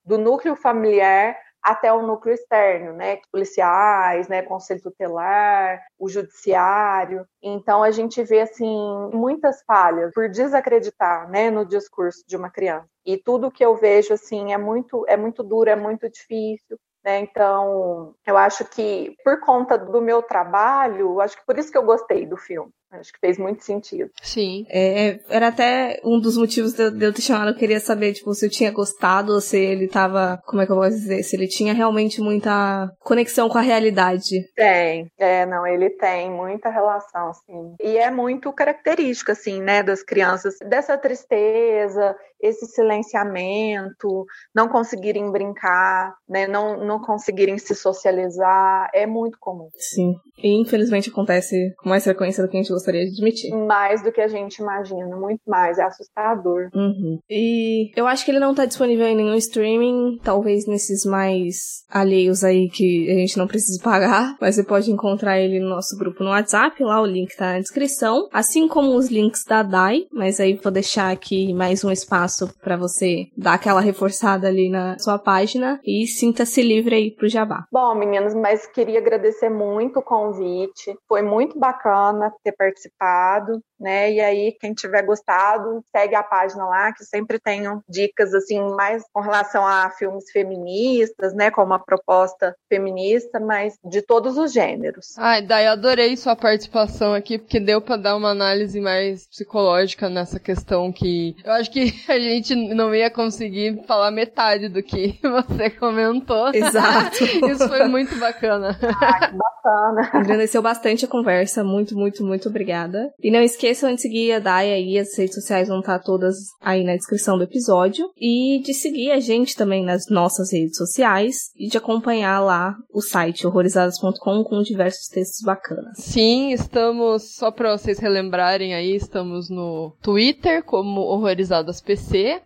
do 0.05 0.17
núcleo 0.17 0.55
familiar 0.55 1.37
até 1.61 1.91
o 1.91 2.01
núcleo 2.01 2.33
externo, 2.33 2.93
né, 2.93 3.19
policiais, 3.29 4.29
né, 4.29 4.41
conselho 4.41 4.81
tutelar, 4.81 5.81
o 5.99 6.07
judiciário. 6.07 7.27
Então 7.41 7.83
a 7.83 7.91
gente 7.91 8.23
vê 8.23 8.41
assim 8.41 9.09
muitas 9.13 9.61
falhas 9.63 10.13
por 10.13 10.29
desacreditar, 10.29 11.29
né, 11.29 11.49
no 11.49 11.65
discurso 11.65 12.23
de 12.25 12.37
uma 12.37 12.49
criança. 12.49 12.87
E 13.05 13.17
tudo 13.17 13.51
que 13.51 13.65
eu 13.65 13.75
vejo 13.75 14.13
assim 14.13 14.53
é 14.53 14.57
muito 14.57 15.03
é 15.07 15.17
muito 15.17 15.43
duro, 15.43 15.69
é 15.69 15.75
muito 15.75 16.09
difícil. 16.09 16.77
Né? 17.03 17.19
Então, 17.19 18.15
eu 18.25 18.37
acho 18.37 18.65
que 18.65 19.15
por 19.23 19.39
conta 19.39 19.77
do 19.77 20.01
meu 20.01 20.21
trabalho, 20.21 21.21
acho 21.21 21.37
que 21.37 21.45
por 21.45 21.57
isso 21.57 21.71
que 21.71 21.77
eu 21.77 21.83
gostei 21.83 22.25
do 22.25 22.35
filme. 22.35 22.71
Acho 22.91 23.11
que 23.11 23.19
fez 23.19 23.37
muito 23.37 23.63
sentido. 23.63 24.09
Sim. 24.21 24.65
É, 24.69 25.19
era 25.29 25.47
até 25.47 25.99
um 26.03 26.19
dos 26.19 26.37
motivos 26.37 26.73
de, 26.73 26.89
de 26.91 27.05
eu 27.05 27.13
ter 27.13 27.21
chamado. 27.21 27.49
Eu 27.49 27.55
queria 27.55 27.79
saber, 27.79 28.13
tipo, 28.13 28.33
se 28.33 28.45
eu 28.45 28.49
tinha 28.49 28.71
gostado 28.71 29.33
ou 29.33 29.41
se 29.41 29.57
ele 29.57 29.87
tava. 29.87 30.41
Como 30.45 30.61
é 30.61 30.65
que 30.65 30.71
eu 30.71 30.77
posso 30.77 30.91
dizer? 30.91 31.23
Se 31.23 31.35
ele 31.35 31.47
tinha 31.47 31.73
realmente 31.73 32.21
muita 32.21 32.89
conexão 32.99 33.49
com 33.49 33.57
a 33.57 33.61
realidade. 33.61 34.47
Tem. 34.55 35.11
É, 35.17 35.45
não, 35.45 35.67
ele 35.67 35.89
tem 35.89 36.31
muita 36.31 36.69
relação, 36.69 37.33
sim. 37.33 37.75
E 37.81 37.97
é 37.97 38.09
muito 38.09 38.51
característico, 38.53 39.31
assim, 39.31 39.61
né, 39.61 39.83
das 39.83 40.01
crianças, 40.01 40.55
dessa 40.67 40.97
tristeza 40.97 42.15
esse 42.41 42.65
silenciamento, 42.67 44.25
não 44.53 44.67
conseguirem 44.67 45.31
brincar, 45.31 46.13
né, 46.27 46.47
não, 46.47 46.85
não 46.85 46.99
conseguirem 46.99 47.57
se 47.57 47.73
socializar, 47.73 48.89
é 48.93 49.05
muito 49.05 49.37
comum. 49.39 49.69
Sim. 49.77 50.15
E 50.37 50.61
infelizmente 50.61 51.09
acontece 51.09 51.73
com 51.77 51.89
mais 51.89 52.03
frequência 52.03 52.43
do 52.43 52.49
que 52.49 52.57
a 52.57 52.61
gente 52.61 52.71
gostaria 52.71 53.03
de 53.05 53.11
admitir. 53.11 53.51
Mais 53.55 54.03
do 54.03 54.11
que 54.11 54.21
a 54.21 54.27
gente 54.27 54.57
imagina, 54.61 55.15
muito 55.15 55.41
mais, 55.47 55.79
é 55.79 55.83
assustador. 55.83 56.69
Uhum. 56.73 57.19
E 57.29 57.91
eu 57.95 58.05
acho 58.05 58.23
que 58.23 58.31
ele 58.31 58.39
não 58.39 58.53
tá 58.53 58.65
disponível 58.65 59.07
em 59.07 59.15
nenhum 59.15 59.35
streaming, 59.35 60.19
talvez 60.23 60.67
nesses 60.67 61.05
mais 61.05 61.83
alheios 61.89 62.43
aí 62.43 62.69
que 62.69 63.09
a 63.09 63.15
gente 63.15 63.37
não 63.37 63.47
precisa 63.47 63.81
pagar, 63.83 64.35
mas 64.41 64.55
você 64.55 64.63
pode 64.63 64.91
encontrar 64.91 65.39
ele 65.39 65.59
no 65.59 65.69
nosso 65.69 65.97
grupo 65.97 66.23
no 66.23 66.29
WhatsApp, 66.29 66.83
lá 66.83 67.01
o 67.01 67.05
link 67.05 67.35
tá 67.35 67.53
na 67.53 67.59
descrição, 67.59 68.27
assim 68.31 68.67
como 68.67 68.95
os 68.95 69.09
links 69.09 69.43
da 69.43 69.63
DAI, 69.63 70.05
mas 70.11 70.39
aí 70.39 70.53
vou 70.55 70.71
deixar 70.71 71.11
aqui 71.11 71.53
mais 71.53 71.83
um 71.83 71.91
espaço 71.91 72.26
para 72.61 72.77
você 72.77 73.27
dar 73.37 73.53
aquela 73.53 73.81
reforçada 73.81 74.47
ali 74.47 74.69
na 74.69 74.97
sua 74.99 75.17
página 75.17 75.79
e 75.83 76.05
sinta-se 76.07 76.61
livre 76.61 76.95
aí 76.95 77.11
pro 77.11 77.29
jabá. 77.29 77.65
Bom, 77.71 77.95
meninos, 77.95 78.33
mas 78.33 78.65
queria 78.67 78.99
agradecer 78.99 79.49
muito 79.49 79.99
o 79.99 80.03
convite. 80.03 80.97
Foi 81.07 81.21
muito 81.21 81.57
bacana 81.59 82.31
ter 82.43 82.51
participado, 82.53 83.61
né? 83.79 84.11
E 84.11 84.19
aí, 84.19 84.55
quem 84.59 84.73
tiver 84.73 85.03
gostado, 85.03 85.83
segue 85.95 86.15
a 86.15 86.23
página 86.23 86.65
lá, 86.65 86.91
que 86.93 87.03
sempre 87.03 87.39
tenho 87.39 87.81
dicas 87.87 88.33
assim 88.33 88.59
mais 88.75 89.03
com 89.13 89.21
relação 89.21 89.65
a 89.65 89.89
filmes 89.91 90.29
feministas, 90.31 91.33
né? 91.33 91.51
Com 91.51 91.63
uma 91.63 91.79
proposta 91.79 92.55
feminista, 92.69 93.39
mas 93.39 93.75
de 93.83 94.01
todos 94.01 94.37
os 94.37 94.51
gêneros. 94.51 95.17
Ai, 95.17 95.41
Dai, 95.41 95.67
adorei 95.67 96.17
sua 96.17 96.35
participação 96.35 97.13
aqui, 97.13 97.37
porque 97.37 97.59
deu 97.59 97.81
para 97.81 97.97
dar 97.97 98.15
uma 98.15 98.29
análise 98.29 98.79
mais 98.79 99.27
psicológica 99.27 100.09
nessa 100.09 100.39
questão 100.39 100.91
que 100.91 101.35
eu 101.43 101.51
acho 101.53 101.71
que 101.71 101.93
a 102.09 102.16
gente 102.19 102.55
não 102.55 102.93
ia 102.93 103.09
conseguir 103.09 103.83
falar 103.85 104.11
metade 104.11 104.69
do 104.69 104.81
que 104.83 105.19
você 105.23 105.69
comentou. 105.69 106.49
Exato. 106.53 107.23
Isso 107.49 107.67
foi 107.67 107.87
muito 107.87 108.15
bacana. 108.17 108.77
Ah, 108.81 109.27
que 109.27 109.35
bacana. 109.35 110.09
Agradeceu 110.13 110.61
bastante 110.61 111.05
a 111.05 111.07
conversa. 111.07 111.63
Muito, 111.63 111.95
muito, 111.95 112.23
muito 112.23 112.49
obrigada. 112.49 113.11
E 113.21 113.31
não 113.31 113.41
esqueçam 113.41 113.93
de 113.93 114.01
seguir 114.01 114.33
a 114.33 114.39
Dai 114.39 114.71
aí, 114.71 114.97
as 114.97 115.17
redes 115.17 115.35
sociais 115.35 115.67
vão 115.67 115.79
estar 115.79 115.99
todas 115.99 116.35
aí 116.61 116.83
na 116.83 116.95
descrição 116.95 117.37
do 117.37 117.43
episódio. 117.43 118.09
E 118.17 118.61
de 118.63 118.73
seguir 118.73 119.11
a 119.11 119.19
gente 119.19 119.55
também 119.55 119.83
nas 119.83 120.09
nossas 120.09 120.51
redes 120.51 120.77
sociais 120.77 121.51
e 121.57 121.67
de 121.67 121.77
acompanhar 121.77 122.39
lá 122.39 122.75
o 122.93 123.01
site 123.01 123.45
horrorizadas.com 123.45 124.43
com 124.43 124.61
diversos 124.61 125.07
textos 125.07 125.41
bacanas. 125.43 125.97
Sim, 125.97 126.51
estamos, 126.51 127.35
só 127.35 127.51
pra 127.51 127.77
vocês 127.77 127.99
relembrarem 127.99 128.73
aí, 128.73 128.95
estamos 128.95 129.49
no 129.49 129.95
Twitter 130.01 130.63
como 130.63 131.01
Horrorizadas 131.01 131.81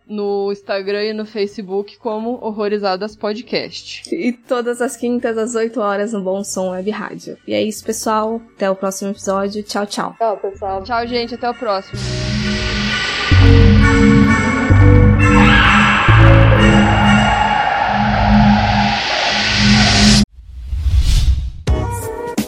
No 0.06 0.50
Instagram 0.52 1.04
e 1.04 1.12
no 1.12 1.24
Facebook 1.24 1.96
como 1.98 2.38
Horrorizadas 2.42 3.16
Podcast. 3.16 4.14
E 4.14 4.32
todas 4.32 4.80
as 4.80 4.96
quintas 4.96 5.38
às 5.38 5.54
8 5.54 5.80
horas 5.80 6.12
no 6.12 6.22
Bom 6.22 6.42
Som 6.42 6.70
Web 6.70 6.90
Rádio. 6.90 7.38
E 7.46 7.54
é 7.54 7.62
isso, 7.62 7.84
pessoal. 7.84 8.40
Até 8.56 8.70
o 8.70 8.74
próximo 8.74 9.10
episódio. 9.10 9.62
Tchau, 9.62 9.86
tchau. 9.86 10.14
Tchau, 10.18 10.36
pessoal. 10.38 10.82
Tchau, 10.82 11.06
gente, 11.06 11.34
até 11.34 11.48
o 11.48 11.54
próximo. 11.54 12.31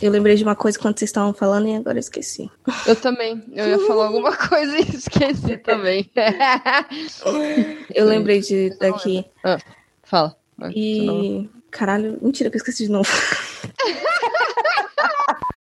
Eu 0.00 0.10
lembrei 0.10 0.36
de 0.36 0.42
uma 0.42 0.54
coisa 0.54 0.78
quando 0.78 0.98
vocês 0.98 1.08
estavam 1.08 1.32
falando 1.32 1.68
e 1.68 1.74
agora 1.74 1.96
eu 1.96 2.00
esqueci. 2.00 2.50
Eu 2.86 2.96
também. 2.96 3.42
Eu 3.52 3.66
ia 3.66 3.78
falar 3.86 4.06
alguma 4.06 4.36
coisa 4.48 4.78
e 4.78 4.82
esqueci 4.82 5.56
também. 5.58 6.10
eu 7.94 8.04
lembrei 8.04 8.40
de 8.40 8.76
daqui. 8.78 9.24
Ah, 9.42 9.58
fala. 10.02 10.36
E. 10.74 11.48
Caralho, 11.70 12.18
mentira 12.22 12.50
que 12.50 12.56
eu 12.56 12.58
esqueci 12.58 12.84
de 12.84 12.90
novo. 12.90 13.08